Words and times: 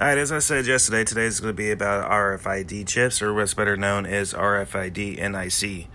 All 0.00 0.06
right, 0.06 0.16
as 0.16 0.32
I 0.32 0.38
said 0.38 0.66
yesterday, 0.66 1.04
today 1.04 1.26
is 1.26 1.40
going 1.40 1.52
to 1.52 1.56
be 1.56 1.70
about 1.70 2.10
RFID 2.10 2.86
chips, 2.86 3.20
or 3.20 3.34
what's 3.34 3.52
better 3.52 3.76
known 3.76 4.06
as 4.06 4.32
RFID 4.32 5.18
NIC. 5.18 5.88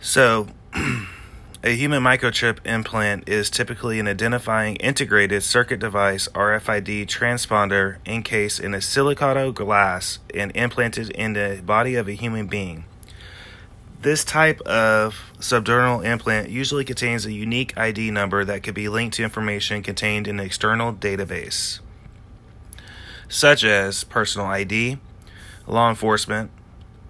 So, 0.00 0.48
a 1.62 1.76
human 1.76 2.02
microchip 2.02 2.58
implant 2.66 3.28
is 3.28 3.50
typically 3.50 4.00
an 4.00 4.08
identifying 4.08 4.74
integrated 4.76 5.44
circuit 5.44 5.78
device 5.78 6.26
RFID 6.34 7.06
transponder 7.06 7.98
encased 8.04 8.58
in 8.58 8.74
a 8.74 8.80
silicate 8.80 9.54
glass 9.54 10.18
and 10.34 10.50
implanted 10.56 11.10
in 11.10 11.34
the 11.34 11.62
body 11.64 11.94
of 11.94 12.08
a 12.08 12.14
human 12.14 12.48
being. 12.48 12.84
This 14.02 14.24
type 14.24 14.60
of 14.62 15.30
subdermal 15.38 16.04
implant 16.04 16.50
usually 16.50 16.84
contains 16.84 17.26
a 17.26 17.32
unique 17.32 17.78
ID 17.78 18.10
number 18.10 18.44
that 18.44 18.64
could 18.64 18.74
be 18.74 18.88
linked 18.88 19.14
to 19.18 19.22
information 19.22 19.84
contained 19.84 20.26
in 20.26 20.40
an 20.40 20.44
external 20.44 20.92
database 20.92 21.78
such 23.28 23.64
as 23.64 24.04
personal 24.04 24.46
ID, 24.46 24.98
law 25.66 25.88
enforcement, 25.88 26.50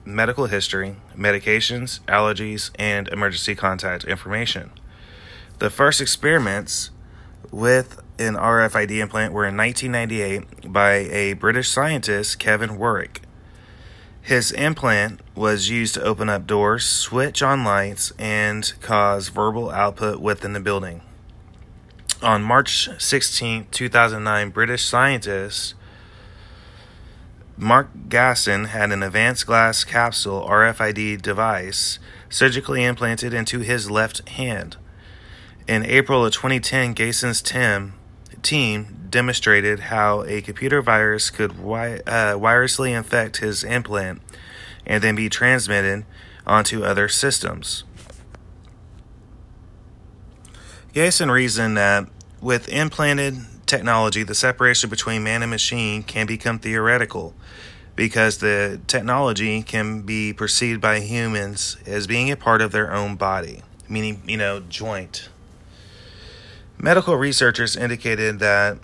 medical 0.05 0.47
history, 0.47 0.97
medications, 1.17 2.01
allergies, 2.07 2.71
and 2.79 3.09
emergency 3.09 3.55
contact 3.55 4.05
information. 4.05 4.71
The 5.59 5.71
first 5.71 6.01
experiments 6.01 6.91
with 7.51 8.01
an 8.19 8.35
RFID 8.35 8.91
implant 8.99 9.33
were 9.33 9.47
in 9.47 9.57
1998 9.57 10.73
by 10.73 10.93
a 10.93 11.35
British 11.35 11.69
scientist, 11.69 12.39
Kevin 12.39 12.79
Warwick. 12.79 13.23
His 14.21 14.53
implant 14.53 15.21
was 15.35 15.71
used 15.71 15.95
to 15.95 16.03
open 16.03 16.29
up 16.29 16.47
doors, 16.47 16.85
switch 16.85 17.43
on 17.43 17.65
lights, 17.65 18.13
and 18.19 18.73
cause 18.83 19.29
verbal 19.29 19.71
output 19.71 20.21
within 20.21 20.53
the 20.53 20.61
building. 20.61 21.01
On 22.23 22.43
March 22.43 22.89
16, 22.99 23.69
2009, 23.71 24.51
British 24.51 24.85
scientists 24.85 25.75
Mark 27.61 27.89
Gasson 28.09 28.69
had 28.69 28.93
an 28.93 29.03
advanced 29.03 29.45
glass 29.45 29.83
capsule 29.83 30.47
RFID 30.49 31.21
device 31.21 31.99
surgically 32.31 32.85
implanted 32.85 33.35
into 33.35 33.59
his 33.59 33.91
left 33.91 34.29
hand. 34.29 34.77
In 35.67 35.85
April 35.85 36.25
of 36.25 36.33
2010, 36.33 36.95
Gasson's 36.95 37.43
team, 37.43 37.95
team 38.43 39.07
demonstrated 39.11 39.81
how 39.81 40.23
a 40.23 40.41
computer 40.41 40.81
virus 40.81 41.31
could 41.31 41.51
wi- 41.57 42.01
uh, 42.07 42.35
wirelessly 42.35 42.97
infect 42.97 43.39
his 43.39 43.65
implant 43.65 44.23
and 44.87 45.03
then 45.03 45.17
be 45.17 45.29
transmitted 45.29 46.07
onto 46.47 46.85
other 46.85 47.09
systems. 47.09 47.83
Gasson 50.95 51.29
reasoned 51.29 51.77
that 51.77 52.09
with 52.41 52.69
implanted 52.69 53.35
technology, 53.67 54.23
the 54.23 54.35
separation 54.35 54.89
between 54.89 55.25
man 55.25 55.43
and 55.43 55.51
machine 55.51 56.05
can 56.05 56.27
become 56.27 56.61
theoretical 56.61 57.35
because 57.99 58.39
the 58.39 58.81
technology 58.87 59.61
can 59.61 60.03
be 60.03 60.33
perceived 60.33 60.81
by 60.81 61.01
humans 61.01 61.77
as 61.85 62.07
being 62.07 62.31
a 62.31 62.37
part 62.37 62.63
of 62.63 62.71
their 62.71 62.95
own 62.95 63.17
body, 63.17 63.61
meaning, 63.89 64.23
you 64.25 64.37
know, 64.37 64.61
joint. 64.61 65.29
Medical 66.79 67.17
researchers 67.17 67.75
indicated 67.75 68.39
that 68.39 68.79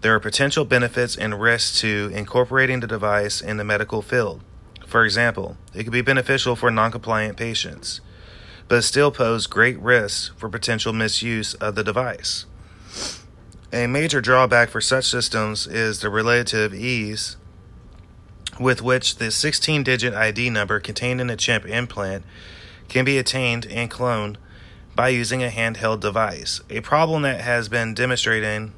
there 0.00 0.14
are 0.14 0.18
potential 0.18 0.64
benefits 0.64 1.14
and 1.14 1.38
risks 1.38 1.78
to 1.82 2.10
incorporating 2.14 2.80
the 2.80 2.86
device 2.86 3.42
in 3.42 3.58
the 3.58 3.64
medical 3.64 4.00
field. 4.00 4.40
For 4.86 5.04
example, 5.04 5.58
it 5.74 5.84
could 5.84 5.92
be 5.92 6.00
beneficial 6.00 6.56
for 6.56 6.70
non-compliant 6.70 7.36
patients, 7.36 8.00
but 8.68 8.82
still 8.82 9.10
pose 9.10 9.46
great 9.46 9.78
risks 9.78 10.30
for 10.38 10.48
potential 10.48 10.94
misuse 10.94 11.52
of 11.52 11.74
the 11.74 11.84
device. 11.84 12.46
A 13.74 13.86
major 13.88 14.22
drawback 14.22 14.70
for 14.70 14.80
such 14.80 15.04
systems 15.04 15.66
is 15.66 16.00
the 16.00 16.08
relative 16.08 16.72
ease 16.72 17.36
with 18.58 18.82
which 18.82 19.16
the 19.16 19.30
16 19.30 19.82
digit 19.82 20.14
ID 20.14 20.50
number 20.50 20.80
contained 20.80 21.20
in 21.20 21.30
a 21.30 21.36
chip 21.36 21.66
implant 21.66 22.24
can 22.88 23.04
be 23.04 23.18
attained 23.18 23.66
and 23.66 23.90
cloned 23.90 24.36
by 24.94 25.08
using 25.08 25.42
a 25.42 25.48
handheld 25.48 26.00
device, 26.00 26.60
a 26.70 26.80
problem 26.80 27.22
that 27.22 27.40
has 27.40 27.68
been 27.68 27.94
demonstrated 27.94 28.70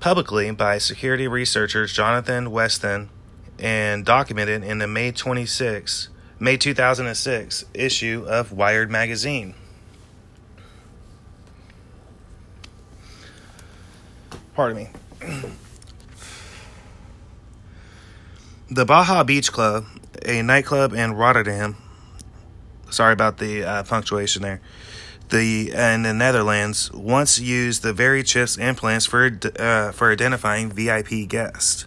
publicly 0.00 0.50
by 0.50 0.78
security 0.78 1.28
researchers 1.28 1.92
Jonathan 1.92 2.46
Westhues 2.46 3.08
and 3.58 4.04
documented 4.06 4.64
in 4.64 4.78
the 4.78 4.86
May 4.86 5.12
26, 5.12 6.08
May 6.38 6.56
2006 6.56 7.66
issue 7.74 8.24
of 8.26 8.52
Wired 8.52 8.90
magazine. 8.90 9.54
Pardon 14.54 14.76
me. 14.76 14.88
the 18.70 18.84
Baja 18.84 19.24
Beach 19.24 19.50
Club, 19.50 19.84
a 20.24 20.42
nightclub 20.42 20.92
in 20.92 21.12
Rotterdam. 21.14 21.76
Sorry 22.88 23.12
about 23.12 23.38
the 23.38 23.64
uh, 23.64 23.82
punctuation 23.82 24.42
there. 24.42 24.60
The 25.30 25.72
in 25.72 26.02
the 26.02 26.14
Netherlands 26.14 26.90
once 26.92 27.38
used 27.38 27.82
the 27.82 27.92
very 27.92 28.22
chips 28.22 28.56
implants 28.56 29.06
for 29.06 29.38
uh, 29.58 29.92
for 29.92 30.10
identifying 30.10 30.70
VIP 30.70 31.28
guests. 31.28 31.86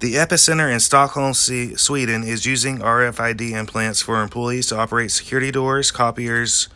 The 0.00 0.14
epicenter 0.14 0.72
in 0.72 0.80
Stockholm, 0.80 1.32
Sweden, 1.32 2.24
is 2.24 2.44
using 2.44 2.78
RFID 2.78 3.52
implants 3.52 4.02
for 4.02 4.22
employees 4.22 4.66
to 4.66 4.76
operate 4.76 5.10
security 5.10 5.50
doors, 5.50 5.90
copiers, 5.90 6.68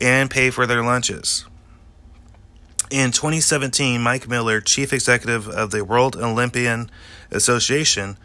and 0.00 0.30
pay 0.30 0.50
for 0.50 0.66
their 0.66 0.82
lunches. 0.82 1.46
In 2.90 3.12
2017, 3.12 4.02
Mike 4.02 4.28
Miller, 4.28 4.60
chief 4.60 4.92
executive 4.92 5.48
of 5.48 5.70
the 5.70 5.84
World 5.84 6.16
Olympian 6.16 6.90
Association, 7.30 8.16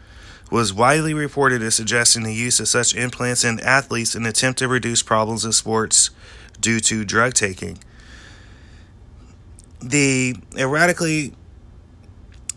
was 0.50 0.72
widely 0.72 1.12
reported 1.12 1.62
as 1.62 1.74
suggesting 1.74 2.22
the 2.22 2.34
use 2.34 2.60
of 2.60 2.68
such 2.68 2.94
implants 2.94 3.44
in 3.44 3.58
athletes 3.60 4.14
in 4.14 4.22
an 4.22 4.28
attempt 4.28 4.58
to 4.60 4.68
reduce 4.68 5.02
problems 5.02 5.44
in 5.44 5.52
sports 5.52 6.10
due 6.60 6.80
to 6.80 7.04
drug 7.04 7.34
taking. 7.34 7.78
The 9.82 10.36
erratically 10.56 11.34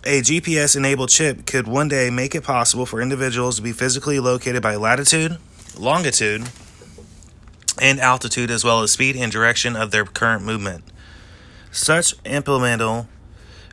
a 0.05 0.21
GPS 0.21 0.75
enabled 0.75 1.09
chip 1.09 1.45
could 1.45 1.67
one 1.67 1.89
day 1.89 2.09
make 2.09 2.33
it 2.33 2.43
possible 2.43 2.85
for 2.85 3.01
individuals 3.01 3.57
to 3.57 3.61
be 3.61 3.73
physically 3.73 4.19
located 4.19 4.63
by 4.63 4.75
latitude, 4.75 5.37
longitude, 5.77 6.49
and 7.81 7.99
altitude, 7.99 8.49
as 8.49 8.63
well 8.63 8.81
as 8.81 8.91
speed 8.91 9.15
and 9.15 9.31
direction 9.31 9.75
of 9.75 9.91
their 9.91 10.05
current 10.05 10.43
movement. 10.43 10.83
Such 11.71 12.15
implementable 12.23 13.07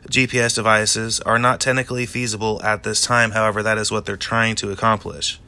GPS 0.09 0.55
devices 0.55 1.19
are 1.21 1.39
not 1.39 1.59
technically 1.59 2.05
feasible 2.05 2.61
at 2.63 2.83
this 2.83 3.01
time, 3.01 3.31
however, 3.31 3.61
that 3.61 3.77
is 3.77 3.91
what 3.91 4.05
they're 4.05 4.17
trying 4.17 4.55
to 4.55 4.71
accomplish. 4.71 5.39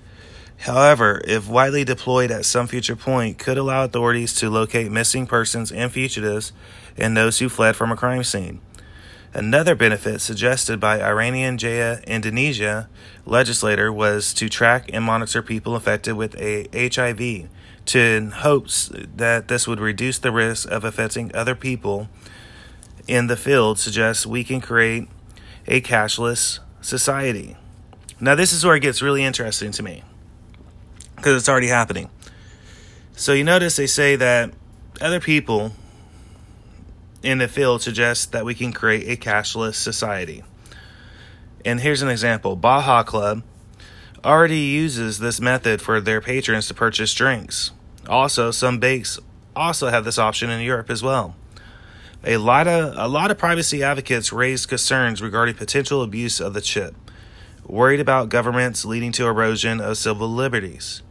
However, 0.59 1.21
if 1.23 1.47
widely 1.47 1.85
deployed 1.85 2.31
at 2.31 2.43
some 2.43 2.67
future 2.67 2.95
point, 2.95 3.37
could 3.37 3.57
allow 3.57 3.85
authorities 3.85 4.33
to 4.35 4.49
locate 4.49 4.91
missing 4.91 5.25
persons 5.25 5.71
and 5.71 5.89
fugitives 5.91 6.51
and 6.97 7.15
those 7.15 7.39
who 7.39 7.47
fled 7.47 7.77
from 7.77 7.91
a 7.91 7.95
crime 7.95 8.25
scene. 8.25 8.59
Another 9.33 9.75
benefit 9.75 10.19
suggested 10.19 10.79
by 10.79 10.99
Irian 10.99 11.57
Jaya 11.57 12.01
Indonesia 12.05 12.89
legislator 13.25 13.93
was 13.93 14.33
to 14.33 14.49
track 14.49 14.89
and 14.91 15.05
monitor 15.05 15.41
people 15.41 15.75
infected 15.75 16.15
with 16.15 16.35
a 16.39 16.67
HIV 16.73 17.47
to 17.85 17.99
in 17.99 18.31
hopes 18.31 18.91
that 19.15 19.47
this 19.47 19.67
would 19.67 19.79
reduce 19.79 20.17
the 20.17 20.31
risk 20.31 20.69
of 20.69 20.83
affecting 20.83 21.33
other 21.33 21.55
people 21.55 22.09
in 23.09 23.25
the 23.25 23.35
field 23.35 23.79
suggests 23.79 24.25
we 24.25 24.43
can 24.43 24.61
create 24.61 25.07
a 25.67 25.81
cashless 25.81 26.59
society. 26.79 27.57
Now, 28.19 28.35
this 28.35 28.53
is 28.53 28.63
where 28.63 28.75
it 28.75 28.81
gets 28.81 29.01
really 29.01 29.23
interesting 29.23 29.71
to 29.71 29.83
me 29.83 30.03
because 31.15 31.35
it's 31.35 31.49
already 31.49 31.67
happening. 31.67 32.09
So, 33.13 33.33
you 33.33 33.43
notice 33.43 33.75
they 33.75 33.87
say 33.87 34.15
that 34.15 34.53
other 35.01 35.19
people 35.19 35.71
in 37.23 37.39
the 37.39 37.47
field 37.47 37.81
suggest 37.81 38.31
that 38.31 38.45
we 38.45 38.53
can 38.53 38.71
create 38.71 39.07
a 39.07 39.21
cashless 39.21 39.75
society. 39.75 40.43
And 41.65 41.81
here's 41.81 42.01
an 42.01 42.09
example 42.09 42.55
Baja 42.55 43.03
Club 43.03 43.43
already 44.23 44.59
uses 44.59 45.17
this 45.19 45.41
method 45.41 45.81
for 45.81 45.99
their 45.99 46.21
patrons 46.21 46.67
to 46.67 46.73
purchase 46.73 47.13
drinks. 47.13 47.71
Also, 48.07 48.51
some 48.51 48.79
bakes 48.79 49.19
also 49.55 49.87
have 49.87 50.05
this 50.05 50.19
option 50.19 50.49
in 50.49 50.61
Europe 50.61 50.89
as 50.89 51.01
well. 51.01 51.35
A 52.23 52.37
lot 52.37 52.67
of 52.67 52.95
a 52.97 53.07
lot 53.07 53.31
of 53.31 53.37
privacy 53.37 53.81
advocates 53.81 54.33
raised 54.33 54.67
concerns 54.67 55.21
regarding 55.21 55.55
potential 55.55 56.01
abuse 56.01 56.41
of 56.41 56.53
the 56.53 56.59
chip, 56.59 56.93
worried 57.65 58.01
about 58.01 58.27
governments 58.27 58.83
leading 58.83 59.13
to 59.13 59.25
erosion 59.25 59.79
of 59.79 59.97
civil 59.97 60.27
liberties, 60.27 61.01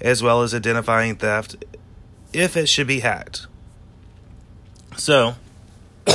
as 0.00 0.22
well 0.22 0.42
as 0.42 0.54
identifying 0.54 1.16
theft 1.16 1.56
if 2.32 2.56
it 2.56 2.68
should 2.68 2.86
be 2.86 3.00
hacked. 3.00 3.48
So, 4.96 5.34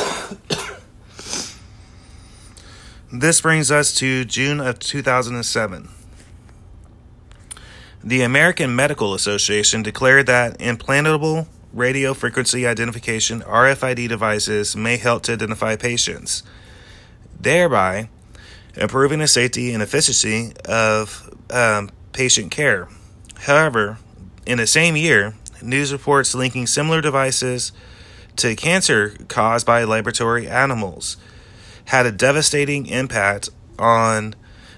this 3.12 3.42
brings 3.42 3.71
us 3.71 3.94
to 3.95 4.24
June 4.24 4.62
of 4.62 4.80
2007. 4.80 5.89
The 8.01 8.21
American 8.21 8.74
Medical 8.74 9.13
Association 9.13 9.83
declared 9.83 10.27
that 10.27 10.57
implantable 10.59 11.47
radio 11.74 12.13
frequency 12.13 12.66
identification 12.66 13.42
RFID 13.42 14.07
devices 14.10 14.75
may 14.75 14.98
help 14.98 15.24
to 15.24 15.33
identify 15.33 15.75
patients, 15.75 16.44
thereby 17.39 18.10
improving 18.75 19.19
the 19.19 19.27
safety 19.27 19.74
and 19.74 19.83
efficiency 19.83 20.54
of 20.66 21.30
um, 21.50 21.89
patient 22.13 22.51
care. 22.51 22.88
However, 23.42 23.98
in 24.45 24.57
the 24.57 24.68
same 24.68 24.95
year, 24.95 25.36
news 25.62 25.92
reports 25.92 26.33
linking 26.33 26.68
similar 26.68 27.01
devices 27.01 27.71
to 28.38 28.56
cancer 28.56 29.16
caused 29.27 29.66
by 29.66 29.83
laboratory 29.83 30.48
animals 30.48 31.18
had 31.86 32.06
a 32.06 32.12
devastating 32.12 32.86
impact 32.86 33.50
on 33.77 34.36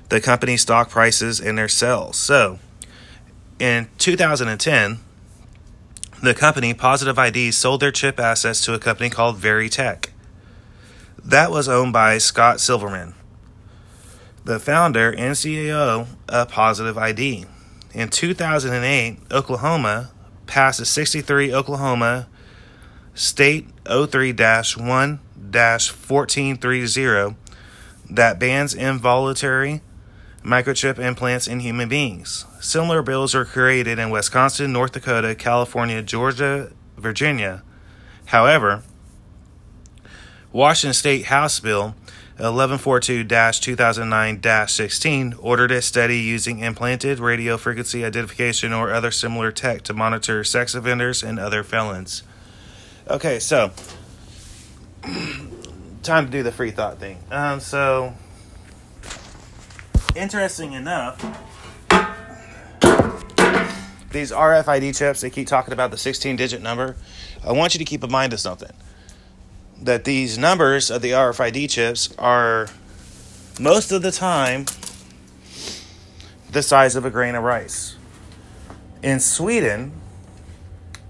the 0.10 0.22
company's 0.22 0.62
stock 0.62 0.90
prices 0.90 1.40
and 1.40 1.58
their 1.58 1.68
sales. 1.68 2.18
So, 2.18 2.60
in 3.60 3.88
2010, 3.98 5.00
the 6.22 6.34
company 6.36 6.74
Positive 6.74 7.18
ID 7.18 7.52
sold 7.52 7.82
their 7.82 7.92
chip 7.92 8.20
assets 8.20 8.64
to 8.66 8.74
a 8.74 8.80
company 8.80 9.10
called 9.10 9.40
VeriTeQ. 9.40 10.06
That 11.24 11.50
was 11.50 11.68
owned 11.68 11.94
by 11.94 12.20
Scott 12.20 12.60
Silverman, 12.60 13.16
the 14.46 14.60
founder 14.60 15.10
and 15.12 15.36
CEO 15.36 16.08
of 16.30 16.50
Positive 16.50 16.98
ID. 16.98 17.46
In 17.94 18.10
2008, 18.10 19.18
Oklahoma 19.32 20.12
passed 20.46 20.80
a 20.80 20.86
63 20.86 21.54
Oklahoma 21.54 22.28
State 23.14 23.68
03 23.86 24.32
1 24.32 25.20
1430 25.52 27.36
that 28.10 28.40
bans 28.40 28.74
involuntary 28.74 29.82
microchip 30.44 31.00
implants 31.00 31.48
in 31.48 31.60
human 31.60 31.90
beings. 31.90 32.46
Similar 32.60 33.02
bills 33.02 33.34
are 33.36 33.46
created 33.46 34.00
in 34.00 34.10
Wisconsin, 34.10 34.74
North 34.74 34.94
Dakota, 34.94 35.36
California, 35.36 36.02
Georgia, 36.02 36.72
Virginia. 36.98 37.64
However, 38.26 38.84
Washington 40.52 40.94
State 40.94 41.26
House 41.26 41.60
Bill 41.60 41.96
1142-2009-16 42.40 45.36
ordered 45.40 45.72
a 45.72 45.82
study 45.82 46.20
using 46.20 46.60
implanted 46.60 47.20
radio 47.20 47.58
frequency 47.58 48.04
identification 48.04 48.74
or 48.74 48.92
other 48.92 49.12
similar 49.12 49.52
tech 49.52 49.84
to 49.84 49.94
monitor 49.94 50.44
sex 50.44 50.74
offenders 50.74 51.24
and 51.24 51.40
other 51.40 51.64
felons. 51.64 52.24
Okay, 53.08 53.40
so 53.40 53.72
time 56.04 56.26
to 56.26 56.32
do 56.32 56.44
the 56.44 56.52
free 56.52 56.72
thought 56.72 57.00
thing. 57.00 57.20
Um, 57.30 57.60
so 57.60 58.14
interesting 60.16 60.74
enough, 60.74 61.20
these 64.12 64.32
RFID 64.32 64.98
chips, 64.98 65.22
they 65.22 65.30
keep 65.30 65.48
talking 65.48 65.74
about 65.74 65.92
the 65.92 65.98
16 65.98 66.36
digit 66.36 66.62
number. 66.62 66.96
I 67.46 67.52
want 67.54 67.74
you 67.74 67.80
to 67.80 67.86
keep 67.86 68.04
in 68.04 68.12
mind 68.12 68.34
of 68.34 68.40
something 68.40 68.72
that 69.82 70.04
these 70.04 70.38
numbers 70.38 70.92
of 70.92 71.02
the 71.02 71.12
RFID 71.12 71.70
chips 71.70 72.14
are 72.18 72.68
most 73.60 73.92
of 73.92 74.02
the 74.02 74.12
time 74.12 74.66
the 76.52 76.62
size 76.62 76.96
of 76.96 77.06
a 77.06 77.10
grain 77.10 77.36
of 77.36 77.44
rice. 77.44 77.96
In 79.02 79.20
Sweden, 79.20 79.94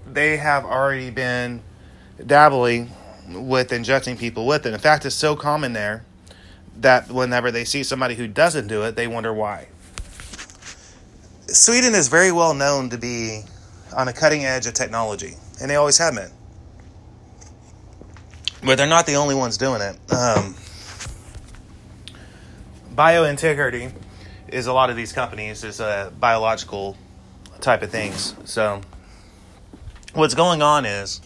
they 0.06 0.36
have 0.36 0.64
already 0.64 1.10
been 1.10 1.62
dabbling 2.24 2.90
with 3.28 3.72
injecting 3.72 4.16
people 4.16 4.46
with 4.46 4.64
it. 4.64 4.72
In 4.72 4.80
fact, 4.80 5.04
it's 5.04 5.14
so 5.14 5.36
common 5.36 5.72
there 5.72 6.04
that 6.80 7.10
whenever 7.10 7.50
they 7.50 7.64
see 7.64 7.82
somebody 7.82 8.14
who 8.14 8.26
doesn't 8.26 8.66
do 8.66 8.82
it, 8.82 8.96
they 8.96 9.06
wonder 9.06 9.32
why. 9.32 9.68
Sweden 11.46 11.94
is 11.94 12.08
very 12.08 12.32
well 12.32 12.54
known 12.54 12.90
to 12.90 12.98
be 12.98 13.42
on 13.94 14.08
a 14.08 14.12
cutting 14.12 14.44
edge 14.44 14.66
of 14.66 14.74
technology, 14.74 15.34
and 15.60 15.70
they 15.70 15.76
always 15.76 15.98
have 15.98 16.14
been. 16.14 16.30
But 18.64 18.78
they're 18.78 18.86
not 18.86 19.06
the 19.06 19.16
only 19.16 19.34
ones 19.34 19.58
doing 19.58 19.82
it. 19.82 19.96
Um, 20.12 20.54
biointegrity 22.94 23.92
is 24.48 24.66
a 24.66 24.72
lot 24.72 24.90
of 24.90 24.96
these 24.96 25.12
companies 25.12 25.64
is 25.64 25.80
a 25.80 26.12
biological 26.18 26.96
type 27.60 27.82
of 27.82 27.90
things. 27.90 28.34
So 28.44 28.82
what's 30.14 30.34
going 30.34 30.62
on 30.62 30.84
is 30.84 31.20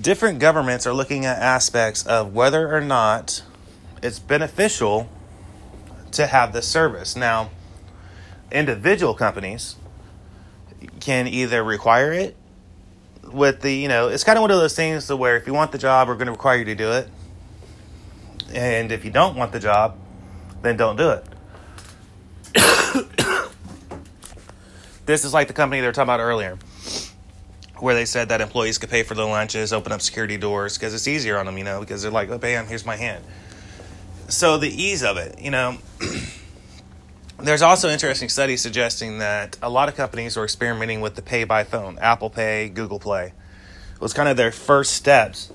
different 0.00 0.38
governments 0.38 0.86
are 0.86 0.94
looking 0.94 1.24
at 1.26 1.38
aspects 1.38 2.06
of 2.06 2.34
whether 2.34 2.74
or 2.74 2.80
not 2.80 3.42
it's 4.04 4.18
beneficial 4.18 5.08
to 6.12 6.26
have 6.26 6.52
this 6.52 6.68
service. 6.68 7.16
Now, 7.16 7.48
individual 8.52 9.14
companies 9.14 9.76
can 11.00 11.26
either 11.26 11.64
require 11.64 12.12
it 12.12 12.36
with 13.22 13.62
the, 13.62 13.72
you 13.72 13.88
know, 13.88 14.08
it's 14.08 14.22
kind 14.22 14.36
of 14.36 14.42
one 14.42 14.50
of 14.50 14.58
those 14.58 14.76
things 14.76 15.06
to 15.06 15.16
where 15.16 15.38
if 15.38 15.46
you 15.46 15.54
want 15.54 15.72
the 15.72 15.78
job, 15.78 16.06
we're 16.08 16.16
going 16.16 16.26
to 16.26 16.32
require 16.32 16.58
you 16.58 16.66
to 16.66 16.74
do 16.74 16.92
it. 16.92 17.08
And 18.52 18.92
if 18.92 19.06
you 19.06 19.10
don't 19.10 19.36
want 19.36 19.52
the 19.52 19.58
job, 19.58 19.96
then 20.60 20.76
don't 20.76 20.96
do 20.96 21.10
it. 21.10 21.24
this 25.06 25.24
is 25.24 25.32
like 25.32 25.48
the 25.48 25.54
company 25.54 25.80
they 25.80 25.86
were 25.86 25.94
talking 25.94 26.10
about 26.10 26.20
earlier, 26.20 26.58
where 27.78 27.94
they 27.94 28.04
said 28.04 28.28
that 28.28 28.42
employees 28.42 28.76
could 28.76 28.90
pay 28.90 29.02
for 29.02 29.14
their 29.14 29.24
lunches, 29.24 29.72
open 29.72 29.92
up 29.92 30.02
security 30.02 30.36
doors 30.36 30.76
because 30.76 30.92
it's 30.92 31.08
easier 31.08 31.38
on 31.38 31.46
them, 31.46 31.56
you 31.56 31.64
know, 31.64 31.80
because 31.80 32.02
they're 32.02 32.10
like, 32.10 32.28
oh, 32.28 32.36
bam, 32.36 32.66
here's 32.66 32.84
my 32.84 32.96
hand 32.96 33.24
so 34.28 34.58
the 34.58 34.70
ease 34.70 35.02
of 35.02 35.16
it, 35.16 35.40
you 35.40 35.50
know, 35.50 35.78
there's 37.38 37.62
also 37.62 37.88
interesting 37.88 38.28
studies 38.28 38.60
suggesting 38.60 39.18
that 39.18 39.58
a 39.62 39.68
lot 39.68 39.88
of 39.88 39.96
companies 39.96 40.36
are 40.36 40.44
experimenting 40.44 41.00
with 41.00 41.14
the 41.14 41.22
pay 41.22 41.44
by 41.44 41.64
phone, 41.64 41.98
Apple 41.98 42.30
Pay, 42.30 42.68
Google 42.68 42.98
Play. 42.98 43.32
It 43.94 44.00
was 44.00 44.12
kind 44.12 44.28
of 44.28 44.36
their 44.36 44.52
first 44.52 44.92
steps 44.92 45.52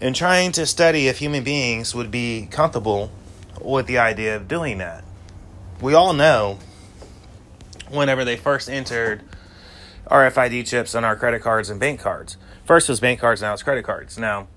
in 0.00 0.12
trying 0.12 0.52
to 0.52 0.66
study 0.66 1.08
if 1.08 1.18
human 1.18 1.44
beings 1.44 1.94
would 1.94 2.10
be 2.10 2.48
comfortable 2.50 3.10
with 3.60 3.86
the 3.86 3.98
idea 3.98 4.36
of 4.36 4.48
doing 4.48 4.78
that. 4.78 5.04
We 5.80 5.94
all 5.94 6.12
know 6.12 6.58
whenever 7.88 8.24
they 8.24 8.36
first 8.36 8.68
entered 8.68 9.22
RFID 10.06 10.66
chips 10.66 10.94
on 10.94 11.04
our 11.04 11.16
credit 11.16 11.42
cards 11.42 11.70
and 11.70 11.80
bank 11.80 12.00
cards. 12.00 12.36
First 12.64 12.88
was 12.88 13.00
bank 13.00 13.20
cards, 13.20 13.40
now 13.40 13.52
it's 13.52 13.62
credit 13.62 13.84
cards. 13.84 14.18
Now, 14.18 14.48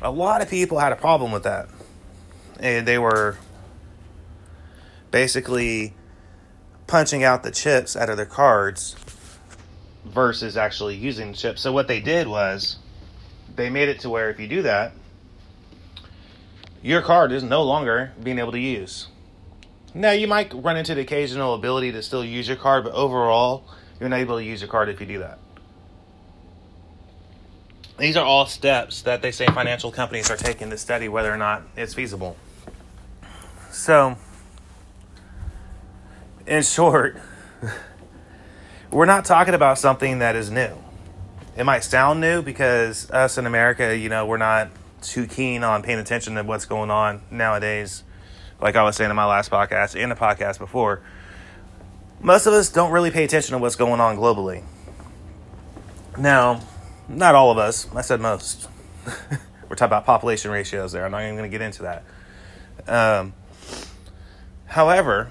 a 0.00 0.10
lot 0.10 0.42
of 0.42 0.48
people 0.48 0.78
had 0.78 0.92
a 0.92 0.96
problem 0.96 1.32
with 1.32 1.42
that 1.44 1.68
and 2.60 2.86
they 2.86 2.98
were 2.98 3.38
basically 5.10 5.94
punching 6.86 7.24
out 7.24 7.42
the 7.42 7.50
chips 7.50 7.96
out 7.96 8.08
of 8.08 8.16
their 8.16 8.26
cards 8.26 8.94
versus 10.04 10.56
actually 10.56 10.94
using 10.94 11.32
the 11.32 11.36
chips. 11.36 11.60
So 11.60 11.72
what 11.72 11.88
they 11.88 12.00
did 12.00 12.28
was 12.28 12.76
they 13.54 13.70
made 13.70 13.88
it 13.88 14.00
to 14.00 14.10
where 14.10 14.30
if 14.30 14.38
you 14.38 14.46
do 14.46 14.62
that, 14.62 14.92
your 16.82 17.02
card 17.02 17.32
is 17.32 17.42
no 17.42 17.62
longer 17.62 18.12
being 18.22 18.38
able 18.38 18.52
to 18.52 18.60
use. 18.60 19.08
Now 19.94 20.12
you 20.12 20.28
might 20.28 20.52
run 20.54 20.76
into 20.76 20.94
the 20.94 21.00
occasional 21.00 21.54
ability 21.54 21.92
to 21.92 22.02
still 22.02 22.24
use 22.24 22.46
your 22.46 22.56
card, 22.56 22.84
but 22.84 22.92
overall, 22.92 23.64
you're 23.98 24.08
not 24.08 24.20
able 24.20 24.36
to 24.36 24.44
use 24.44 24.60
your 24.60 24.68
card 24.70 24.88
if 24.88 25.00
you 25.00 25.06
do 25.06 25.18
that. 25.20 25.38
These 27.98 28.16
are 28.16 28.24
all 28.24 28.44
steps 28.44 29.02
that 29.02 29.22
they 29.22 29.32
say 29.32 29.46
financial 29.46 29.90
companies 29.90 30.30
are 30.30 30.36
taking 30.36 30.68
to 30.68 30.76
study 30.76 31.08
whether 31.08 31.32
or 31.32 31.38
not 31.38 31.62
it's 31.76 31.94
feasible. 31.94 32.36
So, 33.76 34.16
in 36.46 36.62
short, 36.62 37.20
we're 38.90 39.04
not 39.04 39.26
talking 39.26 39.52
about 39.52 39.78
something 39.78 40.20
that 40.20 40.34
is 40.34 40.50
new. 40.50 40.74
It 41.58 41.64
might 41.64 41.84
sound 41.84 42.22
new 42.22 42.40
because 42.40 43.10
us 43.10 43.36
in 43.36 43.44
America, 43.44 43.94
you 43.94 44.08
know, 44.08 44.24
we're 44.24 44.38
not 44.38 44.70
too 45.02 45.26
keen 45.26 45.62
on 45.62 45.82
paying 45.82 45.98
attention 45.98 46.36
to 46.36 46.42
what's 46.42 46.64
going 46.64 46.90
on 46.90 47.20
nowadays. 47.30 48.02
Like 48.62 48.76
I 48.76 48.82
was 48.82 48.96
saying 48.96 49.10
in 49.10 49.14
my 49.14 49.26
last 49.26 49.50
podcast 49.50 49.94
and 50.02 50.10
the 50.10 50.16
podcast 50.16 50.58
before, 50.58 51.02
most 52.22 52.46
of 52.46 52.54
us 52.54 52.70
don't 52.70 52.92
really 52.92 53.10
pay 53.10 53.24
attention 53.24 53.52
to 53.52 53.58
what's 53.58 53.76
going 53.76 54.00
on 54.00 54.16
globally. 54.16 54.64
Now, 56.16 56.62
not 57.10 57.34
all 57.34 57.50
of 57.50 57.58
us. 57.58 57.94
I 57.94 58.00
said 58.00 58.22
most. 58.22 58.70
we're 59.68 59.76
talking 59.76 59.84
about 59.84 60.06
population 60.06 60.50
ratios 60.50 60.92
there. 60.92 61.04
I'm 61.04 61.12
not 61.12 61.22
even 61.24 61.36
going 61.36 61.48
to 61.48 61.54
get 61.54 61.60
into 61.60 61.82
that. 61.82 62.04
Um, 62.88 63.34
However, 64.66 65.30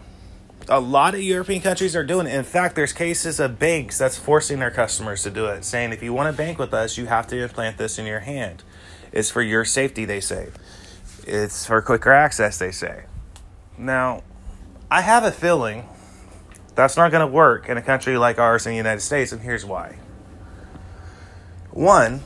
a 0.67 0.79
lot 0.79 1.13
of 1.13 1.21
European 1.21 1.61
countries 1.61 1.95
are 1.95 2.03
doing 2.03 2.27
it. 2.27 2.33
In 2.33 2.43
fact, 2.43 2.75
there's 2.75 2.93
cases 2.93 3.39
of 3.39 3.59
banks 3.59 3.97
that's 3.97 4.17
forcing 4.17 4.59
their 4.59 4.71
customers 4.71 5.23
to 5.23 5.29
do 5.29 5.45
it, 5.47 5.63
saying 5.63 5.91
if 5.93 6.01
you 6.01 6.13
want 6.13 6.33
to 6.33 6.37
bank 6.37 6.57
with 6.57 6.73
us, 6.73 6.97
you 6.97 7.05
have 7.05 7.27
to 7.27 7.37
implant 7.37 7.77
this 7.77 7.99
in 7.99 8.05
your 8.05 8.21
hand. 8.21 8.63
It's 9.11 9.29
for 9.29 9.41
your 9.41 9.65
safety, 9.65 10.05
they 10.05 10.19
say. 10.19 10.49
It's 11.27 11.65
for 11.65 11.81
quicker 11.81 12.11
access, 12.11 12.57
they 12.57 12.71
say. 12.71 13.05
Now, 13.77 14.23
I 14.89 15.01
have 15.01 15.23
a 15.23 15.31
feeling 15.31 15.87
that's 16.75 16.97
not 16.97 17.11
going 17.11 17.21
to 17.21 17.31
work 17.31 17.69
in 17.69 17.77
a 17.77 17.81
country 17.81 18.17
like 18.17 18.39
ours 18.39 18.65
in 18.65 18.71
the 18.71 18.77
United 18.77 19.01
States, 19.01 19.31
and 19.31 19.41
here's 19.41 19.65
why. 19.65 19.97
One, 21.71 22.21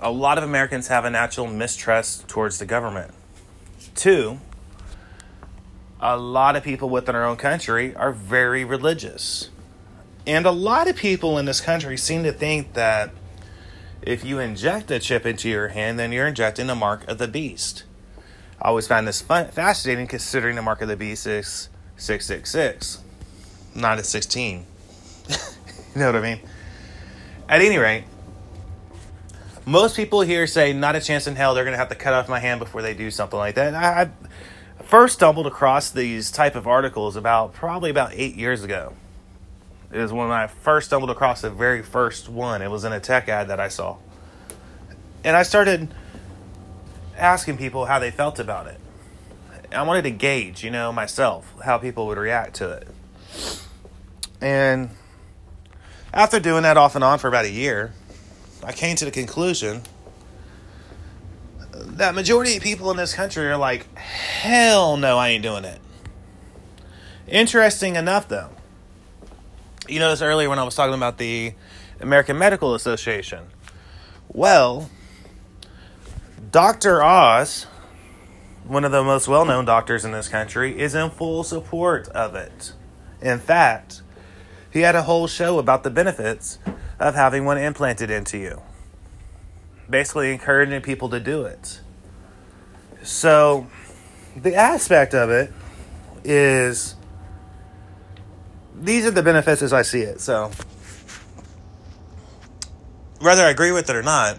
a 0.00 0.10
lot 0.10 0.38
of 0.38 0.44
Americans 0.44 0.88
have 0.88 1.04
a 1.04 1.10
natural 1.10 1.46
mistrust 1.46 2.28
towards 2.28 2.58
the 2.58 2.66
government. 2.66 3.12
Two, 3.94 4.40
a 6.04 6.18
lot 6.18 6.54
of 6.54 6.62
people 6.62 6.90
within 6.90 7.16
our 7.16 7.24
own 7.24 7.36
country 7.36 7.96
are 7.96 8.12
very 8.12 8.62
religious. 8.62 9.48
And 10.26 10.44
a 10.44 10.50
lot 10.50 10.86
of 10.86 10.96
people 10.96 11.38
in 11.38 11.46
this 11.46 11.62
country 11.62 11.96
seem 11.96 12.24
to 12.24 12.32
think 12.32 12.74
that 12.74 13.10
if 14.02 14.22
you 14.22 14.38
inject 14.38 14.90
a 14.90 14.98
chip 14.98 15.24
into 15.24 15.48
your 15.48 15.68
hand, 15.68 15.98
then 15.98 16.12
you're 16.12 16.26
injecting 16.26 16.66
the 16.66 16.74
mark 16.74 17.08
of 17.08 17.16
the 17.16 17.26
beast. 17.26 17.84
I 18.60 18.68
always 18.68 18.86
find 18.86 19.08
this 19.08 19.22
fun, 19.22 19.48
fascinating 19.48 20.06
considering 20.06 20.56
the 20.56 20.62
mark 20.62 20.82
of 20.82 20.88
the 20.88 20.96
beast 20.96 21.26
is 21.26 21.70
666, 21.96 23.02
not 23.74 23.98
a 23.98 24.04
16. 24.04 24.66
you 25.28 25.36
know 25.96 26.06
what 26.06 26.16
I 26.16 26.20
mean? 26.20 26.40
At 27.48 27.62
any 27.62 27.78
rate, 27.78 28.04
most 29.64 29.96
people 29.96 30.20
here 30.20 30.46
say 30.46 30.74
not 30.74 30.96
a 30.96 31.00
chance 31.00 31.26
in 31.26 31.34
hell 31.34 31.54
they're 31.54 31.64
going 31.64 31.72
to 31.72 31.78
have 31.78 31.88
to 31.88 31.94
cut 31.94 32.12
off 32.12 32.28
my 32.28 32.40
hand 32.40 32.60
before 32.60 32.82
they 32.82 32.92
do 32.92 33.10
something 33.10 33.38
like 33.38 33.54
that. 33.54 33.74
I, 33.74 34.02
I 34.02 34.10
first 34.86 35.14
stumbled 35.14 35.46
across 35.46 35.90
these 35.90 36.30
type 36.30 36.54
of 36.54 36.66
articles 36.66 37.16
about 37.16 37.52
probably 37.52 37.90
about 37.90 38.12
eight 38.14 38.36
years 38.36 38.62
ago. 38.62 38.94
It 39.92 39.98
was 39.98 40.12
when 40.12 40.30
I 40.30 40.46
first 40.48 40.88
stumbled 40.88 41.10
across 41.10 41.40
the 41.40 41.50
very 41.50 41.82
first 41.82 42.28
one. 42.28 42.62
It 42.62 42.70
was 42.70 42.84
in 42.84 42.92
a 42.92 43.00
tech 43.00 43.28
ad 43.28 43.48
that 43.48 43.60
I 43.60 43.68
saw. 43.68 43.96
And 45.22 45.36
I 45.36 45.42
started 45.42 45.88
asking 47.16 47.58
people 47.58 47.86
how 47.86 47.98
they 47.98 48.10
felt 48.10 48.38
about 48.38 48.66
it. 48.66 48.80
I 49.72 49.82
wanted 49.82 50.02
to 50.02 50.10
gauge, 50.10 50.62
you 50.62 50.70
know, 50.70 50.92
myself, 50.92 51.52
how 51.64 51.78
people 51.78 52.06
would 52.06 52.18
react 52.18 52.54
to 52.56 52.70
it. 52.72 52.88
And 54.40 54.90
after 56.12 56.38
doing 56.38 56.62
that 56.62 56.76
off 56.76 56.94
and 56.94 57.02
on 57.02 57.18
for 57.18 57.28
about 57.28 57.44
a 57.44 57.50
year, 57.50 57.92
I 58.62 58.72
came 58.72 58.96
to 58.96 59.04
the 59.04 59.10
conclusion 59.10 59.82
that 61.74 62.14
majority 62.14 62.56
of 62.56 62.62
people 62.62 62.90
in 62.90 62.96
this 62.96 63.14
country 63.14 63.46
are 63.46 63.56
like, 63.56 63.92
hell 63.96 64.96
no, 64.96 65.18
I 65.18 65.30
ain't 65.30 65.42
doing 65.42 65.64
it. 65.64 65.80
Interesting 67.26 67.96
enough, 67.96 68.28
though, 68.28 68.50
you 69.88 69.98
noticed 69.98 70.22
earlier 70.22 70.48
when 70.48 70.58
I 70.58 70.64
was 70.64 70.74
talking 70.74 70.94
about 70.94 71.18
the 71.18 71.54
American 72.00 72.38
Medical 72.38 72.74
Association. 72.74 73.44
Well, 74.28 74.90
Dr. 76.50 77.02
Oz, 77.02 77.66
one 78.64 78.84
of 78.84 78.92
the 78.92 79.02
most 79.02 79.26
well 79.26 79.44
known 79.44 79.64
doctors 79.64 80.04
in 80.04 80.12
this 80.12 80.28
country, 80.28 80.78
is 80.78 80.94
in 80.94 81.10
full 81.10 81.44
support 81.44 82.08
of 82.08 82.34
it. 82.34 82.72
In 83.20 83.38
fact, 83.38 84.02
he 84.70 84.80
had 84.80 84.94
a 84.94 85.02
whole 85.02 85.26
show 85.26 85.58
about 85.58 85.82
the 85.82 85.90
benefits 85.90 86.58
of 86.98 87.14
having 87.14 87.44
one 87.44 87.58
implanted 87.58 88.10
into 88.10 88.38
you, 88.38 88.62
basically 89.88 90.32
encouraging 90.32 90.80
people 90.82 91.08
to 91.10 91.20
do 91.20 91.44
it. 91.44 91.80
So, 93.02 93.66
the 94.36 94.54
aspect 94.54 95.14
of 95.14 95.30
it 95.30 95.52
is 96.24 96.96
these 98.74 99.06
are 99.06 99.10
the 99.10 99.22
benefits 99.22 99.62
as 99.62 99.72
I 99.72 99.82
see 99.82 100.00
it. 100.00 100.20
So, 100.20 100.50
whether 103.20 103.42
I 103.42 103.50
agree 103.50 103.72
with 103.72 103.88
it 103.88 103.96
or 103.96 104.02
not, 104.02 104.38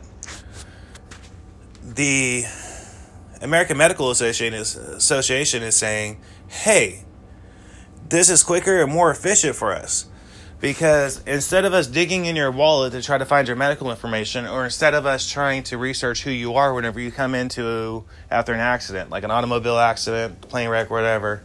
the 1.81 2.45
American 3.41 3.77
Medical 3.77 4.11
Association 4.11 4.53
is, 4.53 5.75
saying, 5.75 6.19
hey, 6.47 7.03
this 8.09 8.29
is 8.29 8.43
quicker 8.43 8.81
and 8.81 8.91
more 8.91 9.11
efficient 9.11 9.55
for 9.55 9.73
us. 9.73 10.07
Because 10.65 11.22
instead 11.27 11.63
of 11.63 11.75
us 11.75 11.86
digging 11.86 12.25
in 12.25 12.36
your 12.36 12.50
wallet 12.50 12.93
to 12.93 13.01
try 13.03 13.19
to 13.19 13.25
find 13.25 13.48
your 13.48 13.55
medical 13.55 13.91
information, 13.91 14.48
or 14.48 14.65
instead 14.65 14.95
of 14.95 15.05
us 15.05 15.29
trying 15.29 15.62
to 15.65 15.77
research 15.77 16.24
who 16.24 16.31
you 16.31 16.55
are 16.55 16.74
whenever 16.74 17.00
you 17.00 17.12
come 17.12 17.36
into 17.36 18.03
after 18.31 18.51
an 18.51 18.60
accident, 18.60 19.12
like 19.12 19.24
an 19.24 19.29
automobile 19.29 19.77
accident, 19.77 20.41
plane 20.41 20.67
wreck, 20.67 20.89
whatever, 20.89 21.43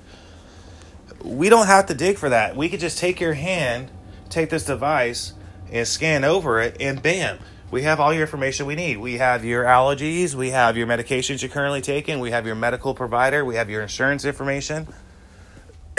we 1.23 1.51
don't 1.51 1.67
have 1.67 1.85
to 1.89 1.95
dig 1.95 2.17
for 2.17 2.31
that. 2.31 2.57
We 2.57 2.71
could 2.71 2.81
just 2.81 2.97
take 2.97 3.21
your 3.21 3.35
hand, 3.35 3.91
take 4.31 4.49
this 4.49 4.65
device, 4.65 5.35
and 5.71 5.87
scan 5.87 6.25
over 6.25 6.59
it, 6.59 6.79
and 6.81 7.03
bam, 7.03 7.41
we 7.71 7.83
have 7.83 8.01
all 8.01 8.15
your 8.15 8.23
information 8.23 8.65
we 8.65 8.75
need. 8.75 8.97
We 8.97 9.19
have 9.19 9.45
your 9.45 9.65
allergies, 9.65 10.35
we 10.35 10.49
have 10.49 10.79
your 10.79 10.87
medications 10.87 11.43
you're 11.43 11.51
currently 11.51 11.83
taking, 11.83 12.21
we 12.21 12.31
have 12.31 12.47
your 12.47 12.55
medical 12.55 12.95
provider, 12.95 13.45
we 13.45 13.57
have 13.57 13.69
your 13.69 13.83
insurance 13.83 14.25
information, 14.25 14.89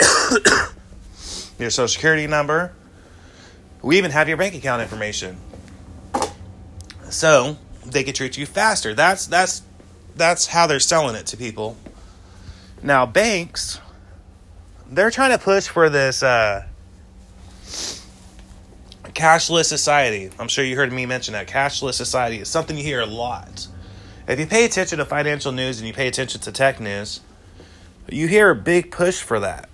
your 1.60 1.70
social 1.70 1.86
security 1.86 2.26
number. 2.26 2.72
We 3.82 3.98
even 3.98 4.10
have 4.12 4.28
your 4.28 4.36
bank 4.36 4.54
account 4.54 4.82
information. 4.82 5.36
So, 7.10 7.58
they 7.84 8.04
can 8.04 8.14
treat 8.14 8.36
you 8.36 8.46
faster. 8.46 8.94
That's 8.94 9.26
that's 9.26 9.62
that's 10.16 10.46
how 10.46 10.66
they're 10.66 10.80
selling 10.80 11.16
it 11.16 11.26
to 11.26 11.36
people. 11.36 11.76
Now, 12.82 13.06
banks 13.06 13.80
they're 14.92 15.10
trying 15.10 15.30
to 15.30 15.38
push 15.38 15.68
for 15.68 15.88
this 15.88 16.22
uh 16.22 16.66
cashless 19.14 19.66
society. 19.66 20.30
I'm 20.38 20.48
sure 20.48 20.64
you 20.64 20.76
heard 20.76 20.92
me 20.92 21.06
mention 21.06 21.32
that. 21.32 21.48
Cashless 21.48 21.94
society 21.94 22.38
is 22.38 22.48
something 22.48 22.76
you 22.76 22.84
hear 22.84 23.00
a 23.00 23.06
lot. 23.06 23.68
If 24.28 24.38
you 24.38 24.46
pay 24.46 24.64
attention 24.64 24.98
to 24.98 25.04
financial 25.04 25.52
news 25.52 25.78
and 25.78 25.86
you 25.86 25.92
pay 25.92 26.08
attention 26.08 26.40
to 26.42 26.52
tech 26.52 26.80
news, 26.80 27.20
you 28.08 28.28
hear 28.28 28.50
a 28.50 28.54
big 28.54 28.90
push 28.90 29.20
for 29.20 29.40
that. 29.40 29.68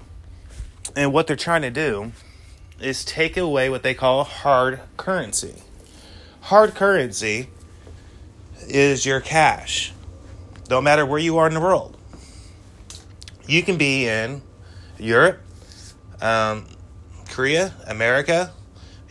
And 0.97 1.13
what 1.13 1.27
they're 1.27 1.37
trying 1.37 1.63
to 1.63 1.71
do 1.71 2.13
is 2.81 3.05
take 3.05 3.37
away 3.37 3.69
what 3.69 3.83
they 3.83 3.95
call 3.95 4.25
hard 4.25 4.81
currency. 4.97 5.63
Hard 6.43 6.75
currency 6.75 7.49
is 8.67 9.05
your 9.05 9.21
cash. 9.21 9.93
No 10.71 10.81
matter 10.81 11.05
where 11.05 11.19
you 11.19 11.39
are 11.39 11.47
in 11.47 11.55
the 11.55 11.61
world. 11.61 11.97
You 13.47 13.63
can 13.63 13.79
be 13.79 14.07
in 14.07 14.43
Europe, 14.99 15.41
um, 16.21 16.67
Korea, 17.31 17.73
America, 17.87 18.53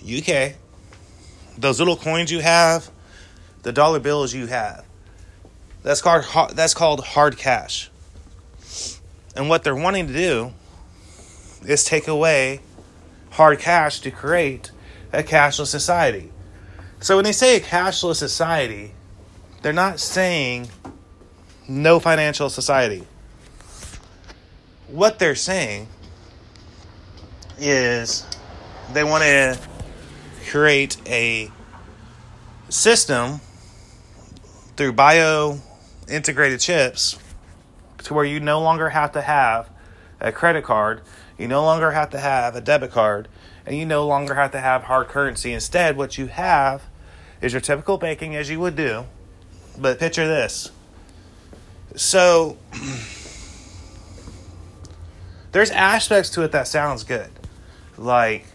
UK, 0.03 0.53
those 1.57 1.79
little 1.79 1.97
coins 1.97 2.31
you 2.31 2.39
have, 2.39 2.91
the 3.63 3.71
dollar 3.71 3.99
bills 3.99 4.33
you 4.33 4.45
have, 4.45 4.85
that's 5.81 6.01
called 6.01 6.51
that's 6.55 6.73
called 6.73 7.03
hard 7.03 7.37
cash. 7.37 7.89
And 9.35 9.49
what 9.49 9.63
they're 9.63 9.75
wanting 9.75 10.07
to 10.07 10.13
do 10.13 10.53
is 11.65 11.83
take 11.83 12.07
away 12.07 12.61
hard 13.37 13.59
cash 13.59 13.99
to 13.99 14.09
create 14.09 14.71
a 15.13 15.21
cashless 15.21 15.67
society. 15.67 16.31
So 16.99 17.17
when 17.17 17.23
they 17.23 17.31
say 17.31 17.57
a 17.57 17.59
cashless 17.59 18.15
society, 18.15 18.93
they're 19.61 19.73
not 19.73 19.99
saying 19.99 20.69
no 21.67 21.99
financial 21.99 22.49
society. 22.49 23.05
What 24.87 25.19
they're 25.19 25.35
saying 25.35 25.87
is 27.59 28.25
they 28.93 29.03
want 29.03 29.23
to 29.23 29.59
create 30.49 30.97
a 31.05 31.51
system 32.69 33.39
through 34.75 34.93
bio 34.93 35.59
integrated 36.09 36.59
chips 36.59 37.19
to 37.99 38.15
where 38.15 38.25
you 38.25 38.39
no 38.39 38.61
longer 38.61 38.89
have 38.89 39.11
to 39.11 39.21
have 39.21 39.69
a 40.19 40.31
credit 40.31 40.63
card, 40.63 41.01
you 41.37 41.47
no 41.47 41.63
longer 41.63 41.91
have 41.91 42.09
to 42.11 42.19
have 42.19 42.55
a 42.55 42.61
debit 42.61 42.91
card, 42.91 43.27
and 43.65 43.77
you 43.77 43.85
no 43.85 44.05
longer 44.05 44.35
have 44.35 44.51
to 44.51 44.59
have 44.59 44.83
hard 44.83 45.07
currency. 45.07 45.53
Instead, 45.53 45.97
what 45.97 46.17
you 46.17 46.27
have 46.27 46.83
is 47.41 47.53
your 47.53 47.61
typical 47.61 47.97
banking 47.97 48.35
as 48.35 48.49
you 48.49 48.59
would 48.59 48.75
do. 48.75 49.05
But 49.77 49.99
picture 49.99 50.27
this. 50.27 50.71
So 51.95 52.57
there's 55.51 55.71
aspects 55.71 56.29
to 56.31 56.43
it 56.43 56.51
that 56.51 56.67
sounds 56.67 57.03
good. 57.03 57.29
Like 57.97 58.45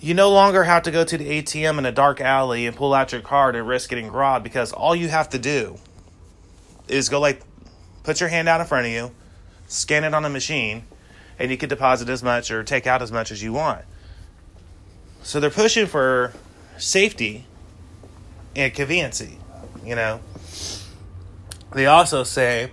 you 0.00 0.14
no 0.14 0.30
longer 0.30 0.64
have 0.64 0.82
to 0.84 0.90
go 0.90 1.04
to 1.04 1.18
the 1.18 1.42
ATM 1.42 1.78
in 1.78 1.86
a 1.86 1.92
dark 1.92 2.20
alley 2.20 2.66
and 2.66 2.76
pull 2.76 2.94
out 2.94 3.12
your 3.12 3.20
card 3.20 3.56
and 3.56 3.66
risk 3.66 3.90
getting 3.90 4.10
robbed 4.10 4.44
because 4.44 4.72
all 4.72 4.94
you 4.94 5.08
have 5.08 5.28
to 5.30 5.38
do 5.38 5.76
is 6.86 7.08
go 7.08 7.18
like 7.20 7.42
put 8.04 8.20
your 8.20 8.28
hand 8.28 8.48
out 8.48 8.60
in 8.60 8.66
front 8.66 8.86
of 8.86 8.92
you, 8.92 9.10
scan 9.66 10.04
it 10.04 10.14
on 10.14 10.24
a 10.24 10.30
machine, 10.30 10.84
and 11.38 11.50
you 11.50 11.56
can 11.56 11.68
deposit 11.68 12.08
as 12.08 12.22
much 12.22 12.50
or 12.50 12.62
take 12.64 12.86
out 12.86 13.02
as 13.02 13.12
much 13.12 13.30
as 13.30 13.42
you 13.42 13.52
want. 13.52 13.84
So 15.22 15.40
they're 15.40 15.50
pushing 15.50 15.86
for 15.86 16.32
safety 16.78 17.46
and 18.56 18.72
conveniency, 18.72 19.38
you 19.84 19.94
know. 19.94 20.20
They 21.74 21.86
also 21.86 22.24
say 22.24 22.70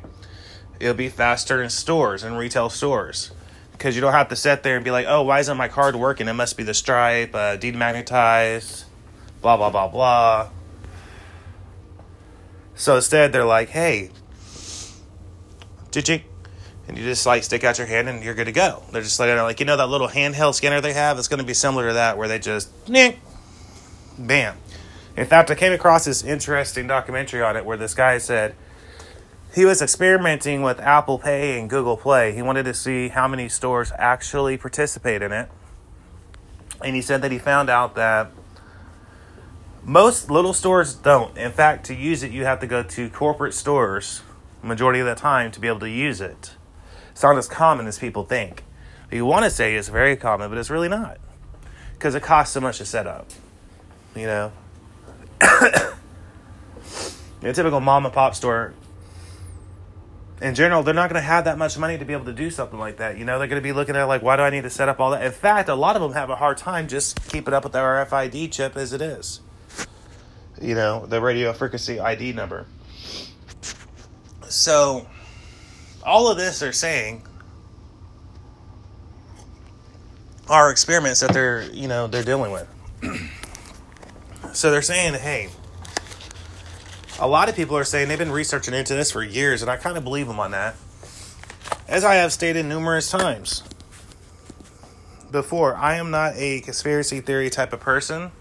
it'll 0.79 0.93
be 0.93 1.09
faster 1.09 1.61
in 1.61 1.69
stores 1.69 2.23
and 2.23 2.37
retail 2.37 2.69
stores 2.69 3.31
because 3.73 3.95
you 3.95 4.01
don't 4.01 4.13
have 4.13 4.29
to 4.29 4.35
sit 4.35 4.63
there 4.63 4.75
and 4.75 4.85
be 4.85 4.91
like, 4.91 5.05
oh, 5.07 5.21
why 5.23 5.39
isn't 5.39 5.57
my 5.57 5.67
card 5.67 5.95
working? 5.95 6.27
It 6.27 6.33
must 6.33 6.57
be 6.57 6.63
the 6.63 6.73
stripe, 6.73 7.35
uh, 7.35 7.57
demagnetized, 7.57 8.85
blah, 9.41 9.57
blah, 9.57 9.69
blah, 9.69 9.87
blah. 9.87 10.49
So 12.75 12.95
instead, 12.95 13.31
they're 13.31 13.45
like, 13.45 13.69
hey, 13.69 14.11
ching 15.91 16.23
and 16.87 16.97
you 16.97 17.03
just 17.03 17.25
like 17.25 17.43
stick 17.43 17.63
out 17.63 17.77
your 17.77 17.87
hand 17.87 18.07
and 18.07 18.23
you're 18.23 18.35
good 18.35 18.45
to 18.45 18.51
go. 18.51 18.83
They're 18.91 19.01
just 19.01 19.19
like, 19.19 19.35
like 19.37 19.59
you 19.59 19.65
know, 19.65 19.77
that 19.77 19.89
little 19.89 20.07
handheld 20.07 20.55
scanner 20.55 20.81
they 20.81 20.93
have? 20.93 21.17
It's 21.17 21.27
going 21.27 21.39
to 21.39 21.45
be 21.45 21.53
similar 21.53 21.87
to 21.87 21.93
that 21.93 22.17
where 22.17 22.27
they 22.27 22.39
just, 22.39 22.69
bam. 24.17 24.57
In 25.17 25.25
fact, 25.25 25.49
I 25.49 25.55
came 25.55 25.73
across 25.73 26.05
this 26.05 26.23
interesting 26.23 26.87
documentary 26.87 27.41
on 27.41 27.55
it 27.55 27.65
where 27.65 27.77
this 27.77 27.93
guy 27.93 28.17
said, 28.17 28.55
he 29.53 29.63
was 29.63 29.81
experimenting 29.81 30.61
with 30.61 30.81
Apple 30.81 31.17
Pay 31.17 31.57
and 31.57 31.69
Google 31.69 31.95
Play. 31.95 32.33
He 32.35 32.41
wanted 32.41 32.63
to 32.63 32.73
see 32.73 33.07
how 33.07 33.25
many 33.25 33.47
stores 33.47 33.93
actually 33.97 34.57
participate 34.57 35.21
in 35.21 35.31
it. 35.31 35.49
And 36.83 36.93
he 36.93 37.01
said 37.01 37.21
that 37.21 37.31
he 37.31 37.39
found 37.39 37.69
out 37.69 37.95
that 37.95 38.31
most 39.81 40.29
little 40.29 40.51
stores 40.51 40.93
don't. 40.93 41.37
In 41.37 41.53
fact, 41.53 41.85
to 41.85 41.95
use 41.95 42.21
it, 42.21 42.31
you 42.31 42.43
have 42.43 42.59
to 42.59 42.67
go 42.67 42.83
to 42.83 43.09
corporate 43.09 43.53
stores, 43.53 44.23
majority 44.61 44.99
of 44.99 45.05
the 45.05 45.15
time 45.15 45.51
to 45.51 45.59
be 45.61 45.69
able 45.69 45.79
to 45.79 45.89
use 45.89 46.19
it. 46.19 46.55
It's 47.15 47.23
not 47.23 47.37
as 47.37 47.47
common 47.47 47.87
as 47.87 47.97
people 47.97 48.25
think. 48.25 48.65
You 49.09 49.25
want 49.25 49.45
to 49.45 49.49
say 49.49 49.77
it's 49.77 49.87
very 49.87 50.17
common, 50.17 50.49
but 50.49 50.57
it's 50.57 50.69
really 50.69 50.89
not 50.89 51.17
because 51.93 52.13
it 52.13 52.21
costs 52.21 52.53
so 52.53 52.59
much 52.59 52.79
to 52.79 52.85
set 52.85 53.07
up. 53.07 53.29
You 54.17 54.25
know, 54.25 54.51
a 55.39 55.93
typical 57.53 57.79
mom 57.79 58.03
and 58.03 58.13
pop 58.13 58.35
store. 58.35 58.73
In 60.41 60.55
general, 60.55 60.83
they're 60.83 60.93
not 60.93 61.09
going 61.09 61.21
to 61.21 61.25
have 61.25 61.45
that 61.45 61.57
much 61.57 61.77
money 61.77 61.97
to 61.97 62.03
be 62.03 62.11
able 62.11 62.25
to 62.25 62.33
do 62.33 62.49
something 62.51 62.77
like 62.77 62.97
that. 62.97 63.17
You 63.17 63.23
know, 63.23 63.39
they're 63.39 63.47
going 63.47 63.61
to 63.61 63.63
be 63.63 63.71
looking 63.71 63.95
at 63.95 64.03
like, 64.03 64.21
why 64.21 64.35
do 64.35 64.41
I 64.41 64.49
need 64.49 64.63
to 64.63 64.69
set 64.69 64.89
up 64.89 64.99
all 64.99 65.11
that? 65.11 65.23
In 65.23 65.31
fact, 65.31 65.69
a 65.69 65.75
lot 65.75 65.95
of 65.95 66.01
them 66.01 66.11
have 66.11 66.29
a 66.29 66.35
hard 66.35 66.57
time 66.57 66.89
just 66.89 67.29
keeping 67.29 67.53
up 67.53 67.63
with 67.63 67.71
the 67.71 67.79
RFID 67.79 68.51
chip 68.51 68.75
as 68.75 68.91
it 68.91 69.01
is. 69.01 69.39
You 70.61 70.75
know, 70.75 71.05
the 71.05 71.21
radio 71.21 71.53
frequency 71.53 71.97
ID 71.97 72.33
number. 72.33 72.65
So, 74.49 75.07
all 76.05 76.29
of 76.29 76.37
this 76.37 76.59
they're 76.59 76.71
saying 76.71 77.23
are 80.47 80.69
experiments 80.69 81.21
that 81.21 81.33
they're 81.33 81.63
you 81.71 81.87
know 81.87 82.07
they're 82.07 82.23
dealing 82.23 82.51
with. 82.51 82.67
so 84.53 84.71
they're 84.71 84.81
saying, 84.81 85.15
hey, 85.15 85.49
a 87.19 87.27
lot 87.27 87.49
of 87.49 87.55
people 87.55 87.77
are 87.77 87.83
saying 87.83 88.07
they've 88.07 88.19
been 88.19 88.31
researching 88.31 88.73
into 88.73 88.93
this 88.93 89.11
for 89.11 89.23
years, 89.23 89.61
and 89.61 89.71
I 89.71 89.77
kind 89.77 89.97
of 89.97 90.03
believe 90.03 90.27
them 90.27 90.39
on 90.39 90.51
that. 90.51 90.75
As 91.87 92.03
I 92.03 92.15
have 92.15 92.33
stated 92.33 92.65
numerous 92.65 93.09
times 93.09 93.63
before, 95.31 95.75
I 95.75 95.95
am 95.95 96.11
not 96.11 96.33
a 96.35 96.61
conspiracy 96.61 97.21
theory 97.21 97.49
type 97.49 97.73
of 97.73 97.79
person 97.79 98.31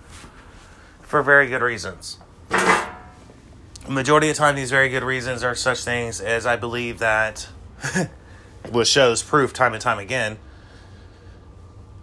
for 1.02 1.22
very 1.22 1.46
good 1.46 1.62
reasons. 1.62 2.18
The 2.48 3.90
majority 3.90 4.30
of 4.30 4.36
the 4.36 4.38
time, 4.38 4.56
these 4.56 4.70
very 4.70 4.88
good 4.88 5.02
reasons 5.02 5.42
are 5.42 5.54
such 5.54 5.84
things 5.84 6.20
as 6.20 6.46
I 6.46 6.56
believe 6.56 6.98
that, 7.00 7.48
which 8.70 8.88
shows 8.88 9.22
proof 9.22 9.52
time 9.52 9.72
and 9.72 9.82
time 9.82 9.98
again, 9.98 10.38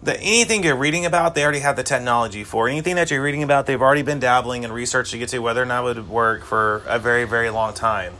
that 0.03 0.17
anything 0.17 0.63
you're 0.63 0.75
reading 0.75 1.05
about, 1.05 1.35
they 1.35 1.43
already 1.43 1.59
have 1.59 1.75
the 1.75 1.83
technology 1.83 2.43
for. 2.43 2.67
Anything 2.67 2.95
that 2.95 3.11
you're 3.11 3.21
reading 3.21 3.43
about, 3.43 3.65
they've 3.67 3.81
already 3.81 4.01
been 4.01 4.19
dabbling 4.19 4.63
in 4.63 4.71
research 4.71 5.11
to 5.11 5.17
get 5.17 5.29
to 5.29 5.39
whether 5.39 5.61
or 5.61 5.65
not 5.65 5.81
it 5.81 5.95
would 5.95 6.09
work 6.09 6.43
for 6.43 6.83
a 6.87 6.97
very, 6.97 7.25
very 7.25 7.49
long 7.49 7.73
time. 7.73 8.13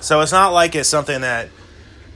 So 0.00 0.20
it's 0.20 0.32
not 0.32 0.52
like 0.52 0.74
it's 0.74 0.88
something 0.88 1.22
that, 1.22 1.48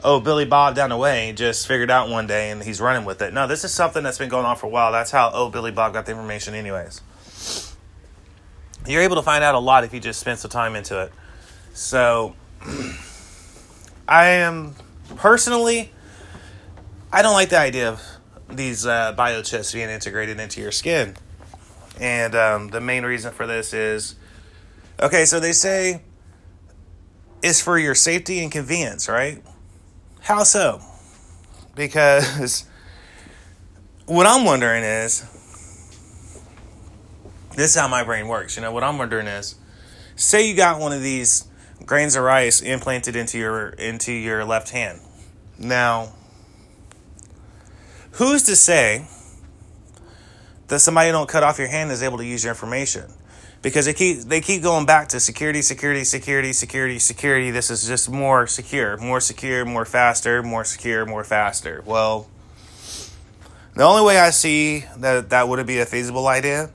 oh, 0.05 0.21
Billy 0.21 0.45
Bob 0.45 0.77
down 0.77 0.91
the 0.91 0.97
way 0.97 1.33
just 1.33 1.67
figured 1.67 1.91
out 1.91 2.09
one 2.09 2.27
day 2.27 2.51
and 2.51 2.63
he's 2.63 2.81
running 2.81 3.05
with 3.05 3.21
it. 3.21 3.33
No, 3.33 3.47
this 3.49 3.65
is 3.65 3.73
something 3.73 4.03
that's 4.03 4.19
been 4.19 4.29
going 4.29 4.47
on 4.47 4.57
for 4.57 4.67
a 4.67 4.71
while. 4.71 4.93
That's 4.93 5.11
how, 5.11 5.31
oh, 5.35 5.51
Billy 5.51 5.73
Bob 5.73 5.93
got 5.93 6.07
the 6.07 6.13
information, 6.13 6.55
anyways. 6.55 7.01
You're 8.87 9.03
able 9.03 9.17
to 9.17 9.23
find 9.23 9.43
out 9.43 9.55
a 9.55 9.59
lot 9.59 9.83
if 9.83 9.93
you 9.93 10.01
just 10.01 10.21
spend 10.21 10.39
some 10.39 10.51
time 10.51 10.77
into 10.77 11.03
it. 11.03 11.13
So, 11.75 12.37
I 14.11 14.27
am 14.27 14.75
personally, 15.15 15.93
I 17.13 17.23
don't 17.23 17.33
like 17.33 17.51
the 17.51 17.61
idea 17.61 17.91
of 17.91 18.03
these 18.49 18.85
uh, 18.85 19.15
biochips 19.17 19.73
being 19.73 19.89
integrated 19.89 20.41
into 20.41 20.61
your 20.61 20.73
skin. 20.73 21.17
And 22.01 22.35
um, 22.35 22.69
the 22.69 22.81
main 22.81 23.05
reason 23.05 23.33
for 23.33 23.47
this 23.47 23.73
is 23.73 24.17
okay, 24.99 25.25
so 25.27 25.39
they 25.39 25.53
say 25.53 26.03
it's 27.41 27.61
for 27.61 27.79
your 27.79 27.95
safety 27.95 28.43
and 28.43 28.51
convenience, 28.51 29.09
right? 29.09 29.45
How 30.23 30.43
so? 30.43 30.81
Because 31.77 32.67
what 34.07 34.27
I'm 34.27 34.45
wondering 34.45 34.83
is 34.83 35.21
this 37.55 37.71
is 37.71 37.77
how 37.77 37.87
my 37.87 38.03
brain 38.03 38.27
works. 38.27 38.57
You 38.57 38.63
know, 38.63 38.73
what 38.73 38.83
I'm 38.83 38.99
wondering 38.99 39.29
is 39.29 39.55
say 40.17 40.49
you 40.49 40.57
got 40.57 40.81
one 40.81 40.93
of 40.93 41.01
these 41.01 41.47
grains 41.87 42.17
of 42.17 42.25
rice 42.25 42.61
implanted 42.61 43.17
into 43.17 43.39
your 43.39 43.71
into 43.71 44.13
your 44.13 44.45
left 44.45 44.71
hand. 44.71 45.01
Now, 45.59 46.13
Who's 48.13 48.43
to 48.45 48.57
say 48.57 49.07
that 50.69 50.81
somebody 50.81 51.11
don't 51.11 51.29
cut 51.29 51.43
off 51.43 51.59
your 51.59 51.69
hand 51.69 51.91
is 51.91 52.03
able 52.03 52.19
to 52.19 52.25
use 52.25 52.45
your 52.45 52.53
information? 52.53 53.05
Because 53.63 53.87
they 53.87 53.95
keep 53.95 54.21
they 54.21 54.41
keep 54.41 54.63
going 54.63 54.87
back 54.87 55.09
to 55.09 55.21
security, 55.21 55.63
security, 55.63 56.05
security, 56.05 56.53
security, 56.53 56.99
security. 56.99 57.51
This 57.51 57.71
is 57.71 57.87
just 57.87 58.11
more 58.11 58.47
secure, 58.47 58.97
more 58.97 59.21
secure, 59.21 59.65
more 59.65 59.85
faster, 59.85 60.43
more 60.43 60.65
secure, 60.65 61.07
more 61.07 61.25
faster. 61.25 61.83
Well, 61.87 62.29
the 63.75 63.85
only 63.85 64.05
way 64.05 64.19
I 64.19 64.31
see 64.31 64.85
that 64.99 65.31
that 65.31 65.49
would 65.49 65.67
be 65.67 65.79
a 65.79 65.87
feasible 65.87 66.27
idea 66.27 66.71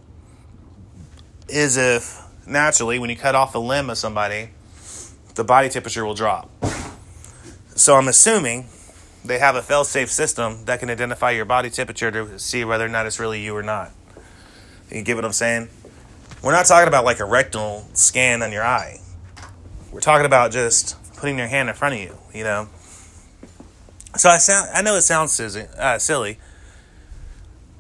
is 1.50 1.76
if 1.78 2.24
naturally 2.48 3.00
when 3.00 3.10
you 3.10 3.16
cut 3.16 3.36
off 3.36 3.52
the 3.52 3.62
limb 3.62 3.90
of 3.90 3.98
somebody, 3.98 4.50
the 5.36 5.44
body 5.44 5.70
temperature 5.70 6.06
will 6.06 6.16
drop. 6.16 6.50
So 7.76 7.96
I'm 7.96 8.08
assuming 8.08 8.68
they 9.24 9.40
have 9.40 9.56
a 9.56 9.62
fail-safe 9.62 10.10
system 10.10 10.66
that 10.66 10.80
can 10.80 10.90
identify 10.90 11.32
your 11.32 11.46
body 11.46 11.70
temperature 11.70 12.12
to 12.12 12.40
see 12.40 12.64
whether 12.64 12.86
or 12.86 12.90
not 12.90 13.06
it's 13.06 13.20
really 13.20 13.42
you 13.42 13.56
or 13.56 13.64
not. 13.64 13.92
You 14.90 15.02
get 15.02 15.16
what 15.16 15.26
I'm 15.26 15.34
saying? 15.34 15.70
We're 16.42 16.52
not 16.52 16.66
talking 16.66 16.88
about 16.88 17.06
like 17.06 17.20
a 17.20 17.26
rectal 17.26 17.88
scan 17.94 18.44
on 18.44 18.52
your 18.52 18.64
eye. 18.64 19.00
We're 19.92 20.00
talking 20.00 20.26
about 20.26 20.52
just 20.52 20.96
putting 21.16 21.38
your 21.38 21.48
hand 21.48 21.70
in 21.70 21.76
front 21.76 21.96
of 21.96 22.02
you, 22.02 22.18
you 22.34 22.44
know. 22.44 22.70
So 24.16 24.30
I 24.30 24.38
sound 24.38 24.70
I 24.74 24.82
know 24.82 24.96
it 24.96 25.02
sounds 25.02 25.40
uh, 25.40 26.00
silly, 26.00 26.38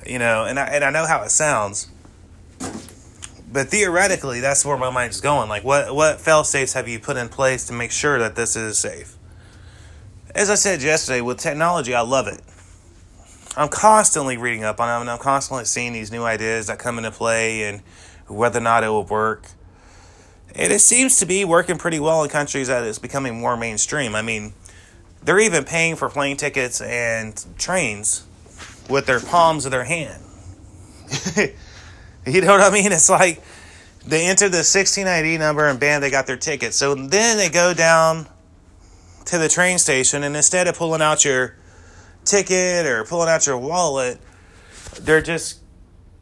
you 0.06 0.20
know, 0.20 0.46
and 0.46 0.60
I, 0.60 0.66
and 0.68 0.84
I 0.84 0.90
know 0.90 1.06
how 1.06 1.22
it 1.22 1.30
sounds. 1.30 1.90
But 3.56 3.70
theoretically, 3.70 4.42
that's 4.42 4.66
where 4.66 4.76
my 4.76 4.90
mind's 4.90 5.22
going. 5.22 5.48
Like, 5.48 5.64
what 5.64 5.96
what 5.96 6.20
fail 6.20 6.44
safes 6.44 6.74
have 6.74 6.90
you 6.90 7.00
put 7.00 7.16
in 7.16 7.30
place 7.30 7.66
to 7.68 7.74
make 7.74 7.90
sure 7.90 8.20
that 8.20 8.36
this 8.36 8.58
is 8.58 8.78
safe? 8.78 9.16
as 10.36 10.50
I 10.50 10.56
said 10.56 10.84
yesterday, 10.84 11.22
with 11.22 11.38
technology, 11.38 11.96
I 11.96 12.02
love 12.02 12.28
it. 12.28 12.42
I'm 13.56 13.70
constantly 13.70 14.36
reading 14.36 14.66
up 14.66 14.82
on 14.82 14.90
them, 14.90 15.00
and 15.00 15.10
I'm 15.10 15.20
constantly 15.20 15.64
seeing 15.64 15.94
these 15.94 16.12
new 16.12 16.26
ideas 16.26 16.68
that 16.68 16.80
come 16.80 16.98
into 16.98 17.12
play 17.12 17.64
and 17.64 17.80
whether 18.28 18.60
or 18.60 18.62
not 18.62 18.84
it 18.84 18.90
will 18.90 19.06
work. 19.06 19.48
And 20.54 20.74
it 20.74 20.80
seems 20.80 21.18
to 21.20 21.26
be 21.26 21.46
working 21.46 21.78
pretty 21.78 22.02
well 22.02 22.24
in 22.24 22.30
countries 22.30 22.68
that 22.68 22.84
it's 22.84 23.00
becoming 23.00 23.40
more 23.40 23.56
mainstream. 23.56 24.16
I 24.16 24.22
mean, 24.22 24.52
they're 25.24 25.40
even 25.40 25.64
paying 25.64 25.96
for 25.96 26.10
plane 26.10 26.36
tickets 26.36 26.82
and 26.82 27.42
trains 27.58 28.28
with 28.90 29.06
their 29.06 29.22
palms 29.22 29.64
of 29.64 29.72
their 29.72 29.86
hand. 29.86 30.22
you 32.28 32.42
know 32.42 32.52
what 32.54 32.62
I 32.62 32.72
mean? 32.72 32.92
It's 32.92 33.10
like 33.10 33.42
they 34.06 34.28
enter 34.28 34.50
the 34.50 34.64
16 34.64 35.08
ID 35.08 35.38
number 35.38 35.68
and 35.68 35.80
bam, 35.80 36.02
they 36.02 36.10
got 36.10 36.28
their 36.28 36.38
ticket. 36.38 36.74
So 36.74 36.96
then 36.96 37.38
they 37.38 37.50
go 37.50 37.74
down 37.74 38.28
to 39.26 39.38
the 39.38 39.50
train 39.50 39.80
station, 39.80 40.24
and 40.24 40.36
instead 40.36 40.68
of 40.68 40.78
pulling 40.78 41.02
out 41.02 41.26
your 41.26 41.56
ticket 42.24 42.86
or 42.86 43.04
pulling 43.04 43.30
out 43.30 43.48
your 43.48 43.58
wallet, 43.58 44.20
they're 45.02 45.22
just 45.22 45.62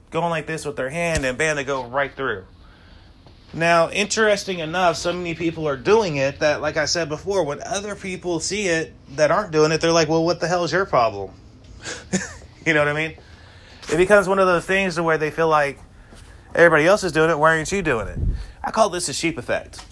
going 0.09 0.29
like 0.29 0.47
this 0.47 0.65
with 0.65 0.75
their 0.75 0.89
hand, 0.89 1.25
and 1.25 1.37
bam, 1.37 1.55
they 1.55 1.63
go 1.63 1.85
right 1.85 2.13
through. 2.13 2.45
Now, 3.53 3.89
interesting 3.89 4.59
enough, 4.59 4.97
so 4.97 5.13
many 5.13 5.35
people 5.35 5.67
are 5.67 5.77
doing 5.77 6.15
it 6.15 6.39
that, 6.39 6.61
like 6.61 6.77
I 6.77 6.85
said 6.85 7.07
before, 7.07 7.43
when 7.43 7.61
other 7.61 7.93
people 7.95 8.39
see 8.39 8.67
it 8.67 8.93
that 9.15 9.29
aren't 9.31 9.51
doing 9.51 9.71
it, 9.71 9.79
they're 9.79 9.91
like, 9.91 10.09
well, 10.09 10.23
what 10.23 10.39
the 10.39 10.47
hell 10.47 10.63
is 10.63 10.71
your 10.71 10.85
problem? 10.85 11.31
you 12.65 12.73
know 12.73 12.79
what 12.79 12.87
I 12.87 12.93
mean? 12.93 13.17
It 13.91 13.97
becomes 13.97 14.27
one 14.27 14.39
of 14.39 14.47
those 14.47 14.65
things 14.65 14.95
to 14.95 15.03
where 15.03 15.17
they 15.17 15.29
feel 15.29 15.49
like 15.49 15.77
everybody 16.55 16.85
else 16.85 17.03
is 17.03 17.11
doing 17.11 17.29
it, 17.29 17.37
why 17.37 17.57
aren't 17.57 17.71
you 17.71 17.81
doing 17.81 18.07
it? 18.07 18.19
I 18.63 18.71
call 18.71 18.89
this 18.89 19.09
a 19.09 19.13
sheep 19.13 19.37
effect. 19.37 19.83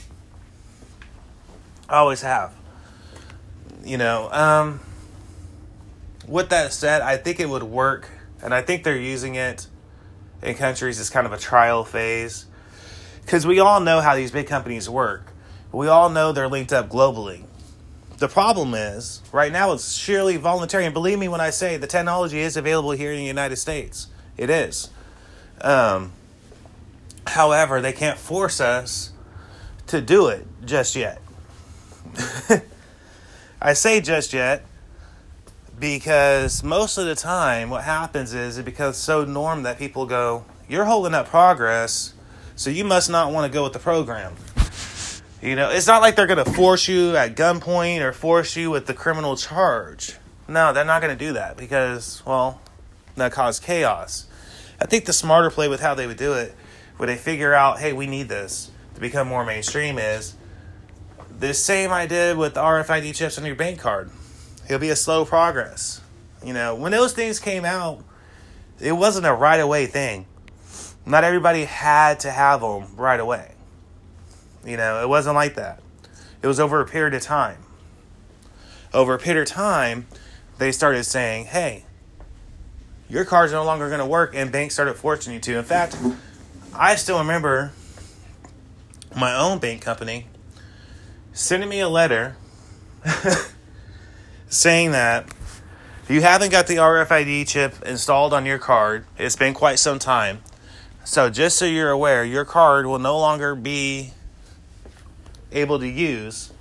I 1.89 1.97
always 1.97 2.21
have 2.21 2.53
you 3.83 3.97
know, 3.97 4.29
um, 4.31 4.79
with 6.27 6.49
that 6.49 6.73
said, 6.73 7.01
I 7.01 7.17
think 7.17 7.39
it 7.39 7.49
would 7.49 7.63
work, 7.63 8.09
and 8.41 8.53
I 8.53 8.61
think 8.61 8.83
they're 8.83 8.97
using 8.97 9.35
it 9.35 9.67
in 10.41 10.55
countries 10.55 10.99
as 10.99 11.09
kind 11.09 11.25
of 11.25 11.33
a 11.33 11.37
trial 11.37 11.83
phase. 11.83 12.45
Because 13.21 13.45
we 13.45 13.59
all 13.59 13.79
know 13.79 14.01
how 14.01 14.15
these 14.15 14.31
big 14.31 14.47
companies 14.47 14.89
work. 14.89 15.31
We 15.71 15.87
all 15.87 16.09
know 16.09 16.31
they're 16.31 16.47
linked 16.47 16.73
up 16.73 16.89
globally. 16.89 17.43
The 18.17 18.27
problem 18.27 18.73
is, 18.73 19.21
right 19.31 19.51
now 19.51 19.73
it's 19.73 19.93
sheerly 19.93 20.37
voluntary. 20.37 20.85
And 20.85 20.93
believe 20.93 21.17
me 21.17 21.27
when 21.27 21.41
I 21.41 21.49
say 21.49 21.77
the 21.77 21.87
technology 21.87 22.39
is 22.39 22.57
available 22.57 22.91
here 22.91 23.11
in 23.11 23.17
the 23.17 23.25
United 23.25 23.55
States. 23.55 24.07
It 24.37 24.49
is. 24.49 24.89
Um, 25.61 26.13
however, 27.27 27.81
they 27.81 27.93
can't 27.93 28.17
force 28.17 28.59
us 28.61 29.11
to 29.87 30.01
do 30.01 30.27
it 30.27 30.45
just 30.65 30.95
yet. 30.95 31.21
I 33.61 33.73
say 33.73 34.01
just 34.01 34.33
yet 34.33 34.65
because 35.79 36.63
most 36.63 36.97
of 36.97 37.05
the 37.05 37.15
time 37.15 37.69
what 37.69 37.83
happens 37.83 38.33
is 38.33 38.57
it 38.57 38.65
becomes 38.65 38.97
so 38.97 39.25
norm 39.25 39.63
that 39.63 39.79
people 39.79 40.05
go, 40.05 40.45
You're 40.69 40.85
holding 40.85 41.13
up 41.13 41.27
progress, 41.27 42.13
so 42.55 42.69
you 42.69 42.83
must 42.85 43.09
not 43.09 43.31
want 43.31 43.51
to 43.51 43.53
go 43.53 43.63
with 43.63 43.73
the 43.73 43.79
program. 43.79 44.35
You 45.41 45.55
know, 45.55 45.71
it's 45.71 45.87
not 45.87 46.03
like 46.03 46.15
they're 46.15 46.27
going 46.27 46.45
to 46.45 46.51
force 46.51 46.87
you 46.87 47.15
at 47.17 47.35
gunpoint 47.35 48.01
or 48.01 48.13
force 48.13 48.55
you 48.55 48.69
with 48.69 48.85
the 48.85 48.93
criminal 48.93 49.35
charge. 49.35 50.17
No, 50.47 50.71
they're 50.71 50.85
not 50.85 51.01
going 51.01 51.17
to 51.17 51.25
do 51.25 51.33
that 51.33 51.57
because, 51.57 52.21
well, 52.27 52.61
that 53.15 53.31
cause 53.31 53.59
chaos. 53.59 54.27
I 54.79 54.85
think 54.85 55.05
the 55.05 55.13
smarter 55.13 55.49
play 55.49 55.67
with 55.67 55.79
how 55.79 55.95
they 55.95 56.05
would 56.05 56.17
do 56.17 56.33
it, 56.33 56.55
where 57.01 57.07
they 57.07 57.17
figure 57.17 57.51
out, 57.51 57.79
hey, 57.79 57.93
we 57.93 58.05
need 58.05 58.29
this 58.29 58.69
to 58.93 59.01
become 59.01 59.27
more 59.27 59.43
mainstream, 59.43 59.97
is 59.97 60.35
The 61.39 61.51
same 61.51 61.91
I 61.91 62.05
did 62.05 62.37
with 62.37 62.53
the 62.53 62.59
RFID 62.59 63.15
chips 63.15 63.39
on 63.39 63.45
your 63.47 63.55
bank 63.55 63.79
card. 63.79 64.11
It'll 64.65 64.77
be 64.77 64.91
a 64.91 64.95
slow 64.95 65.25
progress. 65.25 65.99
You 66.45 66.53
know, 66.53 66.75
when 66.75 66.91
those 66.91 67.13
things 67.13 67.39
came 67.39 67.65
out, 67.65 68.03
it 68.79 68.91
wasn't 68.91 69.25
a 69.25 69.33
right 69.33 69.59
away 69.59 69.87
thing. 69.87 70.27
Not 71.03 71.23
everybody 71.23 71.65
had 71.65 72.19
to 72.19 72.29
have 72.29 72.61
them 72.61 72.95
right 72.95 73.19
away. 73.19 73.55
You 74.63 74.77
know, 74.77 75.01
it 75.01 75.09
wasn't 75.09 75.33
like 75.33 75.55
that. 75.55 75.81
It 76.43 76.45
was 76.45 76.59
over 76.59 76.81
a 76.81 76.85
period 76.85 77.15
of 77.15 77.23
time. 77.23 77.57
Over 78.93 79.15
a 79.15 79.17
period 79.17 79.41
of 79.41 79.47
time, 79.47 80.05
they 80.59 80.71
started 80.71 81.05
saying, 81.05 81.45
hey, 81.45 81.85
your 83.09 83.25
card's 83.25 83.53
no 83.53 83.63
longer 83.63 83.87
going 83.87 84.01
to 84.01 84.05
work, 84.05 84.35
and 84.35 84.51
banks 84.51 84.75
started 84.75 84.93
forcing 84.93 85.33
you 85.33 85.39
to. 85.39 85.57
In 85.57 85.63
fact, 85.63 85.97
I 86.73 86.95
still 86.95 87.19
remember 87.19 87.73
my 89.15 89.35
own 89.35 89.59
bank 89.59 89.81
company 89.81 90.27
sending 91.33 91.69
me 91.69 91.81
a 91.81 91.89
letter 91.89 92.37
saying 94.47 94.91
that 94.91 95.27
you 96.07 96.21
haven't 96.21 96.49
got 96.49 96.67
the 96.67 96.77
RFID 96.77 97.47
chip 97.47 97.81
installed 97.83 98.33
on 98.33 98.45
your 98.45 98.57
card. 98.57 99.05
It's 99.17 99.35
been 99.35 99.53
quite 99.53 99.79
some 99.79 99.99
time. 99.99 100.43
So, 101.03 101.29
just 101.29 101.57
so 101.57 101.65
you're 101.65 101.89
aware, 101.89 102.23
your 102.23 102.45
card 102.45 102.85
will 102.85 102.99
no 102.99 103.17
longer 103.17 103.55
be 103.55 104.13
able 105.51 105.79
to 105.79 105.87
use 105.87 106.53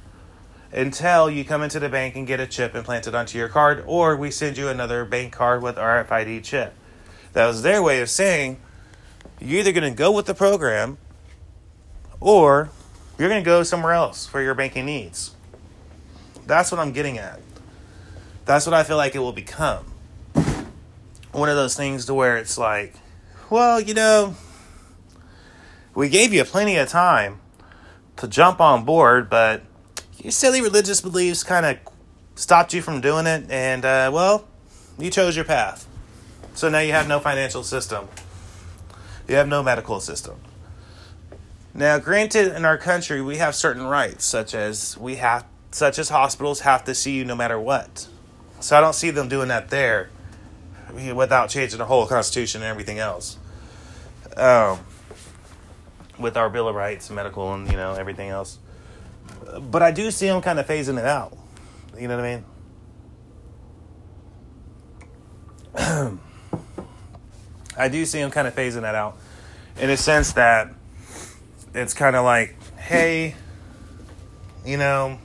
until 0.72 1.30
you 1.30 1.44
come 1.44 1.62
into 1.62 1.78
the 1.78 1.88
bank 1.88 2.16
and 2.16 2.26
get 2.26 2.40
a 2.40 2.46
chip 2.46 2.74
implanted 2.74 3.14
onto 3.14 3.38
your 3.38 3.48
card, 3.48 3.84
or 3.86 4.16
we 4.16 4.30
send 4.30 4.56
you 4.56 4.68
another 4.68 5.04
bank 5.04 5.32
card 5.32 5.62
with 5.62 5.76
RFID 5.76 6.42
chip. 6.42 6.74
That 7.32 7.46
was 7.46 7.62
their 7.62 7.82
way 7.82 8.00
of 8.00 8.08
saying 8.08 8.58
you're 9.40 9.60
either 9.60 9.72
going 9.72 9.90
to 9.90 9.96
go 9.96 10.12
with 10.12 10.26
the 10.26 10.34
program 10.34 10.98
or 12.20 12.70
you're 13.18 13.28
going 13.28 13.42
to 13.42 13.48
go 13.48 13.62
somewhere 13.62 13.92
else 13.92 14.26
for 14.26 14.42
your 14.42 14.54
banking 14.54 14.86
needs. 14.86 15.34
That's 16.46 16.70
what 16.70 16.78
I'm 16.78 16.92
getting 16.92 17.18
at. 17.18 17.40
That's 18.44 18.66
what 18.66 18.74
I 18.74 18.82
feel 18.82 18.96
like 18.96 19.14
it 19.14 19.20
will 19.20 19.32
become. 19.32 19.84
One 21.32 21.48
of 21.48 21.56
those 21.56 21.76
things 21.76 22.06
to 22.06 22.14
where 22.14 22.36
it's 22.36 22.58
like, 22.58 22.94
well, 23.50 23.80
you 23.80 23.94
know, 23.94 24.34
we 25.94 26.08
gave 26.08 26.32
you 26.32 26.44
plenty 26.44 26.76
of 26.76 26.88
time 26.88 27.40
to 28.16 28.28
jump 28.28 28.60
on 28.60 28.84
board, 28.84 29.30
but 29.30 29.62
your 30.18 30.32
silly 30.32 30.60
religious 30.60 31.00
beliefs 31.00 31.42
kind 31.42 31.66
of 31.66 31.78
stopped 32.34 32.74
you 32.74 32.82
from 32.82 33.00
doing 33.00 33.26
it, 33.26 33.50
and 33.50 33.84
uh, 33.84 34.10
well, 34.12 34.46
you 34.98 35.10
chose 35.10 35.36
your 35.36 35.44
path. 35.44 35.86
So 36.54 36.68
now 36.68 36.80
you 36.80 36.92
have 36.92 37.06
no 37.08 37.20
financial 37.20 37.62
system, 37.62 38.08
you 39.30 39.36
have 39.36 39.46
no 39.46 39.62
medical 39.62 40.00
system. 40.00 40.34
Now, 41.72 42.00
granted, 42.00 42.52
in 42.52 42.64
our 42.64 42.76
country, 42.76 43.22
we 43.22 43.36
have 43.36 43.54
certain 43.54 43.84
rights, 43.84 44.24
such 44.24 44.56
as 44.56 44.98
we 44.98 45.16
have, 45.16 45.46
such 45.70 46.00
as 46.00 46.08
hospitals 46.08 46.60
have 46.60 46.82
to 46.84 46.96
see 46.96 47.12
you 47.12 47.24
no 47.24 47.36
matter 47.36 47.58
what. 47.60 48.08
So 48.58 48.76
I 48.76 48.80
don't 48.80 48.94
see 48.94 49.10
them 49.10 49.28
doing 49.28 49.46
that 49.46 49.70
there, 49.70 50.10
without 51.14 51.48
changing 51.48 51.78
the 51.78 51.84
whole 51.84 52.08
constitution 52.08 52.62
and 52.62 52.68
everything 52.68 52.98
else. 52.98 53.38
Um, 54.36 54.80
with 56.18 56.36
our 56.36 56.50
Bill 56.50 56.66
of 56.66 56.74
Rights, 56.74 57.08
medical, 57.08 57.54
and 57.54 57.70
you 57.70 57.76
know 57.76 57.92
everything 57.92 58.30
else. 58.30 58.58
But 59.60 59.80
I 59.80 59.92
do 59.92 60.10
see 60.10 60.26
them 60.26 60.42
kind 60.42 60.58
of 60.58 60.66
phasing 60.66 60.98
it 60.98 61.06
out. 61.06 61.38
You 61.96 62.08
know 62.08 62.16
what 62.16 62.42
I 65.76 66.18
mean? 66.18 66.20
I 67.80 67.88
do 67.88 68.04
see 68.04 68.18
them 68.20 68.30
kind 68.30 68.46
of 68.46 68.54
phasing 68.54 68.82
that 68.82 68.94
out, 68.94 69.16
in 69.78 69.88
a 69.88 69.96
sense 69.96 70.34
that 70.34 70.68
it's 71.74 71.94
kind 71.94 72.14
of 72.14 72.24
like, 72.24 72.54
hey, 72.76 73.34
you 74.66 74.76
know, 74.76 75.18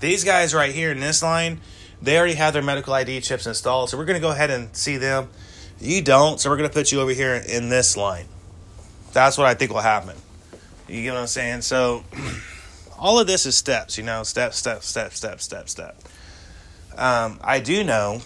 these 0.00 0.22
guys 0.22 0.52
right 0.52 0.72
here 0.72 0.92
in 0.92 1.00
this 1.00 1.22
line, 1.22 1.60
they 2.02 2.18
already 2.18 2.34
have 2.34 2.52
their 2.52 2.62
medical 2.62 2.92
ID 2.92 3.22
chips 3.22 3.46
installed, 3.46 3.88
so 3.88 3.96
we're 3.96 4.04
going 4.04 4.20
to 4.20 4.20
go 4.20 4.30
ahead 4.30 4.50
and 4.50 4.76
see 4.76 4.98
them. 4.98 5.28
You 5.80 6.02
don't, 6.02 6.38
so 6.38 6.50
we're 6.50 6.58
going 6.58 6.68
to 6.68 6.74
put 6.74 6.92
you 6.92 7.00
over 7.00 7.12
here 7.12 7.34
in 7.34 7.70
this 7.70 7.96
line. 7.96 8.26
That's 9.14 9.38
what 9.38 9.46
I 9.46 9.54
think 9.54 9.72
will 9.72 9.80
happen. 9.80 10.14
You 10.88 11.02
get 11.02 11.14
what 11.14 11.20
I'm 11.20 11.26
saying? 11.26 11.62
So, 11.62 12.04
all 12.98 13.18
of 13.18 13.26
this 13.26 13.46
is 13.46 13.56
steps, 13.56 13.96
you 13.96 14.04
know, 14.04 14.24
step, 14.24 14.52
step, 14.52 14.82
step, 14.82 15.14
step, 15.14 15.40
step, 15.40 15.70
step. 15.70 15.96
Um, 16.98 17.40
I 17.42 17.60
do 17.60 17.82
know 17.82 18.20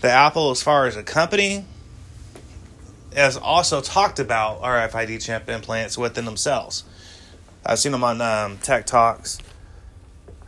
that 0.00 0.10
Apple, 0.10 0.50
as 0.50 0.62
far 0.62 0.86
as 0.86 0.96
a 0.96 1.02
company, 1.02 1.66
has 3.14 3.36
also 3.36 3.80
talked 3.80 4.18
about 4.18 4.62
RFID 4.62 5.22
chip 5.22 5.48
implants 5.48 5.98
within 5.98 6.24
themselves. 6.24 6.84
I've 7.64 7.78
seen 7.78 7.92
them 7.92 8.04
on 8.04 8.20
um, 8.20 8.58
Tech 8.58 8.86
Talks, 8.86 9.38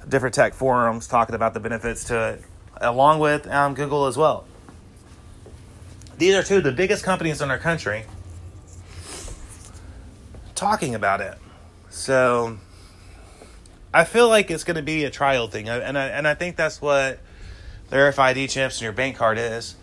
different 0.09 0.35
tech 0.35 0.55
forums 0.55 1.07
talking 1.07 1.35
about 1.35 1.55
the 1.55 1.61
benefits 1.61 2.05
to 2.05 2.35
it, 2.35 2.43
along 2.81 3.21
with 3.21 3.47
um, 3.47 3.75
Google 3.75 4.07
as 4.07 4.17
well. 4.17 4.47
These 6.19 6.35
are 6.35 6.43
two 6.43 6.59
of 6.59 6.65
the 6.65 6.73
biggest 6.73 7.05
companies 7.05 7.41
in 7.41 7.51
our 7.51 7.59
country 7.59 8.05
talking 10.55 10.95
about 10.95 11.21
it. 11.21 11.37
So 11.91 12.59
I 13.93 14.05
feel 14.05 14.29
like 14.29 14.51
it's 14.51 14.65
going 14.65 14.77
to 14.77 14.83
be 14.83 15.05
a 15.05 15.11
trial 15.11 15.49
thing, 15.49 15.69
and 15.69 15.97
I, 15.99 16.07
and 16.07 16.27
I 16.27 16.35
think 16.35 16.57
that's 16.57 16.81
what 16.81 17.21
the 17.91 17.97
RFID 17.97 18.51
chips 18.51 18.77
and 18.77 18.83
your 18.83 18.93
bank 18.93 19.17
card 19.17 19.39
is. 19.39 19.77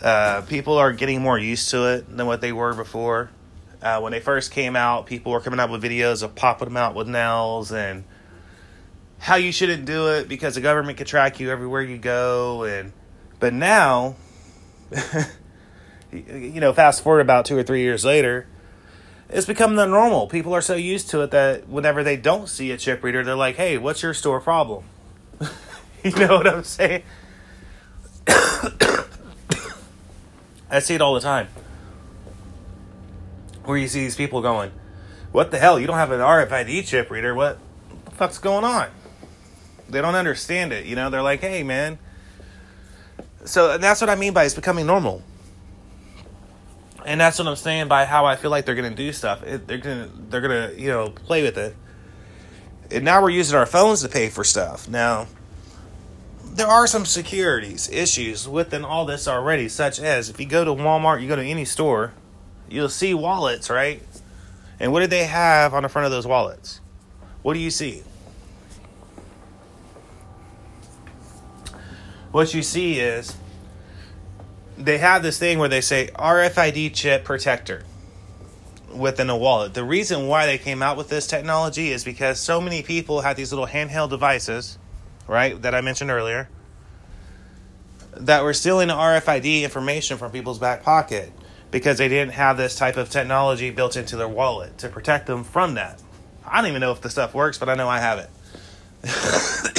Uh, 0.00 0.42
people 0.42 0.74
are 0.74 0.92
getting 0.92 1.20
more 1.20 1.38
used 1.38 1.70
to 1.70 1.86
it 1.86 2.16
than 2.16 2.26
what 2.26 2.40
they 2.40 2.52
were 2.52 2.74
before. 2.74 3.30
Uh, 3.82 4.00
when 4.00 4.12
they 4.12 4.20
first 4.20 4.50
came 4.50 4.76
out, 4.76 5.06
people 5.06 5.32
were 5.32 5.40
coming 5.40 5.60
out 5.60 5.70
with 5.70 5.82
videos 5.82 6.22
of 6.22 6.34
popping 6.34 6.68
them 6.68 6.76
out 6.76 6.94
with 6.94 7.08
nails 7.08 7.72
and 7.72 8.04
how 9.18 9.36
you 9.36 9.52
shouldn't 9.52 9.84
do 9.84 10.08
it 10.08 10.28
because 10.28 10.54
the 10.54 10.60
government 10.60 10.98
could 10.98 11.06
track 11.06 11.40
you 11.40 11.50
everywhere 11.50 11.82
you 11.82 11.98
go. 11.98 12.64
And 12.64 12.92
but 13.40 13.52
now, 13.52 14.16
you 16.12 16.60
know, 16.60 16.72
fast 16.72 17.02
forward 17.02 17.20
about 17.20 17.44
two 17.44 17.56
or 17.56 17.62
three 17.62 17.82
years 17.82 18.04
later, 18.04 18.46
it's 19.28 19.46
become 19.46 19.76
the 19.76 19.86
normal. 19.86 20.28
People 20.28 20.54
are 20.54 20.60
so 20.60 20.74
used 20.74 21.10
to 21.10 21.22
it 21.22 21.30
that 21.32 21.68
whenever 21.68 22.02
they 22.02 22.16
don't 22.16 22.48
see 22.48 22.70
a 22.70 22.76
chip 22.76 23.02
reader, 23.02 23.24
they're 23.24 23.36
like, 23.36 23.56
"Hey, 23.56 23.78
what's 23.78 24.02
your 24.02 24.14
store 24.14 24.40
problem?" 24.40 24.84
you 26.04 26.12
know 26.12 26.36
what 26.36 26.46
I'm 26.46 26.64
saying? 26.64 27.02
I 30.70 30.80
see 30.80 30.94
it 30.94 31.00
all 31.00 31.14
the 31.14 31.20
time. 31.20 31.48
Where 33.64 33.76
you 33.76 33.88
see 33.88 34.00
these 34.00 34.16
people 34.16 34.40
going, 34.40 34.72
"What 35.32 35.50
the 35.50 35.58
hell? 35.58 35.78
You 35.78 35.86
don't 35.86 35.96
have 35.96 36.10
an 36.10 36.20
RFID 36.20 36.86
chip 36.86 37.10
reader? 37.10 37.34
What 37.34 37.58
the 38.04 38.10
fuck's 38.12 38.38
going 38.38 38.64
on?" 38.64 38.88
They 39.88 40.00
don't 40.00 40.14
understand 40.14 40.72
it. 40.72 40.86
You 40.86 40.96
know, 40.96 41.10
they're 41.10 41.22
like, 41.22 41.40
"Hey, 41.40 41.62
man." 41.62 41.98
So 43.44 43.78
that's 43.78 44.00
what 44.00 44.10
I 44.10 44.14
mean 44.14 44.32
by 44.32 44.44
it's 44.44 44.54
becoming 44.54 44.86
normal 44.86 45.22
and 47.08 47.18
that's 47.18 47.38
what 47.38 47.48
I'm 47.48 47.56
saying 47.56 47.88
by 47.88 48.04
how 48.04 48.26
I 48.26 48.36
feel 48.36 48.50
like 48.50 48.66
they're 48.66 48.74
gonna 48.74 48.94
do 48.94 49.12
stuff. 49.12 49.42
It, 49.42 49.66
they're 49.66 49.78
gonna 49.78 50.10
they're 50.28 50.42
gonna 50.42 50.72
you 50.76 50.88
know 50.88 51.08
play 51.08 51.42
with 51.42 51.56
it. 51.56 51.74
And 52.90 53.04
now 53.04 53.22
we're 53.22 53.30
using 53.30 53.56
our 53.56 53.66
phones 53.66 54.02
to 54.02 54.08
pay 54.08 54.28
for 54.28 54.44
stuff. 54.44 54.88
Now 54.88 55.26
there 56.58 56.66
are 56.66 56.86
some 56.86 57.06
securities 57.06 57.88
issues 57.90 58.48
within 58.48 58.84
all 58.84 59.06
this 59.06 59.28
already, 59.28 59.68
such 59.68 60.00
as 60.00 60.28
if 60.28 60.40
you 60.40 60.46
go 60.46 60.64
to 60.64 60.72
Walmart, 60.72 61.22
you 61.22 61.28
go 61.28 61.36
to 61.36 61.42
any 61.42 61.64
store, 61.64 62.12
you'll 62.68 62.88
see 62.88 63.14
wallets, 63.14 63.70
right? 63.70 64.02
And 64.80 64.92
what 64.92 65.00
do 65.00 65.06
they 65.06 65.24
have 65.24 65.72
on 65.72 65.84
the 65.84 65.88
front 65.88 66.06
of 66.06 66.12
those 66.12 66.26
wallets? 66.26 66.80
What 67.42 67.54
do 67.54 67.60
you 67.60 67.70
see? 67.70 68.02
What 72.32 72.52
you 72.52 72.62
see 72.62 73.00
is 73.00 73.36
they 74.76 74.98
have 74.98 75.22
this 75.22 75.38
thing 75.38 75.58
where 75.58 75.68
they 75.68 75.80
say 75.80 76.10
RFID 76.14 76.94
chip 76.94 77.24
protector 77.24 77.84
within 78.94 79.30
a 79.30 79.36
wallet. 79.36 79.74
The 79.74 79.84
reason 79.84 80.26
why 80.26 80.46
they 80.46 80.58
came 80.58 80.82
out 80.82 80.96
with 80.96 81.08
this 81.08 81.26
technology 81.26 81.90
is 81.90 82.04
because 82.04 82.38
so 82.38 82.60
many 82.60 82.82
people 82.82 83.20
had 83.20 83.36
these 83.36 83.52
little 83.52 83.66
handheld 83.66 84.10
devices, 84.10 84.78
right, 85.28 85.60
that 85.62 85.74
I 85.74 85.80
mentioned 85.80 86.10
earlier, 86.10 86.48
that 88.16 88.42
were 88.42 88.54
stealing 88.54 88.88
RFID 88.88 89.62
information 89.62 90.18
from 90.18 90.32
people's 90.32 90.58
back 90.58 90.82
pocket 90.82 91.32
because 91.70 91.98
they 91.98 92.08
didn't 92.08 92.32
have 92.32 92.56
this 92.56 92.74
type 92.76 92.96
of 92.96 93.10
technology 93.10 93.70
built 93.70 93.96
into 93.96 94.16
their 94.16 94.28
wallet 94.28 94.78
to 94.78 94.88
protect 94.88 95.26
them 95.26 95.44
from 95.44 95.74
that. 95.74 96.02
I 96.44 96.60
don't 96.60 96.70
even 96.70 96.80
know 96.80 96.90
if 96.92 97.02
the 97.02 97.10
stuff 97.10 97.34
works, 97.34 97.58
but 97.58 97.68
I 97.68 97.74
know 97.74 97.88
I 97.88 98.00
have 98.00 98.18
it. 98.18 98.30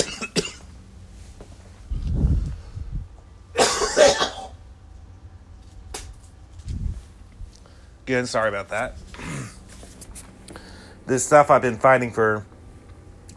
Again, 8.05 8.27
sorry 8.27 8.47
about 8.49 8.69
that. 8.69 8.95
this 11.05 11.25
stuff 11.25 11.51
I've 11.51 11.61
been 11.61 11.77
fighting 11.77 12.11
for 12.11 12.45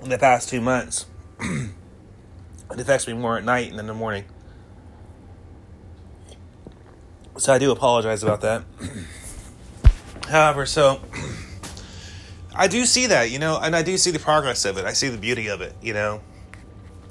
in 0.02 0.10
the 0.10 0.18
past 0.18 0.48
two 0.48 0.60
months. 0.60 1.06
It 2.72 2.80
affects 2.80 3.06
me 3.06 3.12
more 3.12 3.36
at 3.36 3.44
night 3.44 3.70
than 3.70 3.80
in 3.80 3.86
the 3.86 3.94
morning. 3.94 4.24
So 7.38 7.52
I 7.52 7.58
do 7.58 7.70
apologize 7.70 8.22
about 8.22 8.40
that. 8.42 8.64
However, 10.28 10.66
so 10.66 11.00
I 12.54 12.68
do 12.68 12.84
see 12.84 13.06
that, 13.06 13.30
you 13.30 13.38
know, 13.38 13.58
and 13.60 13.74
I 13.74 13.82
do 13.82 13.96
see 13.96 14.10
the 14.10 14.18
progress 14.18 14.64
of 14.64 14.78
it. 14.78 14.84
I 14.84 14.92
see 14.92 15.08
the 15.08 15.18
beauty 15.18 15.48
of 15.48 15.60
it, 15.60 15.74
you 15.82 15.94
know. 15.94 16.20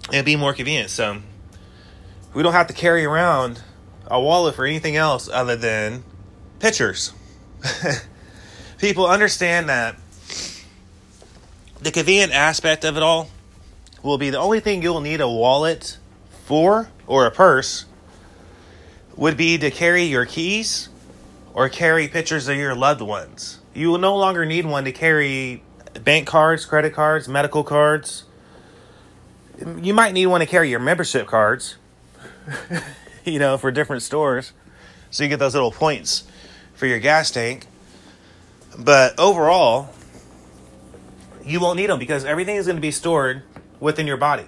It'd 0.09 0.25
be 0.25 0.35
more 0.35 0.53
convenient. 0.53 0.89
So 0.89 1.21
we 2.33 2.43
don't 2.43 2.53
have 2.53 2.67
to 2.67 2.73
carry 2.73 3.05
around 3.05 3.61
a 4.07 4.19
wallet 4.19 4.55
for 4.55 4.65
anything 4.65 4.95
else 4.95 5.29
other 5.29 5.55
than 5.55 6.03
pictures. 6.59 7.13
People 8.77 9.05
understand 9.07 9.69
that 9.69 9.95
the 11.79 11.91
convenient 11.91 12.33
aspect 12.33 12.85
of 12.85 12.97
it 12.97 13.03
all 13.03 13.29
will 14.03 14.17
be 14.17 14.29
the 14.29 14.39
only 14.39 14.59
thing 14.59 14.81
you'll 14.81 15.01
need 15.01 15.21
a 15.21 15.29
wallet 15.29 15.97
for 16.45 16.89
or 17.07 17.25
a 17.25 17.31
purse 17.31 17.85
would 19.15 19.37
be 19.37 19.57
to 19.57 19.69
carry 19.69 20.03
your 20.03 20.25
keys 20.25 20.89
or 21.53 21.69
carry 21.69 22.07
pictures 22.07 22.47
of 22.47 22.57
your 22.57 22.75
loved 22.75 23.01
ones. 23.01 23.59
You 23.73 23.89
will 23.89 23.99
no 23.99 24.15
longer 24.17 24.45
need 24.45 24.65
one 24.65 24.85
to 24.85 24.91
carry 24.91 25.63
bank 26.03 26.27
cards, 26.27 26.65
credit 26.65 26.93
cards, 26.93 27.27
medical 27.27 27.63
cards. 27.63 28.23
You 29.81 29.93
might 29.93 30.13
need 30.13 30.25
one 30.25 30.39
to 30.39 30.47
carry 30.47 30.69
your 30.69 30.79
membership 30.79 31.27
cards, 31.27 31.75
you 33.25 33.37
know, 33.37 33.57
for 33.57 33.71
different 33.71 34.01
stores. 34.01 34.53
So 35.11 35.23
you 35.23 35.29
get 35.29 35.39
those 35.39 35.53
little 35.53 35.71
points 35.71 36.23
for 36.73 36.85
your 36.87 36.99
gas 36.99 37.29
tank. 37.31 37.67
But 38.77 39.19
overall, 39.19 39.89
you 41.45 41.59
won't 41.59 41.77
need 41.77 41.89
them 41.89 41.99
because 41.99 42.25
everything 42.25 42.55
is 42.55 42.65
going 42.65 42.77
to 42.77 42.81
be 42.81 42.91
stored 42.91 43.43
within 43.81 44.07
your 44.07 44.15
body. 44.15 44.45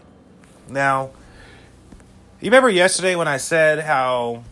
Now, 0.70 1.10
you 2.40 2.48
remember 2.48 2.70
yesterday 2.70 3.18
when 3.18 3.28
I 3.28 3.36
said 3.36 3.80
how 3.80 4.46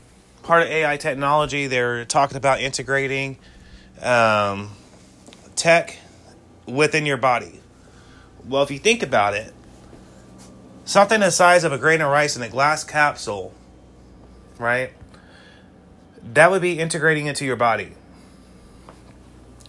part 0.43 0.63
of 0.63 0.67
AI 0.67 0.97
technology 0.97 1.67
they're 1.67 2.03
talking 2.03 2.35
about 2.35 2.59
integrating 2.59 3.37
um, 4.01 4.71
tech 5.55 5.97
within 6.65 7.05
your 7.05 7.15
body? 7.15 7.61
Well, 8.45 8.63
if 8.63 8.71
you 8.71 8.79
think 8.79 9.01
about 9.01 9.33
it, 9.33 9.53
something 10.83 11.21
the 11.21 11.31
size 11.31 11.63
of 11.63 11.71
a 11.71 11.77
grain 11.77 12.01
of 12.01 12.11
rice 12.11 12.35
in 12.35 12.41
a 12.41 12.49
glass 12.49 12.83
capsule, 12.83 13.53
right? 14.59 14.91
That 16.33 16.51
would 16.51 16.61
be 16.61 16.79
integrating 16.79 17.27
into 17.27 17.45
your 17.45 17.55
body. 17.55 17.93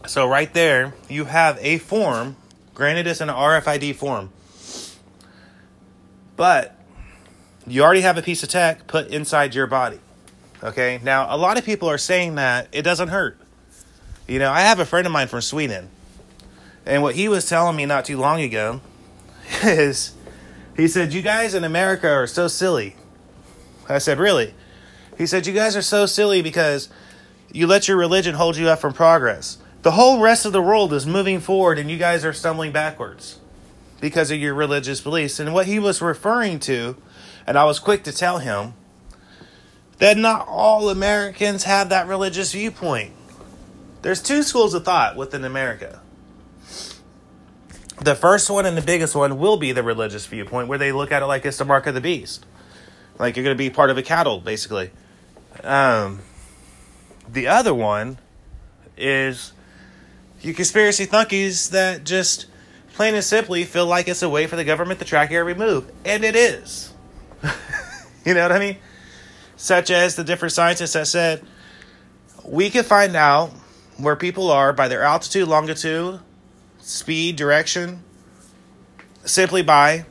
So, 0.07 0.27
right 0.27 0.53
there, 0.53 0.95
you 1.09 1.27
have 1.27 1.59
a 1.61 1.79
form 1.79 2.37
Granted, 2.75 3.07
it's 3.07 3.21
an 3.21 3.29
RFID 3.29 3.95
form. 3.95 4.31
But 6.37 6.79
you 7.67 7.83
already 7.83 8.01
have 8.01 8.19
a 8.19 8.23
piece 8.23 8.43
of 8.43 8.49
tech 8.49 8.87
put 8.87 9.09
inside 9.09 9.55
your 9.55 9.67
body. 9.67 10.01
Okay? 10.63 11.01
Now, 11.03 11.35
a 11.35 11.37
lot 11.37 11.59
of 11.59 11.65
people 11.65 11.89
are 11.89 11.99
saying 11.99 12.37
that 12.37 12.69
it 12.73 12.83
doesn't 12.83 13.09
hurt. 13.09 13.39
You 14.27 14.39
know, 14.39 14.51
I 14.51 14.61
have 14.61 14.79
a 14.79 14.85
friend 14.85 15.07
of 15.07 15.13
mine 15.13 15.29
from 15.29 15.41
Sweden. 15.41 15.89
And 16.87 17.03
what 17.03 17.15
he 17.15 17.29
was 17.29 17.49
telling 17.49 17.77
me 17.77 17.87
not 17.87 18.05
too 18.05 18.19
long 18.19 18.41
ago 18.41 18.81
is 19.63 20.15
he 20.77 20.89
said, 20.89 21.13
You 21.13 21.23
guys 21.23 21.55
in 21.55 21.65
America 21.65 22.09
are 22.09 22.27
so 22.27 22.49
silly. 22.49 22.97
I 23.89 23.99
said, 23.99 24.19
Really? 24.19 24.55
He 25.19 25.27
said, 25.27 25.47
You 25.47 25.53
guys 25.53 25.77
are 25.77 25.83
so 25.83 26.07
silly 26.07 26.43
because 26.43 26.89
you 27.53 27.67
let 27.67 27.87
your 27.87 27.97
religion 27.97 28.35
hold 28.35 28.57
you 28.57 28.69
up 28.69 28.81
from 28.81 28.93
progress. 28.93 29.59
The 29.83 29.93
whole 29.93 30.21
rest 30.21 30.47
of 30.47 30.53
the 30.53 30.63
world 30.63 30.93
is 30.93 31.07
moving 31.07 31.41
forward 31.41 31.79
and 31.79 31.91
you 31.91 31.99
guys 31.99 32.25
are 32.25 32.33
stumbling 32.33 32.73
backwards 32.73 33.39
because 34.03 34.33
of 34.33 34.39
your 34.39 34.53
religious 34.53 35.01
beliefs. 35.01 35.39
And 35.39 35.55
what 35.55 35.67
he 35.67 35.79
was 35.79 36.03
referring 36.03 36.59
to, 36.61 36.97
and 37.47 37.57
I 37.57 37.65
was 37.65 37.79
quick 37.79 38.03
to 38.03 38.13
tell 38.13 38.41
him, 38.41 38.75
that 39.99 40.19
not 40.19 40.45
all 40.49 40.91
Americans 40.91 41.63
have 41.65 41.89
that 41.91 42.09
religious 42.09 42.51
viewpoint. 42.51 43.13
There's 44.03 44.21
two 44.21 44.43
schools 44.43 44.75
of 44.75 44.85
thought 44.85 45.17
within 45.17 45.45
America. 45.45 46.01
The 48.01 48.17
first 48.17 48.51
one 48.51 48.67
and 48.67 48.77
the 48.77 48.83
biggest 48.83 49.15
one 49.15 49.39
will 49.39 49.57
be 49.57 49.71
the 49.71 49.85
religious 49.85 50.27
viewpoint, 50.27 50.67
where 50.67 50.79
they 50.79 50.91
look 50.91 51.13
at 51.13 51.23
it 51.23 51.27
like 51.27 51.47
it's 51.47 51.59
the 51.59 51.65
mark 51.65 51.87
of 51.87 51.95
the 51.95 52.01
beast. 52.01 52.45
Like 53.21 53.37
you're 53.37 53.45
going 53.45 53.57
to 53.57 53.59
be 53.59 53.71
part 53.71 53.91
of 53.91 53.99
a 53.99 54.03
cattle, 54.03 54.41
basically. 54.41 54.91
Um, 55.63 56.19
the 57.29 57.47
other 57.47 57.73
one 57.73 58.19
is 58.97 59.53
you 60.41 60.55
conspiracy 60.55 61.07
thunkies 61.07 61.71
that 61.71 62.03
just 62.03 62.47
plain 63.03 63.17
and 63.17 63.25
simply 63.25 63.65
feel 63.65 63.85
like 63.85 64.07
it's 64.07 64.23
a 64.23 64.29
way 64.29 64.47
for 64.47 64.55
the 64.55 64.63
government 64.63 65.01
to 65.01 65.05
track 65.05 65.33
every 65.33 65.57
move. 65.57 65.91
And 66.05 66.23
it 66.23 66.37
is. 66.37 66.95
you 68.25 68.33
know 68.33 68.43
what 68.43 68.53
I 68.53 68.61
mean? 68.61 68.77
Such 69.57 69.91
as 69.91 70.15
the 70.15 70.23
different 70.23 70.53
scientists 70.53 70.93
that 70.93 71.09
said 71.09 71.45
we 72.45 72.71
can 72.71 72.85
find 72.85 73.17
out 73.17 73.51
where 73.97 74.15
people 74.15 74.53
are 74.53 74.73
by 74.73 74.87
their 74.87 75.03
altitude, 75.03 75.49
longitude, 75.49 76.21
speed, 76.79 77.35
direction, 77.35 78.05
simply 79.25 79.63
by 79.63 80.05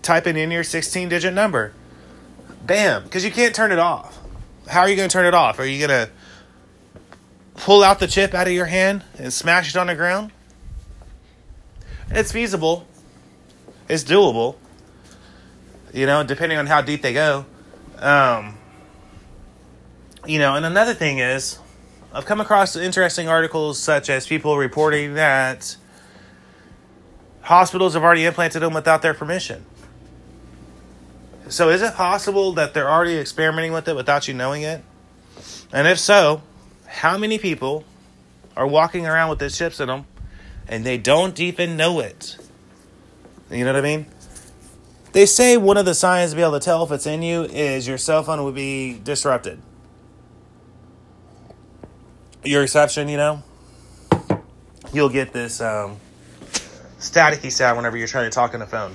typing 0.00 0.38
in 0.38 0.50
your 0.50 0.64
16 0.64 1.10
digit 1.10 1.34
number. 1.34 1.74
Bam, 2.64 3.02
because 3.02 3.26
you 3.26 3.30
can't 3.30 3.54
turn 3.54 3.72
it 3.72 3.78
off. 3.78 4.18
How 4.66 4.80
are 4.80 4.88
you 4.88 4.96
going 4.96 5.10
to 5.10 5.12
turn 5.12 5.26
it 5.26 5.34
off? 5.34 5.58
Are 5.58 5.66
you 5.66 5.86
going 5.86 6.06
to 6.06 6.10
pull 7.56 7.82
out 7.82 7.98
the 7.98 8.06
chip 8.06 8.32
out 8.32 8.46
of 8.46 8.54
your 8.54 8.64
hand 8.64 9.04
and 9.18 9.30
smash 9.34 9.68
it 9.68 9.76
on 9.76 9.88
the 9.88 9.94
ground? 9.94 10.32
It's 12.10 12.32
feasible. 12.32 12.86
It's 13.88 14.04
doable. 14.04 14.56
You 15.92 16.06
know, 16.06 16.24
depending 16.24 16.58
on 16.58 16.66
how 16.66 16.80
deep 16.80 17.02
they 17.02 17.12
go. 17.12 17.44
Um, 17.98 18.56
you 20.26 20.38
know, 20.38 20.54
and 20.54 20.64
another 20.64 20.94
thing 20.94 21.18
is, 21.18 21.58
I've 22.12 22.24
come 22.24 22.40
across 22.40 22.76
interesting 22.76 23.28
articles 23.28 23.78
such 23.78 24.08
as 24.08 24.26
people 24.26 24.56
reporting 24.56 25.14
that 25.14 25.76
hospitals 27.42 27.94
have 27.94 28.02
already 28.02 28.24
implanted 28.24 28.62
them 28.62 28.74
without 28.74 29.02
their 29.02 29.14
permission. 29.14 29.64
So, 31.48 31.70
is 31.70 31.82
it 31.82 31.94
possible 31.94 32.52
that 32.52 32.74
they're 32.74 32.90
already 32.90 33.16
experimenting 33.18 33.72
with 33.72 33.88
it 33.88 33.96
without 33.96 34.28
you 34.28 34.34
knowing 34.34 34.62
it? 34.62 34.82
And 35.72 35.86
if 35.86 35.98
so, 35.98 36.42
how 36.86 37.16
many 37.18 37.38
people 37.38 37.84
are 38.56 38.66
walking 38.66 39.06
around 39.06 39.30
with 39.30 39.38
these 39.38 39.56
chips 39.56 39.80
in 39.80 39.88
them 39.88 40.06
and 40.68 40.84
they 40.84 40.98
don't 40.98 41.38
even 41.40 41.76
know 41.76 42.00
it? 42.00 42.36
You 43.50 43.64
know 43.64 43.72
what 43.72 43.78
I 43.78 43.82
mean? 43.82 44.06
They 45.12 45.26
say 45.26 45.56
one 45.56 45.76
of 45.76 45.86
the 45.86 45.94
signs 45.94 46.30
to 46.30 46.36
be 46.36 46.42
able 46.42 46.52
to 46.52 46.64
tell 46.64 46.84
if 46.84 46.90
it's 46.90 47.06
in 47.06 47.22
you 47.22 47.44
is 47.44 47.88
your 47.88 47.98
cell 47.98 48.22
phone 48.22 48.44
will 48.44 48.52
be 48.52 49.00
disrupted. 49.02 49.60
Your 52.44 52.60
reception, 52.60 53.08
you 53.08 53.16
know, 53.16 53.42
you'll 54.92 55.08
get 55.08 55.32
this 55.32 55.60
um, 55.60 55.96
staticky 56.98 57.50
sound 57.50 57.78
whenever 57.78 57.96
you're 57.96 58.06
trying 58.06 58.26
to 58.26 58.34
talk 58.34 58.54
on 58.54 58.60
the 58.60 58.66
phone. 58.66 58.94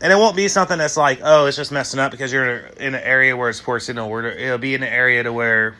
And 0.00 0.12
it 0.12 0.16
won't 0.16 0.36
be 0.36 0.48
something 0.48 0.76
that's 0.76 0.96
like, 0.96 1.20
oh, 1.22 1.46
it's 1.46 1.56
just 1.56 1.72
messing 1.72 1.98
up 1.98 2.10
because 2.10 2.32
you're 2.32 2.58
in 2.58 2.94
an 2.94 3.02
area 3.02 3.34
where 3.36 3.48
it's 3.48 3.60
poor 3.60 3.80
signal. 3.80 4.14
It'll 4.18 4.58
be 4.58 4.74
in 4.74 4.82
an 4.82 4.92
area 4.92 5.22
to 5.22 5.32
where 5.32 5.76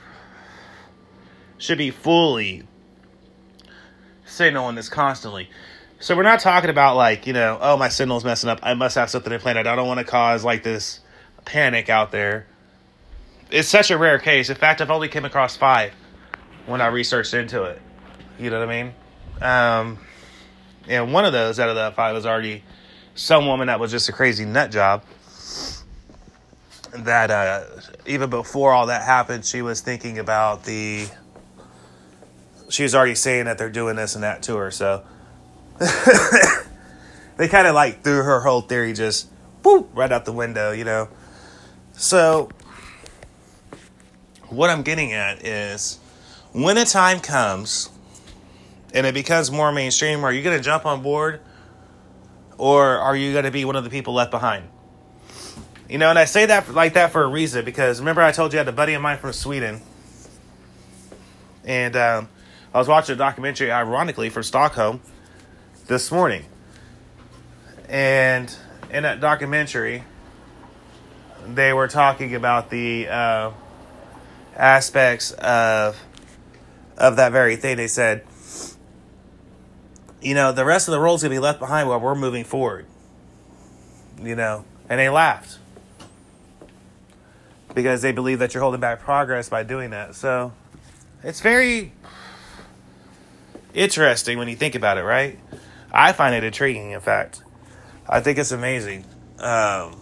should 1.59 1.79
be 1.79 1.91
fully 1.91 2.63
signaling 4.27 4.75
this 4.75 4.89
constantly. 4.89 5.49
So 5.99 6.15
we're 6.15 6.25
not 6.25 6.41
talking 6.41 6.69
about 6.69 6.97
like, 6.97 7.27
you 7.27 7.33
know, 7.33 7.59
oh 7.61 7.77
my 7.77 7.89
signal's 7.89 8.25
messing 8.25 8.51
up. 8.51 8.61
I 8.63 8.75
must 8.75 8.97
have 8.97 9.09
something 9.09 9.33
implanted. 9.33 9.67
I 9.67 9.77
don't 9.77 9.89
want 9.89 9.99
to 9.99 10.05
cause 10.05 10.45
like 10.45 10.63
this 10.63 11.01
panic 11.45 11.89
out 11.89 12.13
there. 12.13 12.47
It's 13.51 13.69
such 13.69 13.91
a 13.91 13.97
rare 13.97 14.19
case. 14.19 14.51
In 14.51 14.57
fact, 14.57 14.81
I've 14.81 14.91
only 14.91 15.09
came 15.09 15.25
across 15.25 15.57
five 15.57 15.93
when 16.67 16.81
I 16.81 16.89
researched 16.89 17.33
into 17.33 17.63
it. 17.63 17.81
You 18.39 18.51
know 18.51 18.59
what 18.59 18.69
I 18.69 18.83
mean? 18.83 18.95
Um, 19.41 19.99
and 20.89 21.13
one 21.13 21.25
of 21.25 21.33
those 21.33 21.59
out 21.59 21.69
of 21.69 21.77
the 21.77 21.93
five 21.95 22.15
was 22.15 22.27
already 22.27 22.63
some 23.15 23.47
woman 23.47 23.69
that 23.69 23.81
was 23.81 23.91
just 23.91 24.09
a 24.09 24.13
crazy 24.13 24.45
nut 24.45 24.71
job. 24.71 25.03
That 26.93 27.31
uh, 27.31 27.65
even 28.07 28.31
before 28.31 28.73
all 28.73 28.87
that 28.87 29.03
happened, 29.03 29.45
she 29.45 29.63
was 29.63 29.81
thinking 29.81 30.19
about 30.19 30.65
the 30.65 31.07
she 32.69 32.83
was 32.83 32.95
already 32.95 33.15
saying 33.15 33.47
that 33.47 33.59
they're 33.59 33.71
doing 33.71 33.97
this 33.97 34.15
and 34.15 34.25
that 34.25 34.43
to 34.45 34.57
her. 34.57 34.71
So 34.71 35.05
they 37.37 37.49
kind 37.49 37.67
of 37.67 37.75
like 37.75 38.03
threw 38.03 38.23
her 38.23 38.41
whole 38.41 38.63
theory 38.63 38.93
just 38.93 39.29
boop 39.63 39.89
right 39.95 40.11
out 40.11 40.25
the 40.25 40.33
window, 40.33 40.73
you 40.73 40.85
know. 40.85 41.09
So 41.93 42.51
what 44.49 44.71
I'm 44.71 44.83
getting 44.83 45.13
at 45.13 45.45
is 45.45 45.99
when 46.53 46.79
a 46.79 46.85
time 46.85 47.21
comes 47.21 47.91
and 48.95 49.07
it 49.07 49.15
becomes 49.15 49.51
more 49.51 49.73
mainstream, 49.73 50.25
are 50.25 50.33
you 50.33 50.43
going 50.43 50.57
to 50.57 50.63
jump 50.63 50.87
on 50.87 51.03
board 51.03 51.41
or 52.59 52.99
are 52.99 53.17
you 53.17 53.33
going 53.33 53.45
to 53.45 53.51
be 53.51 53.65
one 53.65 53.77
of 53.77 53.85
the 53.85 53.91
people 53.91 54.15
left 54.15 54.31
behind? 54.31 54.69
You 55.89 55.99
know, 55.99 56.11
and 56.11 56.19
I 56.19 56.25
say 56.25 56.47
that 56.47 56.73
like 56.75 56.95
that 56.95 57.13
for 57.13 57.23
a 57.23 57.29
reason 57.29 57.65
because 57.65 58.01
remember 58.01 58.23
I 58.23 58.33
told 58.33 58.53
you 58.53 58.59
I 58.59 58.61
had 58.61 58.69
a 58.69 58.73
buddy 58.73 58.95
of 58.95 59.03
mine 59.03 59.19
from 59.19 59.33
Sweden, 59.33 59.81
and 61.65 61.95
um, 61.95 62.29
I 62.77 62.79
was 62.79 62.89
watching 62.89 63.15
a 63.15 63.17
documentary, 63.17 63.73
ironically, 63.73 64.29
from 64.29 64.43
Stockholm 64.43 65.01
this 65.87 66.13
morning. 66.13 66.45
And 67.89 68.55
in 68.91 69.03
that 69.05 69.19
documentary, 69.19 70.05
they 71.47 71.73
were 71.73 71.89
talking 71.89 72.35
about 72.35 72.69
the 72.69 73.09
uh, 73.09 73.53
aspects 74.55 75.31
of 75.31 75.97
of 76.99 77.17
that 77.17 77.33
very 77.33 77.57
thing. 77.57 77.79
They 77.79 77.89
said, 77.89 78.27
you 80.21 80.35
know, 80.35 80.53
the 80.53 80.67
rest 80.67 80.87
of 80.87 80.93
the 80.93 81.01
world's 81.01 81.23
gonna 81.23 81.35
be 81.35 81.39
left 81.39 81.59
behind 81.59 81.89
while 81.89 81.99
we're 81.99 82.15
moving 82.15 82.45
forward. 82.45 82.85
You 84.23 84.37
know, 84.37 84.67
and 84.91 85.01
they 85.01 85.09
laughed 85.09 85.57
because 87.75 88.03
they 88.03 88.13
believe 88.13 88.39
that 88.41 88.53
you're 88.53 88.63
holding 88.63 88.83
back 88.83 89.01
progress 89.01 89.49
by 89.49 89.63
doing 89.63 89.89
that. 89.93 90.15
So 90.15 90.53
it's 91.23 91.41
very 91.41 91.93
interesting 93.77 94.39
when 94.39 94.49
you 94.49 94.57
think 94.57 94.75
about 94.75 94.99
it, 94.99 95.03
right? 95.03 95.39
I 95.93 96.13
find 96.13 96.35
it 96.35 96.43
intriguing, 96.43 96.91
in 96.91 97.01
fact. 97.01 97.43
I 98.09 98.21
think 98.21 98.39
it's 98.39 98.53
amazing. 98.53 99.05
Um, 99.39 100.01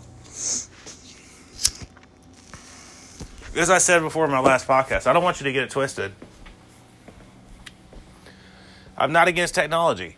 as 3.56 3.70
I 3.70 3.78
said 3.78 4.00
before 4.00 4.24
in 4.24 4.30
my 4.30 4.40
last 4.40 4.66
podcast, 4.66 5.06
I 5.06 5.12
don't 5.12 5.22
want 5.24 5.40
you 5.40 5.44
to 5.44 5.52
get 5.52 5.64
it 5.64 5.70
twisted. 5.70 6.12
I'm 8.96 9.12
not 9.12 9.26
against 9.26 9.54
technology. 9.54 10.16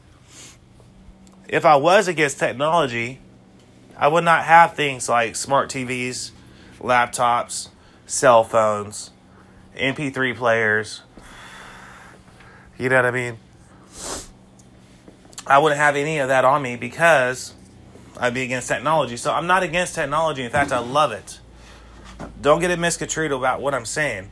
If 1.48 1.64
I 1.64 1.76
was 1.76 2.08
against 2.08 2.38
technology, 2.38 3.20
I 3.96 4.08
would 4.08 4.24
not 4.24 4.44
have 4.44 4.74
things 4.74 5.08
like 5.08 5.34
smart 5.36 5.70
TVs, 5.70 6.32
laptops, 6.80 7.68
cell 8.04 8.44
phones, 8.44 9.10
MP3 9.76 10.36
players. 10.36 11.02
You 12.78 12.90
know 12.90 12.96
what 12.96 13.06
I 13.06 13.10
mean? 13.10 13.38
I 15.46 15.58
wouldn't 15.58 15.80
have 15.80 15.96
any 15.96 16.18
of 16.18 16.28
that 16.28 16.44
on 16.44 16.62
me 16.62 16.76
because 16.76 17.54
I'd 18.18 18.34
be 18.34 18.42
against 18.42 18.68
technology. 18.68 19.16
So 19.16 19.32
I'm 19.32 19.46
not 19.46 19.62
against 19.62 19.94
technology. 19.94 20.42
In 20.42 20.50
fact, 20.50 20.72
I 20.72 20.78
love 20.78 21.12
it. 21.12 21.40
Don't 22.40 22.60
get 22.60 22.70
it 22.70 22.78
misconstrued 22.78 23.32
about 23.32 23.60
what 23.60 23.74
I'm 23.74 23.84
saying. 23.84 24.30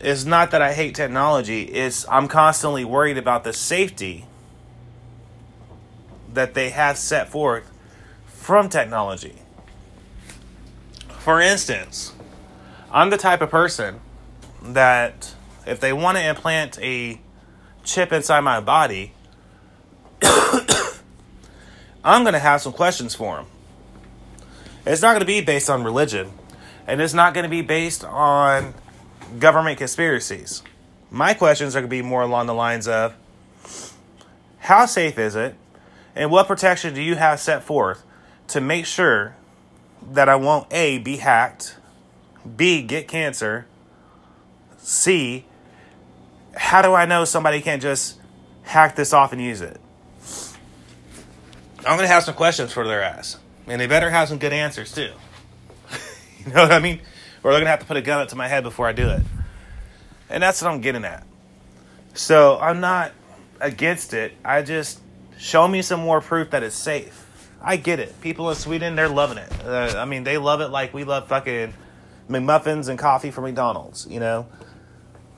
It's 0.00 0.24
not 0.24 0.50
that 0.50 0.60
I 0.60 0.74
hate 0.74 0.94
technology, 0.94 1.62
it's 1.62 2.06
I'm 2.08 2.28
constantly 2.28 2.84
worried 2.84 3.16
about 3.16 3.42
the 3.42 3.54
safety 3.54 4.26
that 6.30 6.52
they 6.52 6.70
have 6.70 6.98
set 6.98 7.30
forth 7.30 7.70
from 8.26 8.68
technology. 8.68 9.36
For 11.08 11.40
instance, 11.40 12.12
I'm 12.92 13.08
the 13.08 13.16
type 13.16 13.40
of 13.40 13.50
person 13.50 14.00
that 14.62 15.34
if 15.66 15.80
they 15.80 15.92
want 15.92 16.18
to 16.18 16.22
implant 16.22 16.78
a 16.80 17.20
chip 17.84 18.12
inside 18.12 18.40
my 18.40 18.60
body, 18.60 19.12
I'm 22.04 22.22
going 22.22 22.32
to 22.34 22.38
have 22.38 22.60
some 22.60 22.72
questions 22.72 23.14
for 23.14 23.38
him. 23.38 23.46
It's 24.86 25.00
not 25.00 25.12
going 25.12 25.20
to 25.20 25.26
be 25.26 25.40
based 25.40 25.70
on 25.70 25.84
religion, 25.84 26.32
and 26.86 27.00
it's 27.00 27.14
not 27.14 27.32
going 27.32 27.44
to 27.44 27.50
be 27.50 27.62
based 27.62 28.04
on 28.04 28.74
government 29.38 29.78
conspiracies. 29.78 30.62
My 31.10 31.32
questions 31.34 31.74
are 31.74 31.80
going 31.80 31.90
to 31.90 31.96
be 31.96 32.02
more 32.02 32.22
along 32.22 32.46
the 32.46 32.54
lines 32.54 32.86
of 32.88 33.14
how 34.58 34.86
safe 34.86 35.18
is 35.18 35.36
it, 35.36 35.54
and 36.14 36.30
what 36.30 36.46
protection 36.46 36.94
do 36.94 37.02
you 37.02 37.16
have 37.16 37.40
set 37.40 37.62
forth 37.62 38.04
to 38.48 38.60
make 38.60 38.86
sure 38.86 39.36
that 40.12 40.28
I 40.28 40.36
won't 40.36 40.66
A, 40.70 40.98
be 40.98 41.16
hacked, 41.16 41.76
B, 42.56 42.82
get 42.82 43.08
cancer, 43.08 43.66
C, 44.78 45.46
how 46.56 46.82
do 46.82 46.94
I 46.94 47.06
know 47.06 47.24
somebody 47.24 47.60
can't 47.60 47.82
just 47.82 48.18
hack 48.62 48.96
this 48.96 49.12
off 49.12 49.32
and 49.32 49.40
use 49.40 49.60
it? 49.60 49.80
I'm 51.86 51.98
to 51.98 52.06
have 52.06 52.22
some 52.22 52.34
questions 52.34 52.72
for 52.72 52.86
their 52.86 53.02
ass. 53.02 53.38
And 53.66 53.80
they 53.80 53.86
better 53.86 54.10
have 54.10 54.28
some 54.28 54.38
good 54.38 54.52
answers, 54.52 54.92
too. 54.92 55.10
you 56.38 56.52
know 56.52 56.62
what 56.62 56.72
I 56.72 56.78
mean? 56.78 57.00
Or 57.42 57.52
they're 57.52 57.60
to 57.60 57.66
have 57.66 57.80
to 57.80 57.86
put 57.86 57.96
a 57.96 58.02
gun 58.02 58.20
up 58.20 58.28
to 58.28 58.36
my 58.36 58.48
head 58.48 58.62
before 58.62 58.86
I 58.86 58.92
do 58.92 59.08
it. 59.10 59.22
And 60.30 60.42
that's 60.42 60.62
what 60.62 60.70
I'm 60.70 60.80
getting 60.80 61.04
at. 61.04 61.26
So 62.14 62.58
I'm 62.58 62.80
not 62.80 63.12
against 63.60 64.14
it. 64.14 64.32
I 64.44 64.62
just 64.62 65.00
show 65.38 65.68
me 65.68 65.82
some 65.82 66.00
more 66.00 66.20
proof 66.20 66.50
that 66.50 66.62
it's 66.62 66.74
safe. 66.74 67.20
I 67.60 67.76
get 67.76 67.98
it. 67.98 68.18
People 68.20 68.48
in 68.50 68.56
Sweden, 68.56 68.94
they're 68.96 69.08
loving 69.08 69.38
it. 69.38 69.52
Uh, 69.64 69.94
I 69.96 70.04
mean, 70.04 70.24
they 70.24 70.38
love 70.38 70.60
it 70.60 70.68
like 70.68 70.94
we 70.94 71.04
love 71.04 71.28
fucking 71.28 71.74
McMuffins 72.28 72.88
and 72.88 72.98
coffee 72.98 73.30
from 73.30 73.44
McDonald's, 73.44 74.06
you 74.08 74.20
know? 74.20 74.46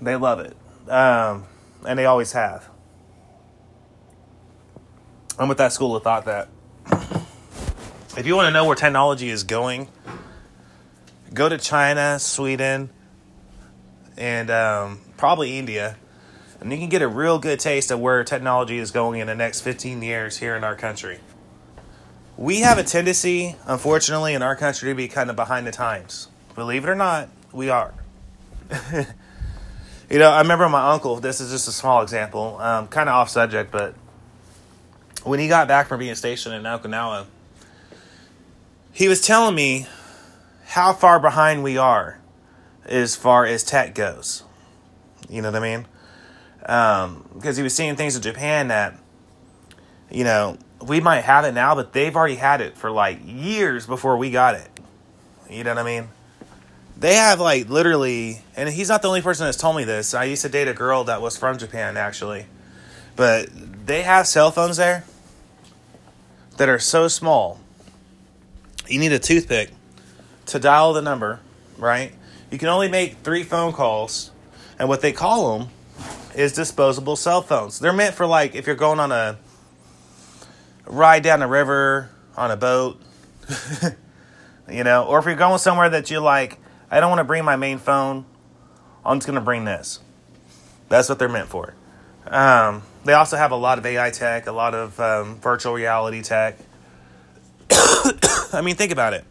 They 0.00 0.16
love 0.16 0.40
it. 0.40 0.56
Um, 0.88 1.44
and 1.86 1.98
they 1.98 2.06
always 2.06 2.32
have. 2.32 2.68
I'm 5.38 5.48
with 5.48 5.58
that 5.58 5.72
school 5.72 5.94
of 5.96 6.02
thought 6.02 6.24
that 6.24 6.48
if 8.16 8.26
you 8.26 8.34
want 8.34 8.46
to 8.46 8.52
know 8.52 8.64
where 8.64 8.74
technology 8.74 9.28
is 9.28 9.44
going, 9.44 9.88
go 11.34 11.48
to 11.48 11.58
China, 11.58 12.18
Sweden, 12.18 12.88
and 14.16 14.50
um, 14.50 15.00
probably 15.18 15.58
India, 15.58 15.96
and 16.60 16.72
you 16.72 16.78
can 16.78 16.88
get 16.88 17.02
a 17.02 17.08
real 17.08 17.38
good 17.38 17.60
taste 17.60 17.90
of 17.90 18.00
where 18.00 18.24
technology 18.24 18.78
is 18.78 18.90
going 18.90 19.20
in 19.20 19.26
the 19.26 19.34
next 19.34 19.60
15 19.60 20.00
years 20.00 20.38
here 20.38 20.56
in 20.56 20.64
our 20.64 20.74
country. 20.74 21.18
We 22.38 22.60
have 22.60 22.78
a 22.78 22.82
tendency, 22.82 23.56
unfortunately, 23.66 24.34
in 24.34 24.42
our 24.42 24.56
country 24.56 24.90
to 24.90 24.94
be 24.94 25.08
kind 25.08 25.28
of 25.28 25.36
behind 25.36 25.66
the 25.66 25.72
times. 25.72 26.28
Believe 26.54 26.84
it 26.84 26.88
or 26.88 26.94
not, 26.94 27.28
we 27.52 27.68
are. 27.68 27.92
you 30.10 30.18
know, 30.18 30.30
I 30.30 30.40
remember 30.40 30.68
my 30.68 30.92
uncle, 30.92 31.16
this 31.16 31.40
is 31.40 31.50
just 31.50 31.68
a 31.68 31.72
small 31.72 32.02
example, 32.02 32.58
um, 32.60 32.88
kind 32.88 33.08
of 33.08 33.14
off 33.14 33.28
subject, 33.28 33.72
but 33.72 33.94
when 35.24 35.40
he 35.40 35.48
got 35.48 35.66
back 35.66 35.88
from 35.88 35.98
being 35.98 36.14
stationed 36.14 36.54
in 36.54 36.62
Okinawa, 36.62 37.26
he 38.92 39.08
was 39.08 39.20
telling 39.20 39.54
me 39.54 39.86
how 40.66 40.92
far 40.92 41.18
behind 41.18 41.62
we 41.62 41.76
are 41.76 42.20
as 42.84 43.16
far 43.16 43.44
as 43.44 43.64
tech 43.64 43.94
goes. 43.94 44.44
You 45.28 45.42
know 45.42 45.50
what 45.50 45.62
I 45.62 45.76
mean? 45.76 45.86
Because 46.60 47.04
um, 47.04 47.56
he 47.56 47.62
was 47.62 47.74
seeing 47.74 47.96
things 47.96 48.14
in 48.14 48.22
Japan 48.22 48.68
that, 48.68 48.96
you 50.10 50.24
know, 50.24 50.56
we 50.86 51.00
might 51.00 51.22
have 51.22 51.44
it 51.44 51.52
now, 51.52 51.74
but 51.74 51.92
they've 51.92 52.14
already 52.14 52.36
had 52.36 52.60
it 52.60 52.76
for 52.76 52.90
like 52.90 53.18
years 53.24 53.86
before 53.86 54.16
we 54.16 54.30
got 54.30 54.54
it. 54.54 54.68
You 55.50 55.64
know 55.64 55.74
what 55.74 55.80
I 55.80 56.00
mean? 56.00 56.08
They 56.98 57.14
have 57.14 57.40
like 57.40 57.68
literally, 57.68 58.40
and 58.56 58.68
he's 58.68 58.88
not 58.88 59.02
the 59.02 59.08
only 59.08 59.22
person 59.22 59.46
that's 59.46 59.58
told 59.58 59.76
me 59.76 59.84
this. 59.84 60.14
I 60.14 60.24
used 60.24 60.42
to 60.42 60.48
date 60.48 60.68
a 60.68 60.72
girl 60.72 61.04
that 61.04 61.20
was 61.20 61.36
from 61.36 61.58
Japan 61.58 61.96
actually, 61.96 62.46
but 63.16 63.48
they 63.86 64.02
have 64.02 64.26
cell 64.26 64.50
phones 64.50 64.78
there 64.78 65.04
that 66.56 66.68
are 66.68 66.78
so 66.78 67.08
small. 67.08 67.60
You 68.88 68.98
need 68.98 69.12
a 69.12 69.18
toothpick 69.18 69.70
to 70.46 70.58
dial 70.58 70.92
the 70.92 71.02
number, 71.02 71.40
right? 71.76 72.12
You 72.50 72.58
can 72.58 72.68
only 72.68 72.88
make 72.88 73.16
three 73.18 73.42
phone 73.42 73.72
calls, 73.72 74.30
and 74.78 74.88
what 74.88 75.02
they 75.02 75.12
call 75.12 75.58
them 75.58 75.68
is 76.34 76.52
disposable 76.52 77.16
cell 77.16 77.42
phones. 77.42 77.78
They're 77.78 77.92
meant 77.92 78.14
for 78.14 78.26
like 78.26 78.54
if 78.54 78.66
you're 78.66 78.76
going 78.76 79.00
on 79.00 79.12
a 79.12 79.36
ride 80.86 81.22
down 81.22 81.40
the 81.40 81.46
river 81.46 82.10
on 82.36 82.50
a 82.50 82.56
boat, 82.56 83.00
you 84.70 84.84
know, 84.84 85.04
or 85.04 85.18
if 85.18 85.26
you're 85.26 85.34
going 85.34 85.58
somewhere 85.58 85.90
that 85.90 86.10
you 86.10 86.20
like, 86.20 86.58
I 86.90 87.00
don't 87.00 87.10
want 87.10 87.20
to 87.20 87.24
bring 87.24 87.44
my 87.44 87.56
main 87.56 87.78
phone, 87.78 88.24
I'm 89.04 89.18
just 89.18 89.26
going 89.26 89.34
to 89.38 89.44
bring 89.44 89.64
this. 89.64 90.00
That's 90.88 91.08
what 91.08 91.18
they're 91.18 91.28
meant 91.28 91.48
for. 91.48 91.74
Um, 92.26 92.82
they 93.04 93.12
also 93.12 93.36
have 93.36 93.52
a 93.52 93.56
lot 93.56 93.78
of 93.78 93.86
AI 93.86 94.10
tech, 94.10 94.46
a 94.46 94.52
lot 94.52 94.74
of 94.74 94.98
um, 94.98 95.36
virtual 95.40 95.74
reality 95.74 96.22
tech. 96.22 96.58
I 97.70 98.60
mean, 98.62 98.74
think 98.74 98.92
about 98.92 99.14
it. 99.14 99.24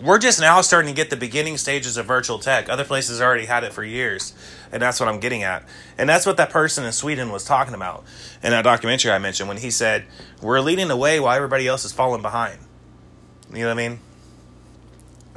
We're 0.00 0.18
just 0.18 0.40
now 0.40 0.60
starting 0.60 0.88
to 0.88 0.94
get 0.94 1.10
the 1.10 1.16
beginning 1.16 1.56
stages 1.56 1.96
of 1.96 2.06
virtual 2.06 2.38
tech. 2.38 2.68
Other 2.68 2.84
places 2.84 3.20
already 3.20 3.46
had 3.46 3.64
it 3.64 3.72
for 3.72 3.82
years, 3.82 4.32
and 4.70 4.80
that's 4.80 5.00
what 5.00 5.08
I'm 5.08 5.18
getting 5.18 5.42
at. 5.42 5.64
And 5.98 6.08
that's 6.08 6.24
what 6.24 6.36
that 6.36 6.50
person 6.50 6.84
in 6.84 6.92
Sweden 6.92 7.32
was 7.32 7.44
talking 7.44 7.74
about 7.74 8.04
in 8.42 8.50
that 8.50 8.62
documentary 8.62 9.10
I 9.10 9.18
mentioned 9.18 9.48
when 9.48 9.58
he 9.58 9.70
said, 9.70 10.04
We're 10.40 10.60
leading 10.60 10.86
the 10.86 10.96
way 10.96 11.18
while 11.18 11.34
everybody 11.34 11.66
else 11.66 11.84
is 11.84 11.92
falling 11.92 12.22
behind. 12.22 12.60
You 13.52 13.62
know 13.62 13.74
what 13.74 13.80
I 13.80 13.88
mean? 13.88 14.00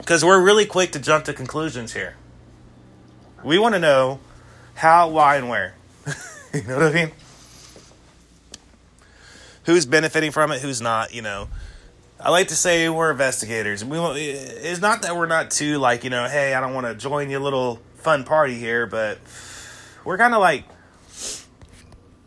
Because 0.02 0.26
we're 0.26 0.44
really 0.44 0.66
quick 0.66 0.92
to 0.94 1.00
jump 1.00 1.26
to 1.26 1.34
conclusions 1.34 1.94
here. 1.94 2.16
We 3.44 3.60
want 3.60 3.76
to 3.76 3.80
know 3.80 4.20
how, 4.74 5.10
why, 5.10 5.36
and 5.36 5.48
where. 5.48 5.76
you 6.54 6.64
know 6.64 6.80
what 6.80 6.88
I 6.88 6.92
mean? 6.92 7.12
Who's 9.66 9.86
benefiting 9.86 10.32
from 10.32 10.52
it? 10.52 10.60
Who's 10.62 10.82
not? 10.82 11.14
You 11.14 11.22
know. 11.22 11.50
I 12.20 12.32
like 12.32 12.50
to 12.50 12.56
say 12.56 12.90
we're 12.90 13.12
investigators. 13.12 13.86
We 13.86 14.00
it's 14.00 14.82
not 14.82 15.04
that 15.04 15.16
we're 15.16 15.28
not 15.28 15.52
too 15.52 15.78
like 15.78 16.04
you 16.04 16.10
know, 16.10 16.28
hey, 16.28 16.56
I 16.56 16.62
don't 16.62 16.74
want 16.74 16.88
to 16.88 16.96
join 16.96 17.30
your 17.30 17.40
little 17.40 17.80
fun 17.96 18.24
party 18.24 18.56
here, 18.56 18.88
but 18.88 19.20
we're 20.04 20.18
kind 20.18 20.34
of 20.34 20.42
like 20.42 20.66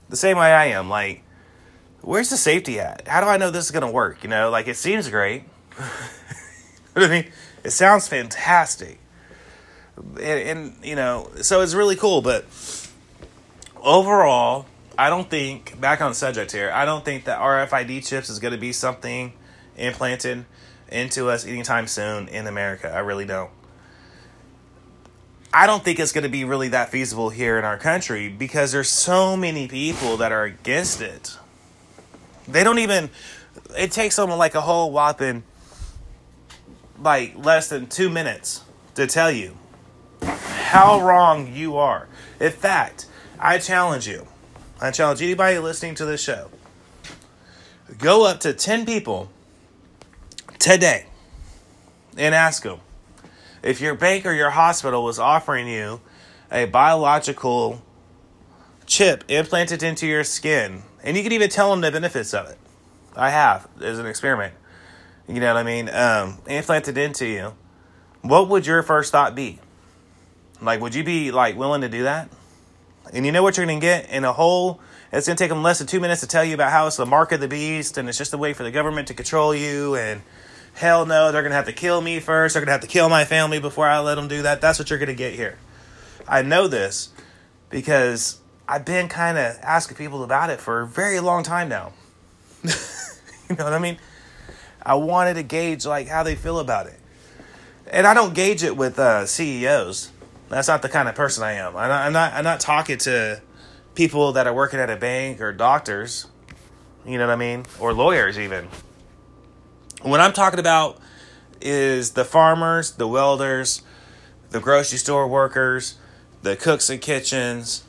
the 0.08 0.16
same 0.16 0.36
way 0.36 0.52
I 0.52 0.66
am. 0.66 0.88
Like, 0.88 1.22
where's 2.02 2.30
the 2.30 2.36
safety 2.36 2.78
at? 2.78 3.06
How 3.08 3.20
do 3.20 3.26
I 3.26 3.36
know 3.36 3.50
this 3.50 3.64
is 3.66 3.70
gonna 3.72 3.90
work? 3.90 4.22
You 4.22 4.30
know, 4.30 4.50
like 4.50 4.68
it 4.68 4.76
seems 4.76 5.08
great. 5.08 5.42
What 6.94 7.06
I 7.06 7.08
mean, 7.08 7.32
it 7.64 7.70
sounds 7.70 8.06
fantastic, 8.06 8.98
and, 9.96 10.18
and 10.20 10.74
you 10.84 10.94
know, 10.94 11.30
so 11.42 11.62
it's 11.62 11.74
really 11.74 11.96
cool, 11.96 12.22
but 12.22 12.44
overall, 13.82 14.66
I 14.98 15.10
don't 15.10 15.28
think, 15.28 15.80
back 15.80 16.00
on 16.00 16.14
subject 16.14 16.52
here, 16.52 16.70
I 16.72 16.84
don't 16.84 17.04
think 17.04 17.24
that 17.24 17.38
RFID 17.40 18.06
chips 18.06 18.30
is 18.30 18.38
going 18.38 18.52
to 18.52 18.60
be 18.60 18.72
something 18.72 19.32
implanted 19.76 20.44
into 20.88 21.28
us 21.28 21.46
anytime 21.46 21.86
soon 21.86 22.28
in 22.28 22.46
America. 22.46 22.90
I 22.90 23.00
really 23.00 23.24
don't. 23.24 23.50
I 25.52 25.66
don't 25.68 25.84
think 25.84 26.00
it's 26.00 26.10
going 26.10 26.24
to 26.24 26.30
be 26.30 26.44
really 26.44 26.68
that 26.68 26.90
feasible 26.90 27.30
here 27.30 27.58
in 27.58 27.64
our 27.64 27.78
country 27.78 28.28
because 28.28 28.72
there's 28.72 28.88
so 28.88 29.36
many 29.36 29.68
people 29.68 30.16
that 30.16 30.32
are 30.32 30.42
against 30.42 31.00
it. 31.00 31.38
They 32.48 32.64
don't 32.64 32.80
even. 32.80 33.10
It 33.78 33.92
takes 33.92 34.16
them 34.16 34.30
like 34.30 34.56
a 34.56 34.60
whole 34.60 34.90
whopping, 34.90 35.44
like 36.98 37.36
less 37.36 37.68
than 37.68 37.86
two 37.86 38.08
minutes 38.08 38.62
to 38.94 39.06
tell 39.06 39.30
you 39.30 39.56
how 40.22 41.00
wrong 41.00 41.52
you 41.52 41.76
are. 41.76 42.08
In 42.40 42.52
fact, 42.52 43.06
I 43.38 43.58
challenge 43.58 44.08
you. 44.08 44.26
I 44.80 44.90
challenge 44.90 45.22
anybody 45.22 45.58
listening 45.58 45.94
to 45.96 46.04
this 46.04 46.22
show. 46.22 46.50
Go 47.98 48.26
up 48.26 48.40
to 48.40 48.52
10 48.52 48.86
people 48.86 49.30
today 50.58 51.06
and 52.16 52.34
ask 52.34 52.62
them 52.62 52.80
if 53.62 53.80
your 53.80 53.94
bank 53.94 54.26
or 54.26 54.32
your 54.32 54.50
hospital 54.50 55.04
was 55.04 55.18
offering 55.18 55.68
you 55.68 56.00
a 56.50 56.66
biological 56.66 57.82
chip 58.86 59.24
implanted 59.28 59.82
into 59.82 60.06
your 60.06 60.24
skin, 60.24 60.82
and 61.02 61.16
you 61.16 61.22
can 61.22 61.32
even 61.32 61.50
tell 61.50 61.70
them 61.70 61.80
the 61.80 61.90
benefits 61.90 62.34
of 62.34 62.48
it. 62.48 62.58
I 63.16 63.30
have 63.30 63.68
as 63.80 63.98
an 63.98 64.06
experiment. 64.06 64.54
You 65.28 65.40
know 65.40 65.54
what 65.54 65.60
I 65.60 65.62
mean? 65.62 65.88
Um, 65.88 66.38
implanted 66.46 66.98
into 66.98 67.26
you. 67.26 67.54
What 68.22 68.48
would 68.48 68.66
your 68.66 68.82
first 68.82 69.12
thought 69.12 69.34
be? 69.34 69.58
Like, 70.60 70.80
would 70.80 70.94
you 70.94 71.04
be 71.04 71.30
like 71.30 71.56
willing 71.56 71.80
to 71.80 71.88
do 71.88 72.04
that? 72.04 72.28
And 73.12 73.26
you 73.26 73.32
know 73.32 73.42
what 73.42 73.56
you're 73.56 73.66
gonna 73.66 73.80
get 73.80 74.10
in 74.10 74.24
a 74.24 74.32
whole. 74.32 74.80
It's 75.12 75.26
gonna 75.26 75.36
take 75.36 75.50
them 75.50 75.62
less 75.62 75.78
than 75.78 75.86
two 75.86 76.00
minutes 76.00 76.20
to 76.22 76.26
tell 76.26 76.44
you 76.44 76.54
about 76.54 76.72
how 76.72 76.86
it's 76.86 76.96
the 76.96 77.06
mark 77.06 77.32
of 77.32 77.40
the 77.40 77.48
beast, 77.48 77.98
and 77.98 78.08
it's 78.08 78.18
just 78.18 78.32
a 78.32 78.38
way 78.38 78.52
for 78.52 78.64
the 78.64 78.70
government 78.70 79.08
to 79.08 79.14
control 79.14 79.54
you. 79.54 79.94
And 79.94 80.22
hell 80.74 81.06
no, 81.06 81.32
they're 81.32 81.42
gonna 81.42 81.54
have 81.54 81.66
to 81.66 81.72
kill 81.72 82.00
me 82.00 82.20
first. 82.20 82.54
They're 82.54 82.62
gonna 82.62 82.72
have 82.72 82.80
to 82.80 82.86
kill 82.86 83.08
my 83.08 83.24
family 83.24 83.60
before 83.60 83.86
I 83.86 84.00
let 84.00 84.16
them 84.16 84.28
do 84.28 84.42
that. 84.42 84.60
That's 84.60 84.78
what 84.78 84.90
you're 84.90 84.98
gonna 84.98 85.14
get 85.14 85.34
here. 85.34 85.58
I 86.26 86.42
know 86.42 86.66
this 86.66 87.10
because 87.68 88.40
I've 88.66 88.84
been 88.84 89.08
kind 89.08 89.36
of 89.36 89.58
asking 89.62 89.96
people 89.96 90.24
about 90.24 90.50
it 90.50 90.60
for 90.60 90.80
a 90.80 90.86
very 90.86 91.20
long 91.20 91.42
time 91.42 91.68
now. 91.68 91.92
you 92.64 93.56
know 93.56 93.64
what 93.64 93.74
I 93.74 93.78
mean? 93.78 93.98
I 94.84 94.94
wanted 94.94 95.34
to 95.34 95.42
gauge 95.42 95.86
like 95.86 96.08
how 96.08 96.22
they 96.22 96.34
feel 96.34 96.58
about 96.58 96.86
it, 96.86 96.98
and 97.90 98.06
I 98.06 98.14
don't 98.14 98.34
gauge 98.34 98.62
it 98.62 98.76
with 98.76 98.98
uh, 98.98 99.26
CEOs. 99.26 100.10
That's 100.48 100.68
not 100.68 100.82
the 100.82 100.88
kind 100.88 101.08
of 101.08 101.14
person 101.14 101.42
I 101.42 101.52
am. 101.52 101.76
I'm 101.76 101.88
not, 101.88 102.06
I'm 102.06 102.12
not. 102.12 102.32
I'm 102.34 102.44
not 102.44 102.60
talking 102.60 102.98
to 102.98 103.40
people 103.94 104.32
that 104.32 104.46
are 104.46 104.54
working 104.54 104.80
at 104.80 104.90
a 104.90 104.96
bank 104.96 105.40
or 105.40 105.52
doctors. 105.52 106.26
You 107.06 107.18
know 107.18 107.26
what 107.26 107.32
I 107.32 107.36
mean? 107.36 107.64
Or 107.80 107.92
lawyers 107.92 108.38
even. 108.38 108.68
What 110.02 110.20
I'm 110.20 110.32
talking 110.32 110.60
about 110.60 110.98
is 111.60 112.12
the 112.12 112.24
farmers, 112.24 112.92
the 112.92 113.08
welders, 113.08 113.82
the 114.50 114.60
grocery 114.60 114.98
store 114.98 115.26
workers, 115.26 115.96
the 116.42 116.56
cooks 116.56 116.90
in 116.90 116.98
kitchens, 116.98 117.84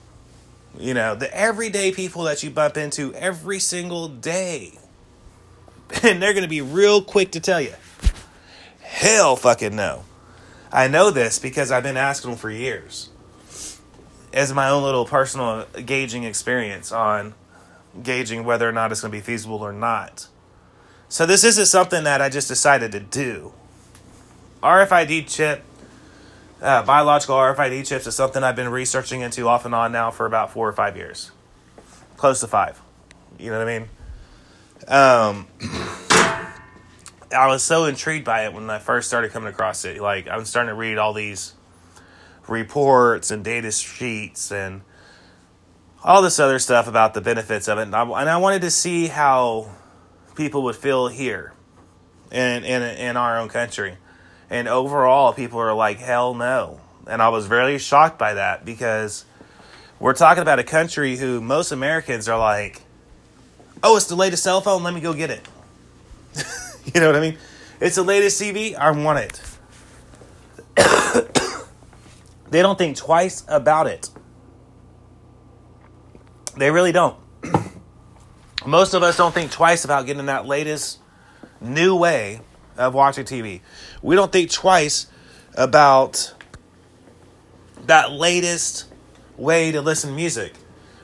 you 0.80 0.94
know, 0.94 1.16
the 1.16 1.34
everyday 1.36 1.92
people 1.92 2.24
that 2.24 2.42
you 2.44 2.50
bump 2.50 2.78
into 2.78 3.14
every 3.16 3.60
single 3.60 4.08
day. 4.08 4.78
And 6.04 6.22
they're 6.22 6.34
going 6.34 6.44
to 6.44 6.50
be 6.50 6.62
real 6.62 7.02
quick 7.02 7.32
to 7.32 7.40
tell 7.40 7.62
you, 7.62 7.74
hell 8.82 9.36
fucking 9.36 9.76
no. 9.76 10.04
I 10.72 10.88
know 10.88 11.10
this 11.10 11.40
because 11.40 11.72
I've 11.72 11.84
been 11.84 11.98
asking 11.98 12.32
them 12.32 12.38
for 12.38 12.50
years. 12.52 13.10
As 14.34 14.54
my 14.54 14.70
own 14.70 14.84
little 14.84 15.06
personal 15.06 15.66
gauging 15.86 16.26
experience 16.26 16.92
on 16.92 17.34
gauging 18.04 18.44
whether 18.44 18.68
or 18.68 18.72
not 18.72 18.92
it's 18.92 19.02
going 19.02 19.12
to 19.12 19.18
be 19.18 19.22
feasible 19.22 19.62
or 19.62 19.72
not. 19.72 20.28
So 21.08 21.26
this 21.26 21.44
isn't 21.44 21.68
something 21.68 22.04
that 22.04 22.22
I 22.22 22.30
just 22.30 22.48
decided 22.48 22.92
to 22.92 23.00
do. 23.00 23.54
RFID 24.62 25.34
chip, 25.34 25.64
uh, 26.62 26.84
biological 26.84 27.36
RFID 27.36 27.88
chips 27.88 28.08
is 28.08 28.16
something 28.16 28.44
I've 28.44 28.56
been 28.56 28.70
researching 28.70 29.22
into 29.22 29.48
off 29.48 29.66
and 29.66 29.74
on 29.74 29.92
now 29.92 30.12
for 30.12 30.26
about 30.26 30.52
four 30.52 30.68
or 30.68 30.74
five 30.74 30.98
years, 30.98 31.32
close 32.18 32.42
to 32.42 32.48
five. 32.48 32.82
You 33.40 33.52
know 33.52 33.60
what 33.60 33.68
I 33.68 33.80
mean? 33.80 33.90
Um, 34.88 35.48
I 37.36 37.48
was 37.48 37.64
so 37.64 37.86
intrigued 37.86 38.26
by 38.26 38.46
it 38.46 38.54
when 38.54 38.70
I 38.70 38.80
first 38.80 39.08
started 39.08 39.32
coming 39.32 39.50
across 39.50 39.86
it. 39.86 40.00
Like 40.00 40.28
I'm 40.28 40.46
starting 40.46 40.70
to 40.70 40.76
read 40.76 40.98
all 40.98 41.14
these 41.14 41.54
reports 42.48 43.32
and 43.32 43.44
data 43.44 43.72
sheets 43.72 44.52
and 44.52 44.82
all 46.04 46.22
this 46.22 46.40
other 46.40 46.60
stuff 46.60 46.88
about 46.88 47.14
the 47.14 47.22
benefits 47.22 47.68
of 47.68 47.80
it, 47.80 47.84
and 47.84 47.96
I, 47.96 48.04
and 48.04 48.30
I 48.30 48.38
wanted 48.38 48.62
to 48.62 48.72
see 48.72 49.08
how 49.08 49.72
people 50.36 50.62
would 50.64 50.76
feel 50.76 51.08
here 51.08 51.54
in 52.32 52.64
in 52.64 52.84
in 52.84 53.18
our 53.18 53.40
own 53.40 53.50
country. 53.50 53.98
And 54.50 54.68
overall, 54.68 55.34
people 55.34 55.60
are 55.60 55.74
like, 55.74 55.98
hell 55.98 56.36
no. 56.36 56.80
And 57.08 57.22
I 57.22 57.30
was 57.30 57.48
very 57.48 57.80
shocked 57.80 58.20
by 58.20 58.36
that 58.36 58.64
because 58.64 59.26
we're 60.00 60.14
talking 60.14 60.44
about 60.44 60.60
a 60.60 60.64
country 60.64 61.18
who 61.18 61.42
most 61.42 61.72
Americans 61.72 62.30
are 62.30 62.38
like, 62.38 62.84
oh, 63.84 63.96
it's 63.98 64.08
the 64.08 64.16
latest 64.16 64.44
cell 64.44 64.62
phone, 64.62 64.84
let 64.84 64.94
me 64.94 65.02
go 65.02 65.14
get 65.14 65.30
it. 65.30 65.48
you 66.94 67.00
know 67.00 67.08
what 67.08 67.16
I 67.16 67.22
mean? 67.22 67.38
It's 67.80 67.96
the 67.96 68.04
latest 68.04 68.42
TV, 68.42 68.76
I 68.76 68.92
want 68.92 69.20
it. 69.20 69.42
they 72.50 72.62
don't 72.62 72.78
think 72.78 72.98
twice 72.98 73.44
about 73.48 73.88
it. 73.88 74.10
They 76.58 76.72
really 76.72 76.92
don't. 76.92 77.18
Most 78.66 78.94
of 78.94 79.04
us 79.04 79.18
don't 79.18 79.34
think 79.34 79.52
twice 79.52 79.86
about 79.86 80.06
getting 80.06 80.26
that 80.28 80.46
latest 80.46 81.00
new 81.60 81.96
way 81.96 82.42
of 82.78 82.94
watching 82.94 83.26
TV. 83.26 83.62
We 84.02 84.16
don't 84.16 84.32
think 84.32 84.52
twice 84.52 85.08
about 85.56 86.34
that 87.86 88.12
latest 88.12 88.86
way 89.38 89.72
to 89.72 89.82
listen 89.82 90.12
to 90.12 90.16
music. 90.16 90.54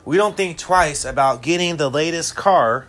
We 0.05 0.17
don't 0.17 0.35
think 0.35 0.57
twice 0.57 1.05
about 1.05 1.41
getting 1.41 1.77
the 1.77 1.89
latest 1.89 2.35
car 2.35 2.87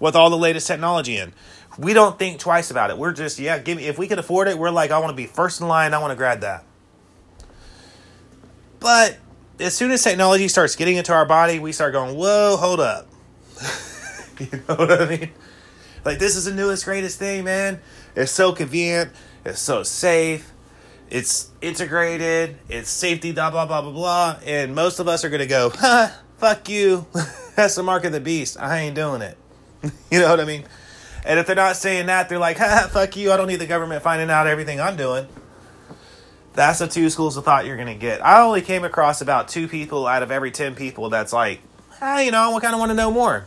with 0.00 0.16
all 0.16 0.30
the 0.30 0.38
latest 0.38 0.66
technology 0.66 1.16
in. 1.16 1.32
We 1.78 1.94
don't 1.94 2.18
think 2.18 2.38
twice 2.38 2.70
about 2.70 2.90
it. 2.90 2.98
We're 2.98 3.12
just, 3.12 3.38
yeah, 3.38 3.58
give 3.58 3.78
me 3.78 3.86
if 3.86 3.98
we 3.98 4.08
can 4.08 4.18
afford 4.18 4.48
it, 4.48 4.58
we're 4.58 4.70
like, 4.70 4.90
I 4.90 4.98
want 4.98 5.10
to 5.10 5.16
be 5.16 5.26
first 5.26 5.60
in 5.60 5.68
line, 5.68 5.94
I 5.94 5.98
want 5.98 6.10
to 6.10 6.16
grab 6.16 6.40
that. 6.40 6.64
But 8.80 9.16
as 9.60 9.74
soon 9.74 9.90
as 9.90 10.02
technology 10.02 10.48
starts 10.48 10.76
getting 10.76 10.96
into 10.96 11.12
our 11.12 11.24
body, 11.24 11.58
we 11.58 11.72
start 11.72 11.92
going, 11.92 12.16
whoa, 12.16 12.56
hold 12.56 12.80
up. 12.80 13.08
you 14.38 14.62
know 14.68 14.74
what 14.74 15.00
I 15.00 15.06
mean? 15.08 15.30
Like 16.04 16.18
this 16.18 16.36
is 16.36 16.46
the 16.46 16.52
newest, 16.52 16.84
greatest 16.84 17.18
thing, 17.18 17.44
man. 17.44 17.80
It's 18.16 18.32
so 18.32 18.52
convenient. 18.52 19.12
It's 19.44 19.60
so 19.60 19.82
safe. 19.82 20.51
It's 21.12 21.50
integrated. 21.60 22.56
It's 22.70 22.88
safety. 22.88 23.32
Blah 23.32 23.50
blah 23.50 23.66
blah 23.66 23.82
blah 23.82 23.92
blah. 23.92 24.36
And 24.46 24.74
most 24.74 24.98
of 24.98 25.08
us 25.08 25.26
are 25.26 25.28
gonna 25.28 25.44
go, 25.44 25.68
ha, 25.68 26.18
fuck 26.38 26.70
you. 26.70 27.04
That's 27.54 27.74
the 27.74 27.82
mark 27.82 28.06
of 28.06 28.12
the 28.12 28.20
beast. 28.20 28.56
I 28.58 28.78
ain't 28.78 28.94
doing 28.94 29.20
it. 29.20 29.36
you 30.10 30.20
know 30.20 30.30
what 30.30 30.40
I 30.40 30.46
mean? 30.46 30.64
And 31.26 31.38
if 31.38 31.46
they're 31.46 31.54
not 31.54 31.76
saying 31.76 32.06
that, 32.06 32.30
they're 32.30 32.38
like, 32.38 32.56
ha, 32.58 32.88
fuck 32.90 33.14
you. 33.14 33.30
I 33.30 33.36
don't 33.36 33.46
need 33.46 33.56
the 33.56 33.66
government 33.66 34.02
finding 34.02 34.30
out 34.30 34.46
everything 34.46 34.80
I'm 34.80 34.96
doing. 34.96 35.26
That's 36.54 36.78
the 36.78 36.88
two 36.88 37.10
schools 37.10 37.36
of 37.36 37.44
thought 37.44 37.66
you're 37.66 37.76
gonna 37.76 37.94
get. 37.94 38.24
I 38.24 38.40
only 38.40 38.62
came 38.62 38.82
across 38.82 39.20
about 39.20 39.48
two 39.48 39.68
people 39.68 40.06
out 40.06 40.22
of 40.22 40.30
every 40.30 40.50
ten 40.50 40.74
people 40.74 41.10
that's 41.10 41.34
like, 41.34 41.60
ah, 42.00 42.20
you 42.20 42.30
know, 42.30 42.56
I 42.56 42.60
kind 42.60 42.72
of 42.72 42.80
want 42.80 42.88
to 42.90 42.96
know 42.96 43.10
more. 43.10 43.44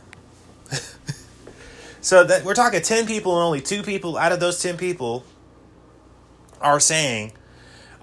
so 2.00 2.24
that 2.26 2.46
we're 2.46 2.54
talking 2.54 2.84
10 2.84 3.08
people 3.08 3.36
and 3.38 3.44
only 3.44 3.62
two 3.62 3.82
people 3.82 4.20
out 4.20 4.32
of 4.32 4.40
those 4.40 4.62
10 4.62 4.78
people 4.78 5.24
are 6.62 6.80
saying, 6.80 7.32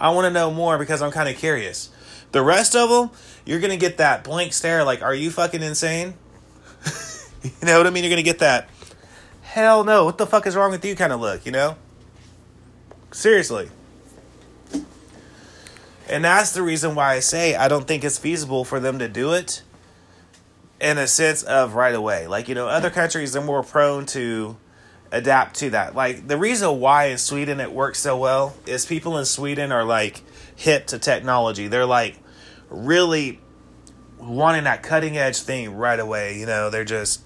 I 0.03 0.11
want 0.11 0.25
to 0.25 0.31
know 0.31 0.51
more 0.51 0.79
because 0.79 1.01
I'm 1.01 1.13
kind 1.13 1.29
of 1.29 1.37
curious. 1.37 1.89
The 2.33 2.43
rest 2.43 2.75
of 2.75 2.91
them, 2.91 3.17
you're 3.47 3.61
going 3.61 3.71
to 3.71 3.77
get 3.77 3.99
that 3.99 4.25
blank 4.25 4.53
stare 4.53 4.83
like, 4.83 5.01
are 5.01 5.15
you 5.15 5.31
fucking 5.31 5.63
insane? 5.63 6.15
you 7.45 7.51
know 7.63 7.79
what 7.79 7.87
I 7.87 7.91
mean? 7.91 8.03
You're 8.03 8.11
going 8.11 8.17
to 8.17 8.25
get 8.25 8.41
that, 8.41 8.69
hell 9.43 9.85
no, 9.85 10.05
what 10.05 10.19
the 10.19 10.27
fuck 10.27 10.45
is 10.49 10.57
wrong 10.57 10.73
with 10.73 10.85
you 10.85 10.97
kind 10.97 11.13
of 11.13 11.21
look, 11.21 11.47
you 11.47 11.53
know? 11.53 11.77
Seriously. 13.13 13.71
And 16.09 16.25
that's 16.25 16.51
the 16.51 16.63
reason 16.63 16.97
why 16.97 17.15
I 17.15 17.21
say 17.21 17.55
I 17.55 17.69
don't 17.69 17.87
think 17.87 18.03
it's 18.03 18.19
feasible 18.19 18.65
for 18.65 18.81
them 18.81 18.99
to 18.99 19.09
do 19.09 19.33
it 19.35 19.63
in 20.81 20.99
a 20.99 21.07
sense 21.07 21.45
of 21.45 21.75
right 21.75 21.95
away. 21.95 22.27
Like, 22.27 22.49
you 22.49 22.57
know, 22.57 22.67
other 22.67 22.91
countries 22.91 23.37
are 23.37 23.41
more 23.41 23.63
prone 23.63 24.07
to 24.07 24.57
adapt 25.13 25.57
to 25.57 25.71
that. 25.71 25.95
Like, 25.95 26.27
the 26.27 26.37
reason 26.37 26.81
why 26.81 27.07
in 27.07 27.19
Sweden 27.19 27.61
it 27.61 27.73
works 27.73 28.01
so 28.01 28.17
well 28.17 28.57
is 28.67 28.85
people 28.85 29.19
in 29.19 29.25
Sweden 29.25 29.71
are 29.71 29.85
like 29.85 30.23
hip 30.57 30.89
to 30.89 30.99
technology. 30.99 31.69
They're 31.69 31.87
like 31.87 32.19
really 32.71 33.39
wanting 34.19 34.65
that 34.65 34.83
cutting 34.83 35.17
edge 35.17 35.39
thing 35.41 35.77
right 35.77 36.01
away. 36.01 36.39
You 36.39 36.47
know, 36.47 36.71
they're 36.71 36.85
just, 36.85 37.23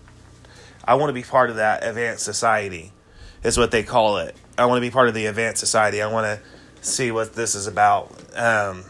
I 0.84 0.94
want 0.94 1.10
to 1.10 1.14
be 1.14 1.22
part 1.22 1.48
of 1.48 1.56
that 1.56 1.84
advanced 1.84 2.24
society, 2.24 2.92
is 3.42 3.56
what 3.56 3.70
they 3.70 3.82
call 3.82 4.18
it. 4.18 4.34
I 4.58 4.66
want 4.66 4.78
to 4.78 4.80
be 4.80 4.90
part 4.90 5.08
of 5.08 5.14
the 5.14 5.26
advanced 5.26 5.60
society. 5.60 6.02
I 6.02 6.10
want 6.10 6.26
to 6.26 6.86
see 6.86 7.10
what 7.10 7.34
this 7.34 7.54
is 7.54 7.66
about. 7.66 8.10
Um, 8.34 8.84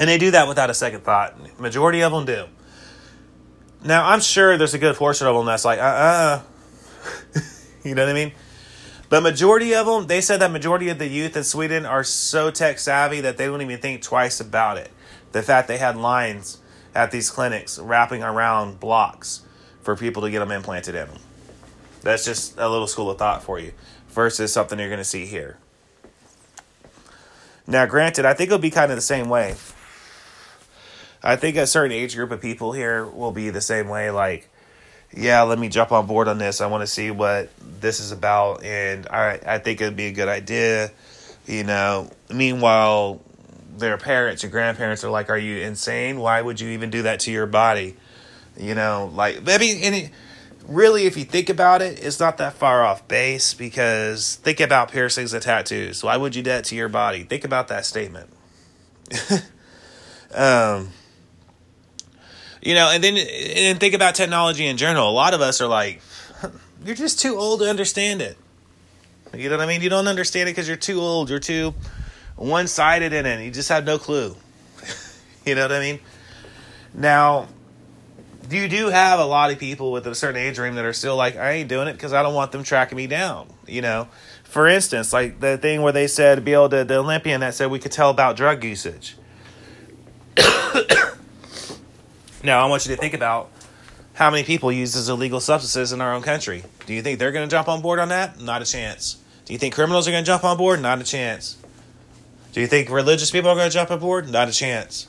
and 0.00 0.08
they 0.08 0.18
do 0.18 0.30
that 0.30 0.48
without 0.48 0.70
a 0.70 0.74
second 0.74 1.00
thought. 1.00 1.60
Majority 1.60 2.02
of 2.02 2.12
them 2.12 2.24
do. 2.24 2.46
Now, 3.84 4.08
I'm 4.08 4.20
sure 4.20 4.56
there's 4.56 4.74
a 4.74 4.78
good 4.78 4.96
portion 4.96 5.26
of 5.26 5.36
them 5.36 5.46
that's 5.46 5.64
like, 5.64 5.78
uh 5.78 5.82
uh 5.82 6.42
you 7.88 7.94
know 7.94 8.04
what 8.04 8.10
I 8.10 8.14
mean? 8.14 8.32
But 9.08 9.22
majority 9.22 9.74
of 9.74 9.86
them, 9.86 10.06
they 10.06 10.20
said 10.20 10.40
that 10.40 10.50
majority 10.50 10.90
of 10.90 10.98
the 10.98 11.08
youth 11.08 11.36
in 11.36 11.44
Sweden 11.44 11.86
are 11.86 12.04
so 12.04 12.50
tech 12.50 12.78
savvy 12.78 13.20
that 13.22 13.36
they 13.38 13.46
don't 13.46 13.62
even 13.62 13.78
think 13.78 14.02
twice 14.02 14.40
about 14.40 14.76
it. 14.76 14.90
The 15.32 15.42
fact 15.42 15.68
they 15.68 15.78
had 15.78 15.96
lines 15.96 16.58
at 16.94 17.10
these 17.10 17.30
clinics 17.30 17.78
wrapping 17.78 18.22
around 18.22 18.80
blocks 18.80 19.42
for 19.82 19.96
people 19.96 20.22
to 20.22 20.30
get 20.30 20.40
them 20.40 20.50
implanted 20.50 20.94
in 20.94 21.08
them. 21.08 21.18
That's 22.02 22.24
just 22.24 22.58
a 22.58 22.68
little 22.68 22.86
school 22.86 23.10
of 23.10 23.18
thought 23.18 23.42
for 23.42 23.58
you 23.58 23.72
versus 24.10 24.52
something 24.52 24.78
you're 24.78 24.88
going 24.88 24.98
to 24.98 25.04
see 25.04 25.26
here. 25.26 25.58
Now, 27.66 27.86
granted, 27.86 28.24
I 28.24 28.34
think 28.34 28.48
it'll 28.48 28.58
be 28.58 28.70
kind 28.70 28.90
of 28.90 28.96
the 28.96 29.02
same 29.02 29.28
way. 29.28 29.56
I 31.22 31.36
think 31.36 31.56
a 31.56 31.66
certain 31.66 31.92
age 31.92 32.14
group 32.14 32.30
of 32.30 32.40
people 32.40 32.72
here 32.72 33.04
will 33.04 33.32
be 33.32 33.50
the 33.50 33.60
same 33.60 33.88
way. 33.88 34.10
Like, 34.10 34.48
yeah, 35.12 35.42
let 35.42 35.58
me 35.58 35.68
jump 35.68 35.92
on 35.92 36.06
board 36.06 36.28
on 36.28 36.38
this. 36.38 36.60
I 36.60 36.66
want 36.66 36.82
to 36.82 36.86
see 36.86 37.10
what 37.10 37.50
this 37.80 38.00
is 38.00 38.12
about, 38.12 38.62
and 38.62 39.06
I 39.08 39.40
I 39.46 39.58
think 39.58 39.80
it'd 39.80 39.96
be 39.96 40.06
a 40.06 40.12
good 40.12 40.28
idea. 40.28 40.90
You 41.46 41.64
know, 41.64 42.10
meanwhile, 42.32 43.20
their 43.76 43.96
parents 43.96 44.44
or 44.44 44.48
grandparents 44.48 45.04
are 45.04 45.10
like, 45.10 45.30
"Are 45.30 45.38
you 45.38 45.58
insane? 45.58 46.18
Why 46.18 46.40
would 46.42 46.60
you 46.60 46.70
even 46.70 46.90
do 46.90 47.02
that 47.02 47.20
to 47.20 47.30
your 47.30 47.46
body?" 47.46 47.96
You 48.56 48.74
know, 48.74 49.10
like 49.14 49.42
maybe 49.42 49.82
any. 49.82 50.10
Really, 50.66 51.06
if 51.06 51.16
you 51.16 51.24
think 51.24 51.48
about 51.48 51.80
it, 51.80 51.98
it's 52.04 52.20
not 52.20 52.36
that 52.36 52.52
far 52.52 52.84
off 52.84 53.08
base 53.08 53.54
because 53.54 54.34
think 54.34 54.60
about 54.60 54.92
piercings 54.92 55.32
and 55.32 55.42
tattoos. 55.42 56.04
Why 56.04 56.18
would 56.18 56.36
you 56.36 56.42
do 56.42 56.50
that 56.50 56.64
to 56.64 56.76
your 56.76 56.90
body? 56.90 57.22
Think 57.22 57.44
about 57.44 57.68
that 57.68 57.86
statement. 57.86 58.28
um, 60.34 60.90
you 62.62 62.74
know, 62.74 62.90
and 62.90 63.02
then 63.02 63.16
and 63.16 63.80
think 63.80 63.94
about 63.94 64.14
technology 64.14 64.66
in 64.66 64.76
general. 64.76 65.08
A 65.08 65.12
lot 65.12 65.34
of 65.34 65.40
us 65.40 65.60
are 65.60 65.68
like, 65.68 66.00
you're 66.84 66.96
just 66.96 67.20
too 67.20 67.36
old 67.36 67.60
to 67.60 67.68
understand 67.68 68.22
it. 68.22 68.36
You 69.34 69.50
know 69.50 69.56
what 69.56 69.64
I 69.64 69.66
mean? 69.66 69.82
You 69.82 69.90
don't 69.90 70.08
understand 70.08 70.48
it 70.48 70.52
because 70.52 70.66
you're 70.66 70.76
too 70.76 71.00
old. 71.00 71.30
You're 71.30 71.38
too 71.38 71.74
one 72.36 72.66
sided 72.66 73.12
in 73.12 73.26
it. 73.26 73.44
You 73.44 73.50
just 73.50 73.68
have 73.68 73.84
no 73.84 73.98
clue. 73.98 74.34
you 75.44 75.54
know 75.54 75.62
what 75.62 75.72
I 75.72 75.80
mean? 75.80 76.00
Now, 76.94 77.48
you 78.50 78.68
do 78.68 78.88
have 78.88 79.18
a 79.20 79.24
lot 79.24 79.52
of 79.52 79.58
people 79.58 79.92
with 79.92 80.06
a 80.06 80.14
certain 80.14 80.40
age 80.40 80.58
range 80.58 80.76
that 80.76 80.84
are 80.84 80.92
still 80.92 81.16
like, 81.16 81.36
I 81.36 81.52
ain't 81.52 81.68
doing 81.68 81.88
it 81.88 81.92
because 81.92 82.12
I 82.12 82.22
don't 82.22 82.34
want 82.34 82.52
them 82.52 82.62
tracking 82.62 82.96
me 82.96 83.06
down. 83.06 83.48
You 83.66 83.82
know, 83.82 84.08
for 84.44 84.66
instance, 84.66 85.12
like 85.12 85.40
the 85.40 85.58
thing 85.58 85.82
where 85.82 85.92
they 85.92 86.06
said, 86.06 86.44
be 86.44 86.54
able 86.54 86.70
to, 86.70 86.84
the 86.84 86.98
Olympian 86.98 87.40
that 87.40 87.54
said 87.54 87.70
we 87.70 87.78
could 87.78 87.92
tell 87.92 88.10
about 88.10 88.36
drug 88.36 88.64
usage. 88.64 89.16
now, 92.42 92.64
I 92.64 92.68
want 92.68 92.86
you 92.86 92.94
to 92.94 93.00
think 93.00 93.14
about 93.14 93.50
how 94.14 94.30
many 94.30 94.44
people 94.44 94.70
use 94.70 94.94
these 94.94 95.08
illegal 95.08 95.40
substances 95.40 95.92
in 95.92 96.00
our 96.00 96.14
own 96.14 96.22
country. 96.22 96.64
Do 96.86 96.94
you 96.94 97.02
think 97.02 97.18
they're 97.18 97.32
going 97.32 97.48
to 97.48 97.50
jump 97.50 97.68
on 97.68 97.82
board 97.82 97.98
on 97.98 98.08
that? 98.08 98.40
Not 98.40 98.62
a 98.62 98.64
chance. 98.64 99.16
Do 99.44 99.52
you 99.52 99.58
think 99.58 99.74
criminals 99.74 100.06
are 100.06 100.10
going 100.10 100.24
to 100.24 100.26
jump 100.26 100.44
on 100.44 100.56
board? 100.56 100.80
Not 100.80 101.00
a 101.00 101.04
chance. 101.04 101.56
Do 102.52 102.60
you 102.60 102.66
think 102.66 102.90
religious 102.90 103.30
people 103.30 103.50
are 103.50 103.54
going 103.54 103.70
to 103.70 103.74
jump 103.74 103.90
on 103.90 103.98
board? 103.98 104.30
Not 104.30 104.48
a 104.48 104.52
chance. 104.52 105.08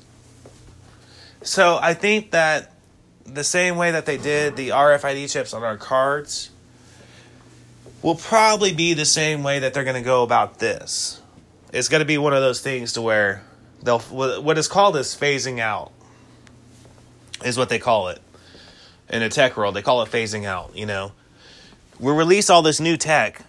So 1.41 1.79
I 1.81 1.93
think 1.93 2.31
that 2.31 2.73
the 3.25 3.43
same 3.43 3.77
way 3.77 3.91
that 3.91 4.05
they 4.05 4.17
did 4.17 4.55
the 4.55 4.69
RFID 4.69 5.31
chips 5.31 5.53
on 5.53 5.63
our 5.63 5.77
cards 5.77 6.49
will 8.01 8.15
probably 8.15 8.73
be 8.73 8.93
the 8.93 9.05
same 9.05 9.43
way 9.43 9.59
that 9.59 9.73
they're 9.73 9.83
going 9.83 9.95
to 9.95 10.01
go 10.01 10.23
about 10.23 10.59
this. 10.59 11.21
It's 11.71 11.89
going 11.89 11.99
to 11.99 12.05
be 12.05 12.17
one 12.17 12.33
of 12.33 12.41
those 12.41 12.61
things 12.61 12.93
to 12.93 13.01
where 13.01 13.43
they'll 13.83 13.99
what 13.99 14.57
is 14.57 14.67
called 14.67 14.95
is 14.97 15.15
phasing 15.15 15.59
out 15.59 15.91
is 17.43 17.57
what 17.57 17.69
they 17.69 17.79
call 17.79 18.09
it 18.09 18.19
in 19.09 19.21
the 19.21 19.29
tech 19.29 19.57
world. 19.57 19.75
They 19.75 19.81
call 19.81 20.01
it 20.01 20.09
phasing 20.09 20.45
out. 20.45 20.75
You 20.75 20.85
know, 20.85 21.11
we 21.99 22.11
release 22.11 22.49
all 22.49 22.61
this 22.61 22.79
new 22.79 22.97
tech, 22.97 23.41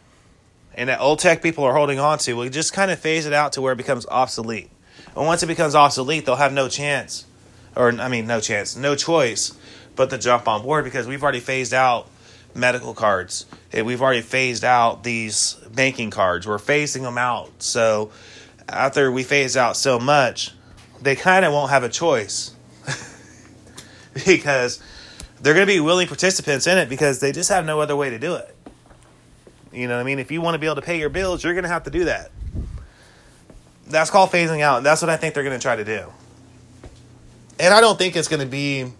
and 0.74 0.88
that 0.88 1.00
old 1.00 1.18
tech 1.18 1.42
people 1.42 1.64
are 1.64 1.74
holding 1.74 1.98
on 1.98 2.18
to. 2.18 2.34
We 2.34 2.48
just 2.48 2.72
kind 2.72 2.90
of 2.90 2.98
phase 2.98 3.26
it 3.26 3.32
out 3.32 3.52
to 3.52 3.60
where 3.60 3.72
it 3.72 3.76
becomes 3.76 4.06
obsolete. 4.06 4.70
And 5.16 5.26
once 5.26 5.42
it 5.42 5.46
becomes 5.46 5.74
obsolete, 5.74 6.26
they'll 6.26 6.36
have 6.36 6.52
no 6.52 6.68
chance, 6.68 7.26
or 7.74 7.88
I 8.00 8.08
mean, 8.08 8.26
no 8.26 8.40
chance, 8.40 8.76
no 8.76 8.94
choice 8.94 9.56
but 9.96 10.08
to 10.10 10.18
jump 10.18 10.48
on 10.48 10.62
board 10.62 10.84
because 10.84 11.06
we've 11.06 11.22
already 11.22 11.40
phased 11.40 11.74
out 11.74 12.08
medical 12.54 12.94
cards. 12.94 13.44
We've 13.72 14.00
already 14.00 14.22
phased 14.22 14.64
out 14.64 15.04
these 15.04 15.54
banking 15.72 16.10
cards. 16.10 16.46
We're 16.46 16.58
phasing 16.58 17.02
them 17.02 17.18
out. 17.18 17.50
So 17.62 18.10
after 18.68 19.10
we 19.12 19.24
phase 19.24 19.56
out 19.56 19.76
so 19.76 19.98
much, 19.98 20.52
they 21.02 21.16
kind 21.16 21.44
of 21.44 21.52
won't 21.52 21.70
have 21.70 21.82
a 21.82 21.88
choice 21.88 22.54
because 24.26 24.80
they're 25.40 25.54
going 25.54 25.66
to 25.66 25.72
be 25.72 25.80
willing 25.80 26.06
participants 26.06 26.66
in 26.66 26.78
it 26.78 26.88
because 26.88 27.20
they 27.20 27.32
just 27.32 27.48
have 27.48 27.64
no 27.64 27.80
other 27.80 27.96
way 27.96 28.10
to 28.10 28.18
do 28.18 28.34
it. 28.34 28.54
You 29.72 29.88
know 29.88 29.94
what 29.94 30.00
I 30.00 30.04
mean? 30.04 30.18
If 30.18 30.30
you 30.30 30.40
want 30.40 30.54
to 30.54 30.58
be 30.58 30.66
able 30.66 30.76
to 30.76 30.82
pay 30.82 30.98
your 30.98 31.08
bills, 31.08 31.44
you're 31.44 31.54
going 31.54 31.64
to 31.64 31.70
have 31.70 31.84
to 31.84 31.90
do 31.90 32.04
that. 32.04 32.30
That's 33.86 34.10
called 34.10 34.30
phasing 34.30 34.60
out. 34.60 34.82
That's 34.82 35.00
what 35.00 35.10
I 35.10 35.16
think 35.16 35.34
they're 35.34 35.44
going 35.44 35.58
to 35.58 35.62
try 35.62 35.76
to 35.76 35.84
do. 35.84 36.06
And 37.58 37.72
I 37.72 37.80
don't 37.80 37.98
think 37.98 38.16
it's 38.16 38.28
going 38.28 38.40
to 38.40 38.46
be 38.46 38.92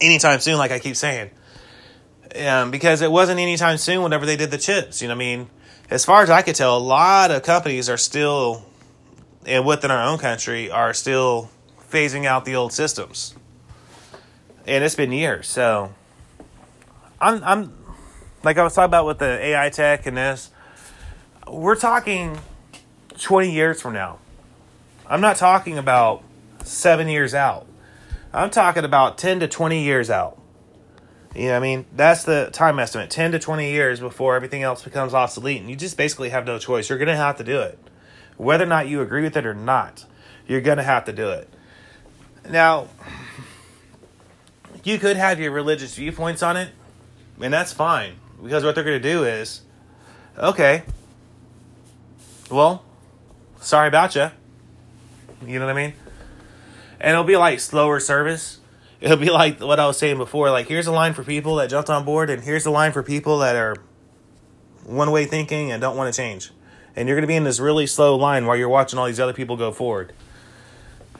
anytime 0.00 0.40
soon, 0.40 0.58
like 0.58 0.70
I 0.70 0.78
keep 0.78 0.96
saying. 0.96 1.30
Um, 2.46 2.70
because 2.70 3.00
it 3.00 3.10
wasn't 3.10 3.40
anytime 3.40 3.78
soon 3.78 4.02
whenever 4.02 4.26
they 4.26 4.36
did 4.36 4.50
the 4.50 4.58
chips. 4.58 5.00
You 5.00 5.08
know 5.08 5.14
what 5.14 5.22
I 5.22 5.36
mean? 5.36 5.50
As 5.88 6.04
far 6.04 6.22
as 6.22 6.30
I 6.30 6.42
could 6.42 6.54
tell, 6.54 6.76
a 6.76 6.78
lot 6.78 7.30
of 7.30 7.42
companies 7.42 7.88
are 7.88 7.96
still, 7.96 8.66
and 9.46 9.64
within 9.64 9.90
our 9.90 10.02
own 10.02 10.18
country, 10.18 10.70
are 10.70 10.92
still 10.92 11.50
phasing 11.90 12.26
out 12.26 12.44
the 12.44 12.56
old 12.56 12.72
systems 12.72 13.34
and 14.66 14.84
it's 14.84 14.94
been 14.94 15.12
years. 15.12 15.48
So 15.48 15.92
I'm 17.20 17.42
I'm 17.44 17.72
like 18.42 18.58
I 18.58 18.64
was 18.64 18.74
talking 18.74 18.86
about 18.86 19.06
with 19.06 19.18
the 19.18 19.44
AI 19.44 19.70
tech 19.70 20.06
and 20.06 20.16
this. 20.16 20.50
We're 21.48 21.76
talking 21.76 22.38
20 23.18 23.50
years 23.50 23.80
from 23.80 23.94
now. 23.94 24.18
I'm 25.08 25.20
not 25.20 25.36
talking 25.36 25.78
about 25.78 26.24
7 26.64 27.08
years 27.08 27.34
out. 27.34 27.66
I'm 28.32 28.50
talking 28.50 28.84
about 28.84 29.16
10 29.18 29.40
to 29.40 29.48
20 29.48 29.84
years 29.84 30.10
out. 30.10 30.38
You 31.34 31.48
know 31.48 31.56
I 31.56 31.60
mean? 31.60 31.86
That's 31.94 32.24
the 32.24 32.50
time 32.52 32.78
estimate 32.78 33.10
10 33.10 33.32
to 33.32 33.38
20 33.38 33.70
years 33.70 34.00
before 34.00 34.34
everything 34.36 34.62
else 34.62 34.82
becomes 34.82 35.14
obsolete. 35.14 35.60
And 35.60 35.70
you 35.70 35.76
just 35.76 35.96
basically 35.96 36.30
have 36.30 36.46
no 36.46 36.58
choice. 36.58 36.88
You're 36.88 36.98
going 36.98 37.08
to 37.08 37.16
have 37.16 37.36
to 37.38 37.44
do 37.44 37.60
it. 37.60 37.78
Whether 38.36 38.64
or 38.64 38.68
not 38.68 38.88
you 38.88 39.00
agree 39.02 39.22
with 39.22 39.36
it 39.36 39.46
or 39.46 39.54
not, 39.54 40.04
you're 40.46 40.60
going 40.60 40.78
to 40.78 40.82
have 40.82 41.04
to 41.04 41.12
do 41.12 41.30
it. 41.30 41.48
Now, 42.50 42.88
you 44.86 44.98
could 44.98 45.16
have 45.16 45.40
your 45.40 45.50
religious 45.50 45.96
viewpoints 45.96 46.42
on 46.42 46.56
it, 46.56 46.70
and 47.40 47.52
that's 47.52 47.72
fine. 47.72 48.14
Because 48.42 48.64
what 48.64 48.74
they're 48.74 48.84
going 48.84 49.00
to 49.00 49.08
do 49.08 49.24
is, 49.24 49.62
okay, 50.38 50.84
well, 52.50 52.84
sorry 53.60 53.88
about 53.88 54.14
you. 54.14 54.30
You 55.44 55.58
know 55.58 55.66
what 55.66 55.76
I 55.76 55.86
mean? 55.86 55.94
And 57.00 57.12
it'll 57.12 57.24
be 57.24 57.36
like 57.36 57.60
slower 57.60 57.98
service. 57.98 58.60
It'll 59.00 59.16
be 59.16 59.30
like 59.30 59.60
what 59.60 59.80
I 59.80 59.86
was 59.86 59.98
saying 59.98 60.18
before. 60.18 60.50
Like, 60.50 60.68
here's 60.68 60.86
a 60.86 60.92
line 60.92 61.14
for 61.14 61.24
people 61.24 61.56
that 61.56 61.68
jumped 61.68 61.90
on 61.90 62.04
board, 62.04 62.30
and 62.30 62.42
here's 62.42 62.64
a 62.64 62.70
line 62.70 62.92
for 62.92 63.02
people 63.02 63.38
that 63.40 63.56
are 63.56 63.76
one 64.84 65.10
way 65.10 65.24
thinking 65.24 65.72
and 65.72 65.80
don't 65.80 65.96
want 65.96 66.14
to 66.14 66.16
change. 66.16 66.52
And 66.94 67.08
you're 67.08 67.16
going 67.16 67.24
to 67.24 67.28
be 67.28 67.36
in 67.36 67.44
this 67.44 67.58
really 67.58 67.86
slow 67.86 68.16
line 68.16 68.46
while 68.46 68.56
you're 68.56 68.68
watching 68.68 68.98
all 68.98 69.06
these 69.06 69.20
other 69.20 69.34
people 69.34 69.56
go 69.56 69.72
forward. 69.72 70.12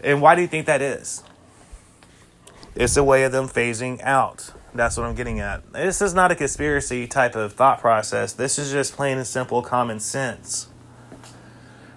And 0.05 0.23
why 0.23 0.37
do 0.37 0.41
you 0.41 0.47
think 0.47 0.67
that 0.67 0.81
is? 0.81 1.23
It's 2.77 2.97
a 2.99 3.03
way 3.03 3.25
of 3.25 3.33
them 3.33 3.49
phasing 3.49 4.03
out. 4.03 4.53
That's 4.75 4.99
what 4.99 5.07
I'm 5.07 5.15
getting 5.15 5.41
at. 5.41 5.73
This 5.73 6.03
is 6.03 6.13
not 6.13 6.31
a 6.31 6.35
conspiracy 6.35 7.07
type 7.07 7.35
of 7.35 7.55
thought 7.55 7.81
process. 7.81 8.35
This 8.35 8.59
is 8.59 8.71
just 8.71 8.95
plain 8.95 9.17
and 9.17 9.27
simple 9.27 9.63
common 9.63 9.99
sense. 9.99 10.69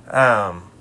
Um, 0.09 0.71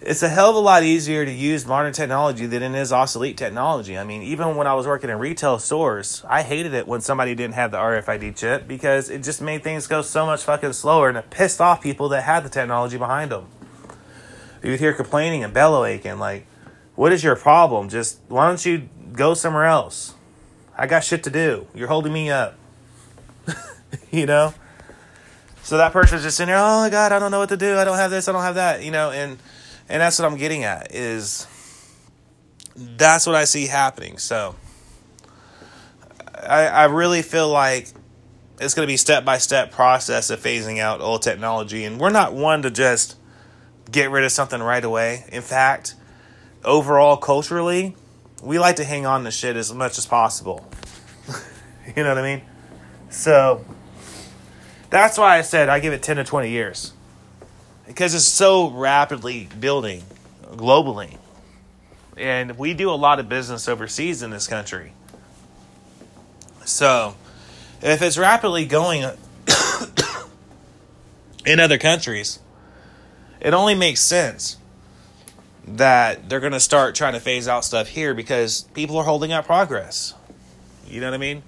it's 0.00 0.22
a 0.22 0.30
hell 0.30 0.50
of 0.50 0.56
a 0.56 0.60
lot 0.60 0.82
easier 0.82 1.26
to 1.26 1.30
use 1.30 1.66
modern 1.66 1.92
technology 1.92 2.46
than 2.46 2.62
it 2.62 2.78
is 2.78 2.90
obsolete 2.90 3.36
technology. 3.36 3.98
I 3.98 4.04
mean, 4.04 4.22
even 4.22 4.56
when 4.56 4.66
I 4.66 4.72
was 4.72 4.86
working 4.86 5.10
in 5.10 5.18
retail 5.18 5.58
stores, 5.58 6.24
I 6.26 6.42
hated 6.42 6.72
it 6.72 6.88
when 6.88 7.02
somebody 7.02 7.34
didn't 7.34 7.54
have 7.54 7.70
the 7.70 7.76
RFID 7.76 8.34
chip 8.34 8.66
because 8.66 9.10
it 9.10 9.22
just 9.22 9.42
made 9.42 9.62
things 9.62 9.86
go 9.86 10.00
so 10.00 10.24
much 10.24 10.42
fucking 10.42 10.72
slower 10.72 11.10
and 11.10 11.18
it 11.18 11.28
pissed 11.28 11.60
off 11.60 11.82
people 11.82 12.08
that 12.10 12.22
had 12.22 12.44
the 12.44 12.48
technology 12.48 12.96
behind 12.96 13.30
them. 13.30 13.46
You'd 14.62 14.80
hear 14.80 14.94
complaining 14.94 15.44
and 15.44 15.52
bellow 15.52 15.84
aching 15.84 16.18
like, 16.18 16.46
what 16.94 17.12
is 17.12 17.24
your 17.24 17.36
problem? 17.36 17.88
Just 17.88 18.20
why 18.28 18.48
don't 18.48 18.64
you 18.64 18.88
go 19.12 19.34
somewhere 19.34 19.64
else? 19.64 20.14
I 20.76 20.86
got 20.86 21.04
shit 21.04 21.22
to 21.24 21.30
do. 21.30 21.66
You're 21.74 21.88
holding 21.88 22.12
me 22.12 22.30
up. 22.30 22.56
you 24.10 24.26
know? 24.26 24.54
So 25.62 25.78
that 25.78 25.92
person's 25.92 26.22
just 26.22 26.36
sitting 26.36 26.52
there, 26.52 26.58
oh 26.58 26.80
my 26.80 26.90
god, 26.90 27.12
I 27.12 27.18
don't 27.18 27.30
know 27.30 27.38
what 27.38 27.48
to 27.48 27.56
do. 27.56 27.76
I 27.76 27.84
don't 27.84 27.96
have 27.96 28.10
this, 28.10 28.28
I 28.28 28.32
don't 28.32 28.42
have 28.42 28.56
that, 28.56 28.82
you 28.82 28.90
know, 28.90 29.10
and 29.10 29.38
and 29.88 30.00
that's 30.00 30.18
what 30.18 30.30
I'm 30.30 30.36
getting 30.36 30.64
at 30.64 30.94
is 30.94 31.46
that's 32.76 33.26
what 33.26 33.34
I 33.34 33.44
see 33.44 33.66
happening. 33.66 34.18
So 34.18 34.56
I 36.34 36.66
I 36.66 36.84
really 36.84 37.22
feel 37.22 37.48
like 37.48 37.88
it's 38.60 38.74
going 38.74 38.86
to 38.86 38.92
be 38.92 38.98
step 38.98 39.24
by 39.24 39.38
step 39.38 39.72
process 39.72 40.28
of 40.28 40.40
phasing 40.40 40.80
out 40.80 41.00
old 41.00 41.22
technology 41.22 41.84
and 41.84 41.98
we're 41.98 42.10
not 42.10 42.34
one 42.34 42.62
to 42.62 42.70
just 42.70 43.16
get 43.90 44.10
rid 44.10 44.24
of 44.24 44.32
something 44.32 44.62
right 44.62 44.84
away. 44.84 45.24
In 45.32 45.42
fact, 45.42 45.94
overall 46.64 47.16
culturally, 47.16 47.96
we 48.42 48.58
like 48.58 48.76
to 48.76 48.84
hang 48.84 49.06
on 49.06 49.24
to 49.24 49.30
shit 49.30 49.56
as 49.56 49.72
much 49.72 49.98
as 49.98 50.06
possible. 50.06 50.66
you 51.96 52.02
know 52.02 52.10
what 52.10 52.18
I 52.18 52.36
mean? 52.36 52.42
So 53.10 53.64
That's 54.90 55.18
why 55.18 55.38
I 55.38 55.42
said 55.42 55.68
I 55.68 55.80
give 55.80 55.92
it 55.92 56.02
10 56.02 56.16
to 56.16 56.24
20 56.24 56.50
years. 56.50 56.92
Because 57.86 58.14
it's 58.14 58.24
so 58.24 58.70
rapidly 58.70 59.48
building 59.58 60.02
globally. 60.52 61.18
And 62.16 62.56
we 62.56 62.74
do 62.74 62.90
a 62.90 62.94
lot 62.94 63.18
of 63.18 63.28
business 63.28 63.68
overseas 63.68 64.22
in 64.22 64.30
this 64.30 64.46
country. 64.46 64.92
So, 66.64 67.16
if 67.82 68.00
it's 68.02 68.16
rapidly 68.16 68.66
going 68.66 69.02
in 71.46 71.60
other 71.60 71.76
countries, 71.76 72.38
it 73.40 73.52
only 73.52 73.74
makes 73.74 74.00
sense 74.00 74.56
that 75.66 76.28
they're 76.28 76.40
going 76.40 76.52
to 76.52 76.60
start 76.60 76.94
trying 76.94 77.14
to 77.14 77.20
phase 77.20 77.48
out 77.48 77.64
stuff 77.64 77.88
here 77.88 78.14
because 78.14 78.62
people 78.74 78.96
are 78.98 79.04
holding 79.04 79.32
out 79.32 79.46
progress. 79.46 80.14
You 80.86 81.00
know 81.00 81.08
what 81.08 81.14
I 81.14 81.18
mean? 81.18 81.42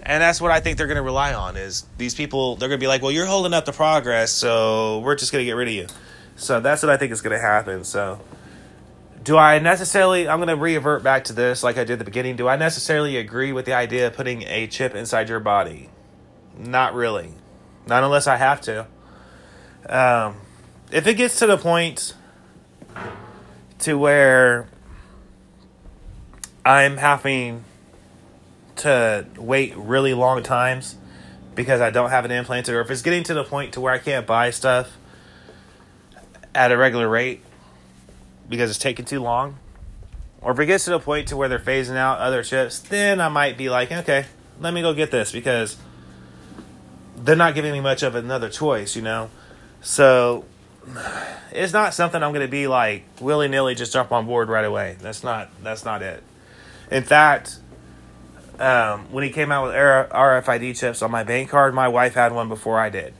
And 0.00 0.22
that's 0.22 0.40
what 0.40 0.50
I 0.50 0.60
think 0.60 0.78
they're 0.78 0.88
going 0.88 0.96
to 0.96 1.02
rely 1.02 1.32
on 1.32 1.56
is 1.56 1.86
these 1.96 2.14
people 2.14 2.56
they're 2.56 2.68
going 2.68 2.80
to 2.80 2.82
be 2.82 2.88
like, 2.88 3.02
"Well, 3.02 3.12
you're 3.12 3.26
holding 3.26 3.54
up 3.54 3.64
the 3.64 3.72
progress, 3.72 4.32
so 4.32 4.98
we're 4.98 5.14
just 5.14 5.30
going 5.30 5.42
to 5.42 5.46
get 5.46 5.52
rid 5.52 5.68
of 5.68 5.74
you." 5.74 5.86
So 6.34 6.60
that's 6.60 6.82
what 6.82 6.90
I 6.90 6.96
think 6.96 7.12
is 7.12 7.22
going 7.22 7.36
to 7.36 7.40
happen. 7.40 7.84
So 7.84 8.20
do 9.22 9.36
I 9.36 9.60
necessarily 9.60 10.28
I'm 10.28 10.38
going 10.38 10.48
to 10.48 10.56
revert 10.56 11.04
back 11.04 11.24
to 11.24 11.32
this 11.32 11.62
like 11.62 11.78
I 11.78 11.84
did 11.84 11.94
at 11.94 11.98
the 12.00 12.04
beginning. 12.04 12.34
Do 12.34 12.48
I 12.48 12.56
necessarily 12.56 13.16
agree 13.16 13.52
with 13.52 13.64
the 13.64 13.74
idea 13.74 14.08
of 14.08 14.14
putting 14.14 14.42
a 14.42 14.66
chip 14.66 14.94
inside 14.96 15.28
your 15.28 15.40
body? 15.40 15.88
Not 16.58 16.94
really. 16.94 17.32
Not 17.86 18.02
unless 18.02 18.26
I 18.26 18.36
have 18.36 18.60
to. 18.62 18.86
Um, 19.88 20.36
if 20.90 21.06
it 21.06 21.14
gets 21.14 21.38
to 21.38 21.46
the 21.46 21.56
point 21.56 22.14
to 23.82 23.98
where 23.98 24.68
I'm 26.64 26.96
having 26.96 27.64
to 28.76 29.26
wait 29.36 29.76
really 29.76 30.14
long 30.14 30.42
times 30.42 30.96
because 31.54 31.80
I 31.80 31.90
don't 31.90 32.10
have 32.10 32.24
an 32.24 32.30
implanted, 32.30 32.74
or 32.74 32.80
if 32.80 32.90
it's 32.90 33.02
getting 33.02 33.22
to 33.24 33.34
the 33.34 33.44
point 33.44 33.74
to 33.74 33.80
where 33.80 33.92
I 33.92 33.98
can't 33.98 34.26
buy 34.26 34.50
stuff 34.50 34.96
at 36.54 36.72
a 36.72 36.76
regular 36.76 37.08
rate 37.08 37.42
because 38.48 38.70
it's 38.70 38.78
taking 38.78 39.04
too 39.04 39.20
long, 39.20 39.58
or 40.40 40.52
if 40.52 40.58
it 40.58 40.66
gets 40.66 40.84
to 40.84 40.90
the 40.90 41.00
point 41.00 41.28
to 41.28 41.36
where 41.36 41.48
they're 41.48 41.58
phasing 41.58 41.96
out 41.96 42.18
other 42.18 42.42
chips, 42.42 42.78
then 42.78 43.20
I 43.20 43.28
might 43.28 43.58
be 43.58 43.68
like, 43.68 43.92
okay, 43.92 44.26
let 44.60 44.72
me 44.72 44.80
go 44.80 44.94
get 44.94 45.10
this 45.10 45.32
because 45.32 45.76
they're 47.16 47.36
not 47.36 47.54
giving 47.54 47.72
me 47.72 47.80
much 47.80 48.02
of 48.02 48.14
another 48.14 48.48
choice, 48.48 48.96
you 48.96 49.02
know. 49.02 49.30
So 49.80 50.44
it's 51.52 51.72
not 51.72 51.94
something 51.94 52.22
I'm 52.22 52.32
going 52.32 52.46
to 52.46 52.50
be 52.50 52.66
like 52.66 53.04
willy 53.20 53.48
nilly 53.48 53.74
just 53.74 53.92
jump 53.92 54.12
on 54.12 54.26
board 54.26 54.48
right 54.48 54.64
away. 54.64 54.96
That's 55.00 55.22
not 55.22 55.50
that's 55.62 55.84
not 55.84 56.02
it. 56.02 56.22
In 56.90 57.04
fact, 57.04 57.58
um, 58.58 59.10
when 59.10 59.24
he 59.24 59.30
came 59.30 59.50
out 59.50 59.66
with 59.66 59.74
RFID 59.74 60.78
chips 60.78 61.02
on 61.02 61.10
my 61.10 61.24
bank 61.24 61.50
card, 61.50 61.74
my 61.74 61.88
wife 61.88 62.14
had 62.14 62.32
one 62.32 62.48
before 62.48 62.78
I 62.78 62.90
did. 62.90 63.14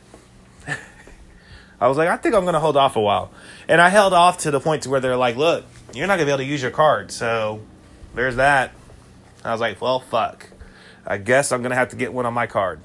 I 1.80 1.88
was 1.88 1.96
like, 1.96 2.08
I 2.08 2.16
think 2.16 2.34
I'm 2.34 2.42
going 2.42 2.54
to 2.54 2.60
hold 2.60 2.76
off 2.76 2.96
a 2.96 3.00
while, 3.00 3.32
and 3.68 3.80
I 3.80 3.88
held 3.88 4.12
off 4.12 4.38
to 4.38 4.50
the 4.50 4.60
point 4.60 4.82
to 4.84 4.90
where 4.90 5.00
they're 5.00 5.16
like, 5.16 5.36
"Look, 5.36 5.64
you're 5.94 6.06
not 6.06 6.16
going 6.16 6.26
to 6.26 6.26
be 6.26 6.30
able 6.32 6.44
to 6.44 6.50
use 6.50 6.62
your 6.62 6.70
card, 6.70 7.10
so 7.10 7.60
there's 8.14 8.36
that." 8.36 8.72
I 9.44 9.52
was 9.52 9.60
like, 9.60 9.80
"Well, 9.80 10.00
fuck. 10.00 10.48
I 11.04 11.18
guess 11.18 11.50
I'm 11.50 11.62
going 11.62 11.70
to 11.70 11.76
have 11.76 11.88
to 11.90 11.96
get 11.96 12.12
one 12.12 12.26
on 12.26 12.34
my 12.34 12.46
card," 12.46 12.80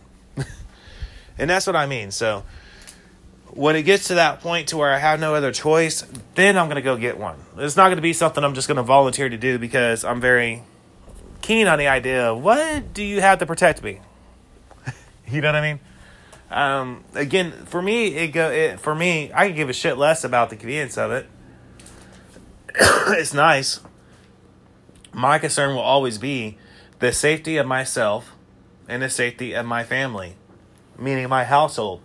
and 1.37 1.49
that's 1.49 1.67
what 1.67 1.75
I 1.75 1.85
mean. 1.85 2.11
So 2.11 2.43
when 3.51 3.75
it 3.75 3.83
gets 3.83 4.07
to 4.07 4.15
that 4.15 4.41
point 4.41 4.69
to 4.69 4.77
where 4.77 4.93
I 4.93 4.97
have 4.97 5.19
no 5.19 5.35
other 5.35 5.51
choice, 5.51 6.05
then 6.35 6.57
I'm 6.57 6.67
going 6.67 6.75
to 6.75 6.81
go 6.81 6.97
get 6.97 7.17
one. 7.17 7.37
It's 7.57 7.75
not 7.75 7.85
going 7.85 7.97
to 7.97 8.01
be 8.01 8.13
something 8.13 8.43
I'm 8.43 8.53
just 8.53 8.67
going 8.67 8.77
to 8.77 8.83
volunteer 8.83 9.29
to 9.29 9.37
do 9.37 9.57
because 9.57 10.03
I'm 10.03 10.21
very 10.21 10.63
keen 11.41 11.67
on 11.67 11.79
the 11.79 11.87
idea 11.87 12.31
of 12.31 12.43
what 12.43 12.93
do 12.93 13.03
you 13.03 13.21
have 13.21 13.39
to 13.39 13.45
protect 13.45 13.81
me? 13.81 13.99
you 15.27 15.41
know 15.41 15.47
what 15.49 15.55
I 15.55 15.61
mean? 15.61 15.79
Um, 16.49 17.03
again, 17.13 17.51
for 17.65 17.81
me, 17.81 18.15
it 18.15 18.27
go 18.29 18.49
it, 18.51 18.79
for 18.79 18.95
me. 18.95 19.31
I 19.33 19.47
can 19.47 19.55
give 19.55 19.69
a 19.69 19.73
shit 19.73 19.97
less 19.97 20.23
about 20.23 20.49
the 20.49 20.55
convenience 20.55 20.97
of 20.97 21.11
it. 21.11 21.27
it's 22.75 23.33
nice. 23.33 23.79
My 25.13 25.39
concern 25.39 25.71
will 25.71 25.81
always 25.81 26.17
be 26.17 26.57
the 26.99 27.11
safety 27.11 27.57
of 27.57 27.65
myself 27.65 28.33
and 28.87 29.01
the 29.01 29.09
safety 29.09 29.53
of 29.53 29.65
my 29.65 29.83
family, 29.83 30.35
meaning 30.97 31.27
my 31.27 31.43
household 31.43 32.01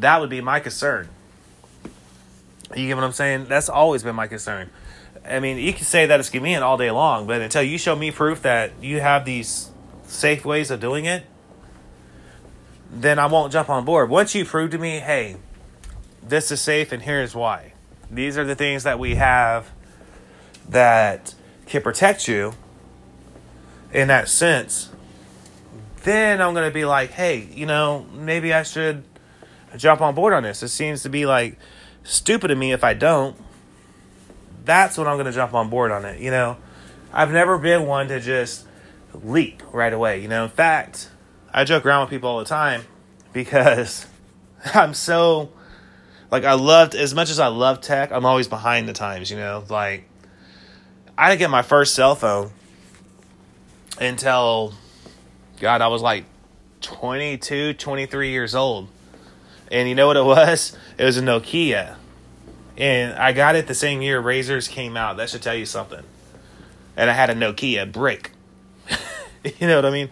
that 0.00 0.20
would 0.20 0.30
be 0.30 0.40
my 0.40 0.60
concern. 0.60 1.08
You 2.74 2.88
get 2.88 2.96
what 2.96 3.04
I'm 3.04 3.12
saying? 3.12 3.46
That's 3.46 3.68
always 3.68 4.02
been 4.02 4.16
my 4.16 4.26
concern. 4.26 4.70
I 5.26 5.40
mean, 5.40 5.58
you 5.58 5.72
can 5.72 5.84
say 5.84 6.06
that 6.06 6.20
it's 6.20 6.30
convenient 6.30 6.62
all 6.64 6.76
day 6.76 6.90
long, 6.90 7.26
but 7.26 7.40
until 7.40 7.62
you 7.62 7.78
show 7.78 7.96
me 7.96 8.10
proof 8.10 8.42
that 8.42 8.72
you 8.82 9.00
have 9.00 9.24
these 9.24 9.70
safe 10.06 10.44
ways 10.44 10.70
of 10.70 10.80
doing 10.80 11.04
it, 11.06 11.24
then 12.90 13.18
I 13.18 13.26
won't 13.26 13.52
jump 13.52 13.70
on 13.70 13.84
board. 13.84 14.10
Once 14.10 14.34
you 14.34 14.44
prove 14.44 14.70
to 14.72 14.78
me, 14.78 14.98
hey, 14.98 15.36
this 16.22 16.50
is 16.50 16.60
safe 16.60 16.92
and 16.92 17.02
here's 17.02 17.34
why. 17.34 17.72
These 18.10 18.38
are 18.38 18.44
the 18.44 18.54
things 18.54 18.82
that 18.84 18.98
we 18.98 19.14
have 19.16 19.70
that 20.68 21.34
can 21.66 21.82
protect 21.82 22.28
you 22.28 22.52
in 23.92 24.08
that 24.08 24.28
sense. 24.28 24.90
Then 26.02 26.42
I'm 26.42 26.52
going 26.52 26.68
to 26.68 26.74
be 26.74 26.84
like, 26.84 27.10
hey, 27.10 27.48
you 27.52 27.66
know, 27.66 28.06
maybe 28.12 28.52
I 28.52 28.62
should 28.62 29.04
jump 29.76 30.00
on 30.00 30.14
board 30.14 30.32
on 30.32 30.42
this. 30.42 30.62
It 30.62 30.68
seems 30.68 31.02
to 31.02 31.08
be 31.08 31.26
like 31.26 31.58
stupid 32.02 32.50
of 32.50 32.58
me 32.58 32.72
if 32.72 32.84
I 32.84 32.94
don't. 32.94 33.36
That's 34.64 34.96
when 34.96 35.06
I'm 35.06 35.16
going 35.16 35.26
to 35.26 35.32
jump 35.32 35.54
on 35.54 35.68
board 35.68 35.90
on 35.90 36.04
it. 36.04 36.20
You 36.20 36.30
know, 36.30 36.56
I've 37.12 37.32
never 37.32 37.58
been 37.58 37.86
one 37.86 38.08
to 38.08 38.20
just 38.20 38.66
leap 39.22 39.62
right 39.72 39.92
away. 39.92 40.20
You 40.20 40.28
know, 40.28 40.44
in 40.44 40.50
fact, 40.50 41.10
I 41.52 41.64
joke 41.64 41.86
around 41.86 42.02
with 42.02 42.10
people 42.10 42.30
all 42.30 42.38
the 42.38 42.44
time 42.44 42.82
because 43.32 44.06
I'm 44.74 44.94
so 44.94 45.50
like 46.30 46.44
I 46.44 46.54
loved 46.54 46.94
as 46.94 47.14
much 47.14 47.30
as 47.30 47.38
I 47.38 47.48
love 47.48 47.80
tech. 47.80 48.10
I'm 48.10 48.26
always 48.26 48.48
behind 48.48 48.88
the 48.88 48.92
times. 48.92 49.30
You 49.30 49.36
know, 49.36 49.64
like 49.68 50.08
I 51.16 51.28
didn't 51.28 51.40
get 51.40 51.50
my 51.50 51.62
first 51.62 51.94
cell 51.94 52.14
phone 52.14 52.50
until 54.00 54.74
God, 55.60 55.80
I 55.80 55.88
was 55.88 56.02
like 56.02 56.24
22, 56.80 57.74
23 57.74 58.30
years 58.30 58.54
old. 58.54 58.88
And 59.70 59.88
you 59.88 59.94
know 59.94 60.06
what 60.06 60.16
it 60.16 60.24
was? 60.24 60.76
It 60.98 61.04
was 61.04 61.16
a 61.16 61.22
Nokia. 61.22 61.96
And 62.76 63.14
I 63.14 63.32
got 63.32 63.56
it 63.56 63.66
the 63.66 63.74
same 63.74 64.02
year 64.02 64.20
Razrs 64.20 64.68
came 64.68 64.96
out. 64.96 65.16
That 65.16 65.30
should 65.30 65.42
tell 65.42 65.54
you 65.54 65.66
something. 65.66 66.02
And 66.96 67.10
I 67.10 67.12
had 67.12 67.30
a 67.30 67.34
Nokia 67.34 67.90
brick. 67.90 68.32
you 69.44 69.66
know 69.66 69.76
what 69.76 69.84
I 69.84 69.90
mean? 69.90 70.10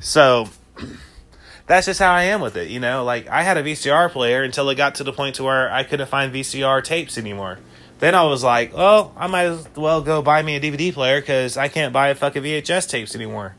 So 0.00 0.48
that's 1.66 1.86
just 1.86 2.00
how 2.00 2.12
I 2.12 2.24
am 2.24 2.40
with 2.40 2.56
it, 2.56 2.68
you 2.68 2.80
know? 2.80 3.04
Like 3.04 3.28
I 3.28 3.42
had 3.42 3.56
a 3.56 3.62
VCR 3.62 4.10
player 4.10 4.42
until 4.42 4.68
it 4.70 4.74
got 4.74 4.96
to 4.96 5.04
the 5.04 5.12
point 5.12 5.36
to 5.36 5.44
where 5.44 5.72
I 5.72 5.84
couldn't 5.84 6.08
find 6.08 6.32
VCR 6.32 6.82
tapes 6.82 7.16
anymore. 7.16 7.58
Then 8.00 8.14
I 8.14 8.24
was 8.24 8.42
like, 8.42 8.72
oh, 8.74 9.12
I 9.16 9.28
might 9.28 9.44
as 9.44 9.68
well 9.76 10.02
go 10.02 10.20
buy 10.20 10.42
me 10.42 10.56
a 10.56 10.60
DVD 10.60 10.92
player 10.92 11.20
because 11.20 11.56
I 11.56 11.68
can't 11.68 11.92
buy 11.92 12.12
fucking 12.14 12.42
VHS 12.42 12.88
tapes 12.88 13.14
anymore. 13.14 13.54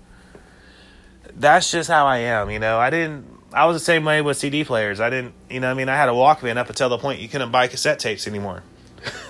That's 1.33 1.71
just 1.71 1.89
how 1.89 2.05
I 2.05 2.17
am, 2.17 2.49
you 2.49 2.59
know? 2.59 2.77
I 2.77 2.89
didn't 2.89 3.25
I 3.55 3.65
was 3.65 3.77
the 3.77 3.85
same 3.85 4.03
way 4.03 4.21
with 4.21 4.35
CD 4.35 4.65
players. 4.65 4.99
I 4.99 5.09
didn't, 5.09 5.33
you 5.49 5.61
know, 5.61 5.71
I 5.71 5.73
mean, 5.73 5.87
I 5.87 5.95
had 5.95 6.09
a 6.09 6.11
Walkman 6.11 6.57
up 6.57 6.67
until 6.67 6.89
the 6.89 6.97
point 6.97 7.21
you 7.21 7.29
couldn't 7.29 7.51
buy 7.51 7.67
cassette 7.67 7.99
tapes 7.99 8.27
anymore. 8.27 8.63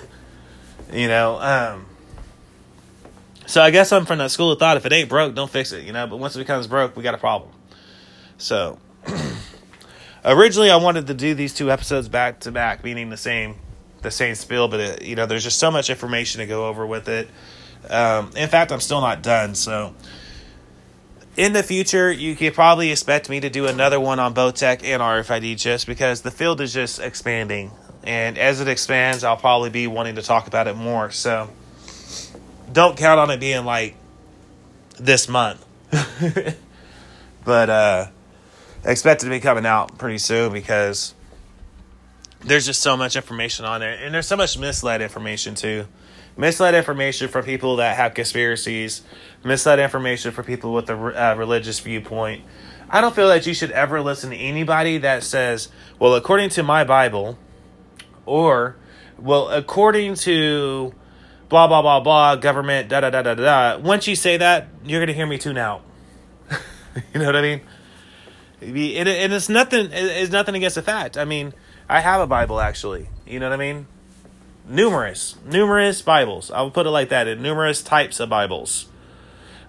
you 0.91 1.07
know, 1.07 1.39
um, 1.39 1.85
so 3.45 3.61
I 3.61 3.69
guess 3.69 3.91
I'm 3.91 4.05
from 4.07 4.17
that 4.17 4.31
school 4.31 4.51
of 4.51 4.57
thought 4.57 4.77
if 4.77 4.85
it 4.87 4.91
ain't 4.91 5.09
broke, 5.09 5.35
don't 5.35 5.49
fix 5.49 5.71
it, 5.71 5.85
you 5.85 5.93
know, 5.93 6.07
but 6.07 6.17
once 6.17 6.35
it 6.35 6.39
becomes 6.39 6.65
broke, 6.65 6.97
we 6.97 7.03
got 7.03 7.13
a 7.13 7.19
problem. 7.19 7.51
So, 8.39 8.79
originally 10.25 10.71
I 10.71 10.77
wanted 10.77 11.05
to 11.07 11.13
do 11.13 11.35
these 11.35 11.53
two 11.53 11.71
episodes 11.71 12.09
back 12.09 12.39
to 12.41 12.51
back, 12.51 12.83
meaning 12.83 13.11
the 13.11 13.17
same, 13.17 13.57
the 14.01 14.09
same 14.09 14.33
spiel, 14.33 14.67
but 14.67 14.79
it, 14.79 15.01
you 15.03 15.15
know, 15.15 15.27
there's 15.27 15.43
just 15.43 15.59
so 15.59 15.69
much 15.69 15.91
information 15.91 16.39
to 16.39 16.47
go 16.47 16.67
over 16.67 16.83
with 16.87 17.07
it. 17.09 17.29
Um, 17.91 18.31
in 18.35 18.49
fact, 18.49 18.71
I'm 18.71 18.79
still 18.79 19.01
not 19.01 19.21
done, 19.21 19.53
so 19.53 19.93
in 21.37 21.53
the 21.53 21.63
future, 21.63 22.11
you 22.11 22.35
could 22.35 22.53
probably 22.53 22.91
expect 22.91 23.29
me 23.29 23.39
to 23.39 23.49
do 23.49 23.67
another 23.67 23.99
one 23.99 24.19
on 24.19 24.33
biotech 24.33 24.83
and 24.83 25.01
RFID 25.01 25.59
chips 25.59 25.85
because 25.85 26.21
the 26.21 26.31
field 26.31 26.61
is 26.61 26.73
just 26.73 26.99
expanding. 26.99 27.71
And 28.03 28.37
as 28.37 28.61
it 28.61 28.67
expands, 28.67 29.23
I'll 29.23 29.37
probably 29.37 29.69
be 29.69 29.87
wanting 29.87 30.15
to 30.15 30.21
talk 30.21 30.47
about 30.47 30.67
it 30.67 30.75
more. 30.75 31.11
So 31.11 31.49
don't 32.71 32.97
count 32.97 33.19
on 33.19 33.29
it 33.31 33.39
being 33.39 33.65
like 33.65 33.95
this 34.99 35.27
month. 35.27 35.65
but 37.45 37.69
uh 37.69 38.07
expect 38.83 39.23
it 39.23 39.25
to 39.25 39.29
be 39.29 39.39
coming 39.39 39.65
out 39.65 39.97
pretty 39.97 40.17
soon 40.17 40.51
because 40.51 41.13
there's 42.41 42.65
just 42.65 42.81
so 42.81 42.95
much 42.95 43.15
information 43.15 43.65
on 43.65 43.81
there. 43.81 43.93
And 43.93 44.13
there's 44.13 44.27
so 44.27 44.37
much 44.37 44.57
misled 44.57 45.01
information 45.01 45.55
too 45.55 45.85
misled 46.37 46.75
information 46.75 47.29
from 47.29 47.45
people 47.45 47.77
that 47.77 47.95
have 47.95 48.13
conspiracies, 48.13 49.01
misled 49.45 49.79
information 49.79 50.31
for 50.31 50.43
people 50.43 50.73
with 50.73 50.89
a 50.89 50.95
uh, 50.95 51.35
religious 51.35 51.79
viewpoint. 51.79 52.43
I 52.89 53.01
don't 53.01 53.15
feel 53.15 53.29
that 53.29 53.45
you 53.45 53.53
should 53.53 53.71
ever 53.71 54.01
listen 54.01 54.31
to 54.31 54.35
anybody 54.35 54.97
that 54.99 55.23
says, 55.23 55.69
well, 55.99 56.15
according 56.15 56.49
to 56.51 56.63
my 56.63 56.83
Bible, 56.83 57.37
or, 58.25 58.75
well, 59.17 59.49
according 59.49 60.15
to 60.15 60.93
blah, 61.49 61.67
blah, 61.67 61.81
blah, 61.81 61.99
blah, 61.99 62.35
government, 62.35 62.89
da, 62.89 63.01
da, 63.01 63.09
da, 63.09 63.21
da, 63.21 63.33
da. 63.35 63.77
Once 63.77 64.07
you 64.07 64.15
say 64.15 64.37
that, 64.37 64.67
you're 64.83 64.99
going 64.99 65.07
to 65.07 65.13
hear 65.13 65.27
me 65.27 65.37
tune 65.37 65.57
out. 65.57 65.83
you 67.13 67.19
know 67.19 67.25
what 67.25 67.35
I 67.35 67.41
mean? 67.41 67.61
And 68.61 69.33
it's 69.33 69.49
nothing. 69.49 69.89
It's 69.91 70.31
nothing 70.31 70.55
against 70.55 70.75
the 70.75 70.81
fact. 70.81 71.17
I 71.17 71.25
mean, 71.25 71.53
I 71.87 71.99
have 71.99 72.21
a 72.21 72.25
Bible 72.25 72.59
actually. 72.59 73.09
You 73.27 73.39
know 73.39 73.49
what 73.49 73.53
I 73.53 73.57
mean? 73.57 73.85
Numerous, 74.67 75.35
numerous 75.45 76.01
Bibles. 76.01 76.49
I 76.49 76.61
will 76.61 76.71
put 76.71 76.87
it 76.87 76.89
like 76.89 77.09
that. 77.09 77.27
In 77.27 77.43
numerous 77.43 77.83
types 77.83 78.19
of 78.19 78.29
Bibles. 78.29 78.87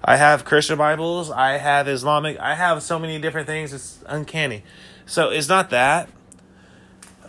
I 0.08 0.14
have 0.18 0.44
Christian 0.44 0.78
Bibles. 0.78 1.32
I 1.32 1.58
have 1.58 1.88
Islamic. 1.88 2.38
I 2.38 2.54
have 2.54 2.80
so 2.84 2.96
many 2.96 3.18
different 3.18 3.48
things. 3.48 3.72
It's 3.72 3.98
uncanny. 4.06 4.62
So 5.04 5.30
it's 5.30 5.48
not 5.48 5.70
that, 5.70 6.08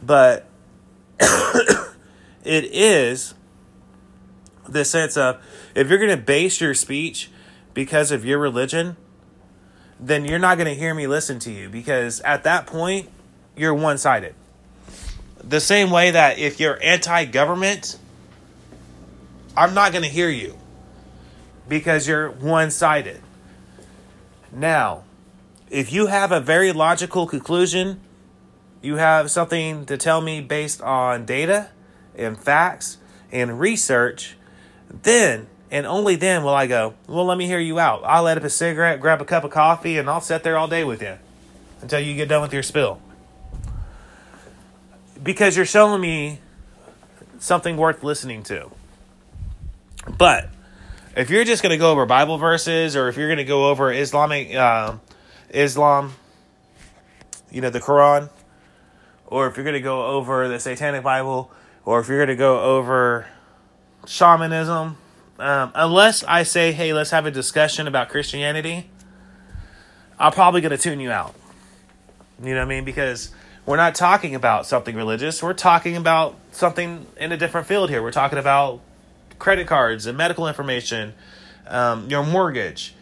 but 0.06 0.46
it 1.20 2.66
is 2.66 3.34
the 4.70 4.86
sense 4.86 5.18
of 5.18 5.42
if 5.74 5.90
you're 5.90 5.98
going 5.98 6.16
to 6.16 6.24
base 6.24 6.62
your 6.62 6.76
speech 6.76 7.32
because 7.74 8.12
of 8.12 8.24
your 8.24 8.38
religion, 8.38 8.96
then 10.00 10.26
you're 10.26 10.38
not 10.38 10.60
going 10.60 10.68
to 10.68 10.76
hear 10.76 10.94
me 10.94 11.08
listen 11.08 11.40
to 11.40 11.52
you 11.52 11.70
because 11.70 12.22
at 12.22 12.44
that 12.44 12.68
point, 12.68 13.10
you're 13.56 13.74
one 13.74 13.98
sided. 13.98 14.36
The 15.44 15.60
same 15.60 15.90
way 15.90 16.12
that 16.12 16.38
if 16.38 16.60
you're 16.60 16.78
anti 16.84 17.26
government, 17.26 17.98
I'm 19.56 19.74
not 19.74 19.94
going 19.94 20.04
to 20.04 20.10
hear 20.10 20.30
you 20.30 20.56
because 21.68 22.08
you're 22.08 22.30
one 22.30 22.72
sided. 22.72 23.22
Now, 24.52 25.04
if 25.70 25.92
you 25.92 26.08
have 26.08 26.32
a 26.32 26.40
very 26.40 26.72
logical 26.72 27.28
conclusion, 27.28 28.00
you 28.82 28.96
have 28.96 29.30
something 29.30 29.86
to 29.86 29.98
tell 29.98 30.22
me 30.22 30.42
based 30.42 30.82
on 30.82 31.26
data 31.26 31.70
and 32.16 32.38
facts 32.40 32.98
and 33.32 33.60
research, 33.60 34.38
then 34.90 35.48
and 35.70 35.86
only 35.86 36.16
then 36.16 36.44
will 36.44 36.54
I 36.54 36.68
go, 36.68 36.94
well, 37.08 37.26
let 37.26 37.38
me 37.38 37.46
hear 37.46 37.60
you 37.60 37.78
out. 37.80 38.02
I'll 38.06 38.24
light 38.24 38.38
up 38.38 38.44
a 38.44 38.50
cigarette, 38.50 39.02
grab 39.02 39.22
a 39.22 39.26
cup 39.26 39.44
of 39.44 39.52
coffee, 39.52 39.98
and 39.98 40.10
I'll 40.10 40.22
sit 40.22 40.44
there 40.44 40.58
all 40.58 40.68
day 40.68 40.86
with 40.86 41.02
you 41.02 41.18
until 41.82 42.00
you 42.00 42.16
get 42.16 42.30
done 42.30 42.42
with 42.42 42.54
your 42.54 42.64
spill. 42.64 43.02
Because 45.22 45.58
you're 45.58 45.66
showing 45.66 46.00
me 46.00 46.40
something 47.40 47.76
worth 47.76 48.04
listening 48.04 48.44
to. 48.44 48.72
But 50.18 50.50
if 51.18 51.32
you're 51.32 51.44
just 51.44 51.64
going 51.64 51.72
to 51.72 51.78
go 51.78 51.92
over 51.92 52.06
Bible 52.06 52.38
verses 52.38 52.96
or 52.96 53.08
if 53.08 53.18
you're 53.18 53.28
going 53.28 53.40
to 53.40 53.44
go 53.44 53.70
over 53.70 53.92
Islamic 53.92 54.54
uh, 54.54 54.98
Islam, 55.50 56.14
you 57.50 57.60
know, 57.60 57.72
the 57.72 57.80
Quran, 57.80 58.30
or 59.26 59.48
if 59.48 59.58
you're 59.58 59.64
going 59.64 59.74
to 59.74 59.82
go 59.82 60.06
over 60.06 60.48
the 60.48 60.60
Satanic 60.60 61.02
Bible, 61.02 61.52
or 61.86 62.00
if 62.00 62.08
you're 62.08 62.20
going 62.20 62.28
to 62.30 62.36
go 62.36 62.62
over 62.62 63.26
shamanism, 64.06 64.98
um, 65.40 65.72
unless 65.74 66.24
I 66.24 66.44
say, 66.44 66.72
hey, 66.72 66.94
let's 66.94 67.10
have 67.10 67.26
a 67.26 67.32
discussion 67.32 67.88
about 67.88 68.10
Christianity, 68.10 68.88
I'm 70.20 70.32
probably 70.32 70.62
going 70.62 70.70
to 70.70 70.78
tune 70.78 71.00
you 71.00 71.10
out. 71.10 71.34
You 72.44 72.54
know 72.54 72.60
what 72.60 72.66
I 72.66 72.70
mean? 72.70 72.86
Because 72.86 73.32
we're 73.66 73.78
not 73.78 73.96
talking 73.96 74.36
about 74.36 74.68
something 74.68 74.96
religious. 74.96 75.42
We're 75.42 75.54
talking 75.54 75.98
about 75.98 76.36
something 76.52 77.08
in 77.20 77.32
a 77.32 77.38
different 77.38 77.66
field 77.66 77.90
here. 77.90 78.04
We're 78.04 78.12
talking 78.12 78.38
about 78.38 78.82
credit 79.40 79.68
cards 79.68 80.06
and 80.06 80.18
medical 80.18 80.48
information, 80.48 81.14
um, 81.68 82.10
your 82.10 82.26
mortgage, 82.26 82.96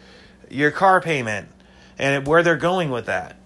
your 0.50 0.70
car 0.70 1.00
payment, 1.00 1.48
and 1.98 2.26
where 2.26 2.42
they're 2.42 2.56
going 2.56 2.90
with 2.90 3.06
that. 3.06 3.36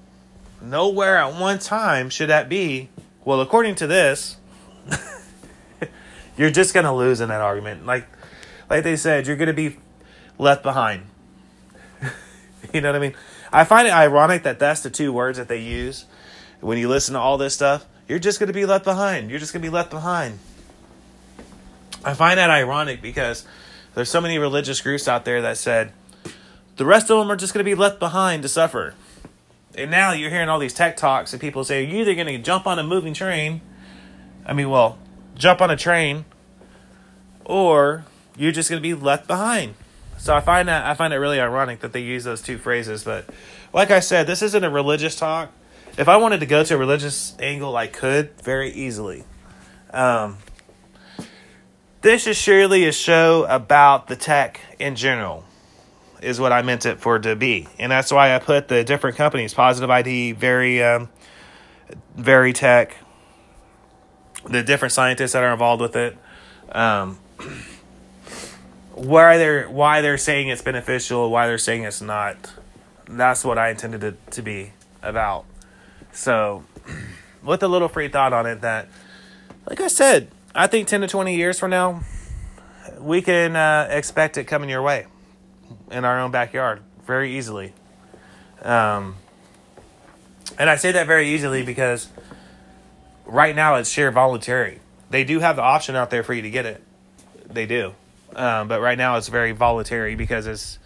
Nowhere 0.60 1.16
at 1.16 1.34
one 1.40 1.58
time 1.58 2.10
should 2.10 2.28
that 2.28 2.48
be, 2.48 2.88
well, 3.24 3.40
according 3.40 3.76
to 3.76 3.86
this, 3.86 4.36
you're 6.36 6.50
just 6.50 6.74
to 6.84 6.92
lose 6.92 7.20
in 7.20 7.28
that 7.28 7.40
argument. 7.40 7.86
Like, 7.86 8.06
like 8.68 8.84
they 8.84 8.96
said, 8.96 9.26
you're 9.26 9.36
to 9.46 9.54
be 9.54 9.76
left 10.38 10.62
behind. 10.62 11.02
you 12.74 12.80
know 12.80 12.88
what 12.88 12.96
I 12.96 13.00
mean? 13.00 13.14
I 13.52 13.64
find 13.64 13.86
it 13.86 13.92
ironic 13.92 14.42
that 14.44 14.58
that's 14.58 14.82
the 14.82 14.90
two 14.90 15.12
words 15.12 15.38
that 15.38 15.48
they 15.48 15.60
use 15.60 16.04
when 16.60 16.78
you 16.78 16.88
listen 16.88 17.14
to 17.14 17.20
all 17.20 17.38
this 17.38 17.54
stuff. 17.54 17.86
You're 18.06 18.18
just 18.18 18.38
to 18.48 18.52
be 18.52 18.66
left 18.66 18.84
behind. 18.84 19.30
You're 19.30 19.38
just 19.38 19.52
to 19.52 19.58
be 19.58 19.70
left 19.70 19.90
behind. 19.90 20.38
I 22.04 22.14
find 22.14 22.38
that 22.38 22.50
ironic 22.50 23.02
because 23.02 23.46
there's 23.94 24.10
so 24.10 24.20
many 24.20 24.38
religious 24.38 24.80
groups 24.80 25.08
out 25.08 25.24
there 25.24 25.42
that 25.42 25.56
said 25.56 25.92
the 26.76 26.84
rest 26.84 27.10
of 27.10 27.18
them 27.18 27.30
are 27.30 27.36
just 27.36 27.52
going 27.52 27.64
to 27.64 27.70
be 27.70 27.74
left 27.74 27.98
behind 27.98 28.42
to 28.42 28.48
suffer. 28.48 28.94
And 29.74 29.90
now 29.90 30.12
you're 30.12 30.30
hearing 30.30 30.48
all 30.48 30.58
these 30.58 30.72
tech 30.72 30.96
talks 30.96 31.32
and 31.32 31.40
people 31.40 31.64
say 31.64 31.84
you're 31.84 32.00
either 32.00 32.14
going 32.14 32.26
to 32.26 32.38
jump 32.38 32.66
on 32.66 32.78
a 32.78 32.82
moving 32.82 33.14
train, 33.14 33.60
I 34.46 34.52
mean, 34.52 34.70
well, 34.70 34.98
jump 35.34 35.60
on 35.60 35.70
a 35.70 35.76
train, 35.76 36.24
or 37.44 38.04
you're 38.36 38.52
just 38.52 38.70
going 38.70 38.80
to 38.80 38.82
be 38.82 38.94
left 38.94 39.26
behind. 39.26 39.74
So 40.18 40.34
I 40.34 40.40
find 40.40 40.68
that 40.68 40.84
I 40.86 40.94
find 40.94 41.12
it 41.12 41.16
really 41.16 41.40
ironic 41.40 41.80
that 41.80 41.92
they 41.92 42.00
use 42.00 42.24
those 42.24 42.42
two 42.42 42.58
phrases. 42.58 43.04
But 43.04 43.28
like 43.72 43.90
I 43.90 44.00
said, 44.00 44.26
this 44.26 44.42
isn't 44.42 44.64
a 44.64 44.70
religious 44.70 45.16
talk. 45.16 45.50
If 45.98 46.08
I 46.08 46.16
wanted 46.16 46.40
to 46.40 46.46
go 46.46 46.62
to 46.62 46.74
a 46.74 46.76
religious 46.76 47.34
angle, 47.40 47.76
I 47.76 47.86
could 47.86 48.40
very 48.42 48.70
easily. 48.70 49.24
Um, 49.92 50.38
this 52.02 52.26
is 52.26 52.36
surely 52.36 52.86
a 52.86 52.92
show 52.92 53.44
about 53.48 54.08
the 54.08 54.16
tech 54.16 54.60
in 54.78 54.96
general, 54.96 55.44
is 56.22 56.40
what 56.40 56.52
I 56.52 56.62
meant 56.62 56.86
it 56.86 56.98
for 56.98 57.18
to 57.18 57.36
be, 57.36 57.68
and 57.78 57.92
that's 57.92 58.12
why 58.12 58.34
I 58.34 58.38
put 58.38 58.68
the 58.68 58.84
different 58.84 59.16
companies: 59.16 59.54
PositiveID, 59.54 60.36
Very, 60.36 60.82
um, 60.82 61.08
VeriTeQ, 62.16 62.92
the 64.48 64.62
different 64.62 64.92
scientists 64.92 65.32
that 65.32 65.42
are 65.42 65.52
involved 65.52 65.82
with 65.82 65.96
it, 65.96 66.16
um, 66.72 67.18
why 68.92 69.36
they're 69.36 69.68
why 69.68 70.00
they're 70.00 70.18
saying 70.18 70.48
it's 70.48 70.62
beneficial, 70.62 71.30
why 71.30 71.46
they're 71.46 71.58
saying 71.58 71.84
it's 71.84 72.00
not. 72.00 72.52
That's 73.06 73.44
what 73.44 73.58
I 73.58 73.70
intended 73.70 74.04
it 74.04 74.30
to 74.32 74.42
be 74.42 74.72
about. 75.02 75.44
So, 76.12 76.64
with 77.42 77.62
a 77.62 77.68
little 77.68 77.88
free 77.88 78.08
thought 78.08 78.32
on 78.32 78.46
it, 78.46 78.60
that, 78.60 78.88
like 79.66 79.80
I 79.80 79.88
said, 79.88 80.30
I 80.54 80.66
think 80.66 80.88
10 80.88 81.02
to 81.02 81.06
20 81.06 81.36
years 81.36 81.58
from 81.60 81.70
now, 81.70 82.02
we 82.98 83.22
can 83.22 83.54
uh, 83.54 83.86
expect 83.90 84.36
it 84.36 84.44
coming 84.44 84.68
your 84.68 84.82
way 84.82 85.06
in 85.90 86.04
our 86.04 86.20
own 86.20 86.32
backyard 86.32 86.82
very 87.06 87.36
easily. 87.36 87.72
Um, 88.62 89.16
and 90.58 90.68
I 90.68 90.76
say 90.76 90.92
that 90.92 91.06
very 91.06 91.28
easily 91.28 91.62
because 91.62 92.08
right 93.26 93.54
now 93.54 93.76
it's 93.76 93.88
sheer 93.88 94.10
voluntary. 94.10 94.80
They 95.08 95.24
do 95.24 95.38
have 95.38 95.56
the 95.56 95.62
option 95.62 95.94
out 95.94 96.10
there 96.10 96.22
for 96.22 96.34
you 96.34 96.42
to 96.42 96.50
get 96.50 96.66
it. 96.66 96.82
They 97.46 97.66
do. 97.66 97.94
Um, 98.34 98.68
but 98.68 98.80
right 98.80 98.98
now 98.98 99.16
it's 99.16 99.28
very 99.28 99.52
voluntary 99.52 100.14
because 100.16 100.46
it's, 100.46 100.78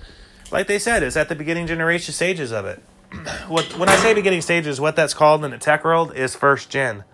like 0.51 0.67
they 0.67 0.79
said, 0.79 1.03
it's 1.03 1.17
at 1.17 1.29
the 1.29 1.35
beginning 1.35 1.67
generation 1.67 2.13
stages 2.13 2.53
of 2.53 2.67
it. 2.67 2.83
what 3.49 3.79
When 3.79 3.89
I 3.89 3.97
say 3.97 4.13
beginning 4.13 4.43
stages, 4.43 4.81
what 4.81 4.95
that's 4.95 5.15
called 5.15 5.45
in 5.45 5.51
the 5.51 5.59
tech 5.59 5.85
world 5.85 6.15
is 6.15 6.35
first 6.35 6.69
gen. 6.69 7.05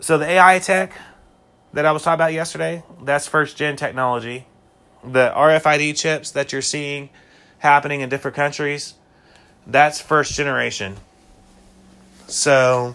So 0.00 0.18
the 0.18 0.26
AI 0.26 0.58
tech 0.58 0.92
that 1.72 1.86
I 1.86 1.92
was 1.92 2.02
talking 2.02 2.16
about 2.16 2.32
yesterday, 2.32 2.82
that's 3.02 3.26
first 3.26 3.56
gen 3.56 3.76
technology. 3.76 4.46
The 5.02 5.32
RFID 5.34 5.96
chips 5.96 6.30
that 6.32 6.52
you're 6.52 6.62
seeing 6.62 7.08
happening 7.58 8.02
in 8.02 8.08
different 8.08 8.36
countries, 8.36 8.94
that's 9.66 10.00
first 10.00 10.34
generation. 10.34 10.96
So 12.26 12.94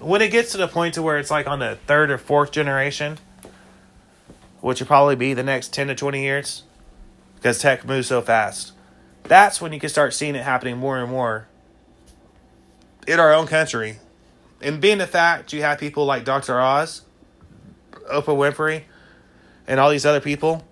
when 0.00 0.22
it 0.22 0.30
gets 0.30 0.52
to 0.52 0.58
the 0.58 0.68
point 0.68 0.94
to 0.94 1.02
where 1.02 1.18
it's 1.18 1.30
like 1.30 1.46
on 1.46 1.58
the 1.58 1.78
third 1.86 2.10
or 2.10 2.18
fourth 2.18 2.50
generation, 2.50 3.18
which 4.60 4.80
will 4.80 4.86
probably 4.86 5.16
be 5.16 5.34
the 5.34 5.42
next 5.42 5.72
10 5.74 5.88
to 5.88 5.94
20 5.94 6.22
years 6.22 6.62
because 7.36 7.58
tech 7.58 7.84
moves 7.84 8.08
so 8.08 8.22
fast. 8.22 8.72
That's 9.24 9.60
when 9.60 9.72
you 9.72 9.80
can 9.80 9.90
start 9.90 10.14
seeing 10.14 10.34
it 10.34 10.44
happening 10.44 10.78
more 10.78 10.98
and 10.98 11.10
more 11.10 11.46
in 13.06 13.20
our 13.20 13.32
own 13.32 13.46
country 13.46 13.98
and 14.60 14.80
being 14.80 14.98
the 14.98 15.06
fact 15.06 15.52
you 15.52 15.62
have 15.62 15.78
people 15.78 16.04
like 16.04 16.24
Dr. 16.24 16.60
Oz, 16.60 17.02
Oprah 18.10 18.24
Winfrey, 18.24 18.82
and 19.66 19.78
all 19.78 19.90
these 19.90 20.06
other 20.06 20.20
people 20.20 20.64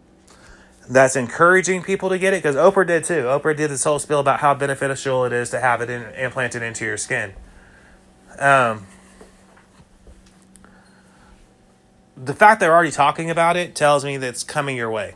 that's 0.89 1.17
encouraging 1.17 1.83
people 1.83 2.09
to 2.09 2.19
get 2.19 2.33
it 2.33 2.43
because 2.43 2.57
Oprah 2.57 2.87
did 2.87 3.05
too. 3.05 3.25
Oprah 3.25 3.57
did 3.57 3.71
this 3.71 3.85
whole 3.85 3.99
spiel 3.99 4.21
about 4.21 4.41
how 4.41 4.55
beneficial 4.55 5.25
it 5.25 5.33
is 5.33 5.51
to 5.51 5.61
have 5.61 5.81
it 5.81 5.91
in, 5.91 6.03
implanted 6.15 6.63
into 6.63 6.85
your 6.85 6.97
skin. 6.97 7.35
Um, 8.39 8.87
the 12.17 12.35
fact 12.35 12.61
they're 12.61 12.73
already 12.73 12.91
talking 12.91 13.31
about 13.31 13.57
it 13.57 13.75
tells 13.75 14.05
me 14.05 14.17
that 14.17 14.29
it's 14.29 14.45
coming 14.45 14.77
your 14.77 14.91
way. 14.91 15.15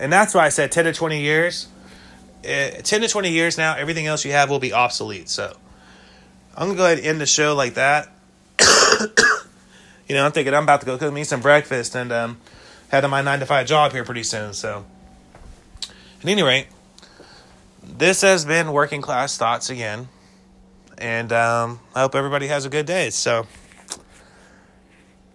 And 0.00 0.12
that's 0.12 0.34
why 0.34 0.46
I 0.46 0.48
said 0.48 0.72
10 0.72 0.86
to 0.86 0.92
20 0.92 1.20
years. 1.20 1.68
Uh, 2.44 2.70
10 2.82 3.02
to 3.02 3.08
20 3.08 3.30
years 3.30 3.56
now, 3.56 3.76
everything 3.76 4.06
else 4.06 4.24
you 4.24 4.32
have 4.32 4.50
will 4.50 4.58
be 4.58 4.72
obsolete. 4.72 5.28
So 5.28 5.56
I'm 6.54 6.70
to 6.70 6.74
go 6.74 6.84
ahead 6.84 6.98
and 6.98 7.06
end 7.06 7.20
the 7.20 7.26
show 7.26 7.54
like 7.54 7.74
that. 7.74 8.08
you 10.08 10.14
know, 10.14 10.24
I'm 10.24 10.32
thinking 10.32 10.52
I'm 10.52 10.64
about 10.64 10.80
to 10.80 10.86
go 10.86 10.98
cook 10.98 11.12
me 11.12 11.24
some 11.24 11.40
breakfast 11.40 11.94
and 11.94 12.12
um, 12.12 12.38
head 12.90 13.00
to 13.00 13.08
my 13.08 13.22
9 13.22 13.40
to 13.40 13.46
5 13.46 13.66
job 13.66 13.92
here 13.92 14.04
pretty 14.04 14.22
soon. 14.22 14.52
So, 14.52 14.84
at 15.82 16.28
any 16.28 16.42
rate, 16.42 16.66
this 17.82 18.20
has 18.20 18.44
been 18.44 18.72
Working 18.72 19.00
Class 19.00 19.38
Thoughts 19.38 19.70
again. 19.70 20.08
And 20.98 21.32
um, 21.32 21.80
I 21.94 22.02
hope 22.02 22.14
everybody 22.14 22.48
has 22.48 22.66
a 22.66 22.68
good 22.68 22.86
day. 22.86 23.08
So, 23.08 23.46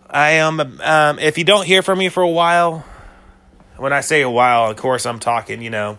I 0.07 0.31
am, 0.31 0.59
um, 0.59 1.19
if 1.19 1.39
you 1.39 1.43
don't 1.43 1.65
hear 1.65 1.81
from 1.81 1.97
me 1.97 2.09
for 2.09 2.21
a 2.21 2.29
while, 2.29 2.85
when 3.77 3.91
I 3.91 4.01
say 4.01 4.21
a 4.21 4.29
while, 4.29 4.69
of 4.69 4.77
course, 4.77 5.05
I'm 5.07 5.19
talking, 5.19 5.63
you 5.63 5.71
know, 5.71 5.97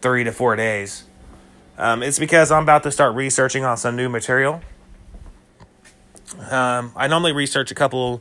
three 0.00 0.24
to 0.24 0.32
four 0.32 0.56
days 0.56 1.04
Um, 1.80 2.02
it's 2.02 2.18
because 2.18 2.50
I'm 2.50 2.62
about 2.62 2.82
to 2.82 2.92
start 2.92 3.14
researching 3.14 3.64
on 3.64 3.78
some 3.78 3.96
new 3.96 4.10
material. 4.10 4.60
Um, 6.50 6.92
I 6.94 7.06
normally 7.08 7.32
research 7.32 7.70
a 7.70 7.74
couple 7.74 8.20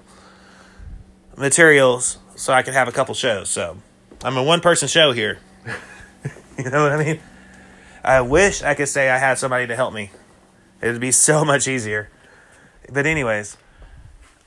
materials 1.35 2.19
so 2.37 2.53
I 2.53 2.61
can 2.61 2.73
have 2.73 2.87
a 2.87 2.93
couple 2.93 3.13
shows. 3.15 3.49
So 3.49 3.75
I'm 4.23 4.37
a 4.37 4.43
one 4.43 4.61
person 4.61 4.87
show 4.87 5.11
here. 5.11 5.39
you 6.57 6.69
know 6.69 6.83
what 6.83 6.93
I 6.93 7.03
mean? 7.03 7.19
I 8.01 8.21
wish 8.21 8.63
I 8.63 8.75
could 8.75 8.87
say 8.87 9.09
I 9.09 9.17
had 9.17 9.37
somebody 9.37 9.67
to 9.67 9.75
help 9.75 9.93
me. 9.93 10.11
It 10.81 10.93
would 10.93 11.01
be 11.01 11.11
so 11.11 11.43
much 11.43 11.67
easier. 11.67 12.09
But, 12.89 13.05
anyways, 13.05 13.57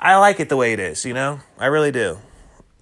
I 0.00 0.16
like 0.16 0.40
it 0.40 0.48
the 0.48 0.56
way 0.56 0.72
it 0.72 0.80
is, 0.80 1.04
you 1.04 1.12
know? 1.12 1.40
I 1.58 1.66
really 1.66 1.92
do. 1.92 2.16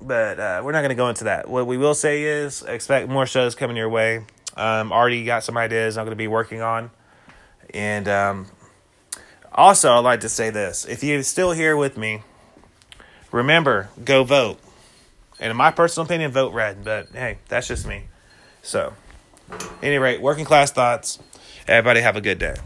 But 0.00 0.38
uh, 0.38 0.62
we're 0.62 0.70
not 0.70 0.82
going 0.82 0.90
to 0.90 0.94
go 0.94 1.08
into 1.08 1.24
that. 1.24 1.50
What 1.50 1.66
we 1.66 1.76
will 1.76 1.94
say 1.94 2.22
is 2.22 2.62
expect 2.62 3.08
more 3.08 3.26
shows 3.26 3.56
coming 3.56 3.76
your 3.76 3.88
way. 3.88 4.24
Um, 4.60 4.92
already 4.92 5.24
got 5.24 5.42
some 5.42 5.56
ideas 5.56 5.96
I'm 5.96 6.04
going 6.04 6.12
to 6.12 6.16
be 6.16 6.28
working 6.28 6.60
on. 6.60 6.90
And 7.72 8.06
um, 8.08 8.46
also, 9.52 9.92
I'd 9.92 10.00
like 10.00 10.20
to 10.20 10.28
say 10.28 10.50
this 10.50 10.84
if 10.84 11.02
you're 11.02 11.22
still 11.22 11.52
here 11.52 11.76
with 11.76 11.96
me, 11.96 12.22
remember, 13.32 13.88
go 14.04 14.22
vote. 14.22 14.60
And 15.38 15.50
in 15.50 15.56
my 15.56 15.70
personal 15.70 16.04
opinion, 16.04 16.30
vote 16.32 16.52
red. 16.52 16.84
But 16.84 17.08
hey, 17.12 17.38
that's 17.48 17.68
just 17.68 17.86
me. 17.86 18.04
So, 18.62 18.92
any 19.82 19.96
rate, 19.96 20.20
working 20.20 20.44
class 20.44 20.70
thoughts. 20.70 21.18
Everybody 21.66 22.00
have 22.00 22.16
a 22.16 22.20
good 22.20 22.38
day. 22.38 22.56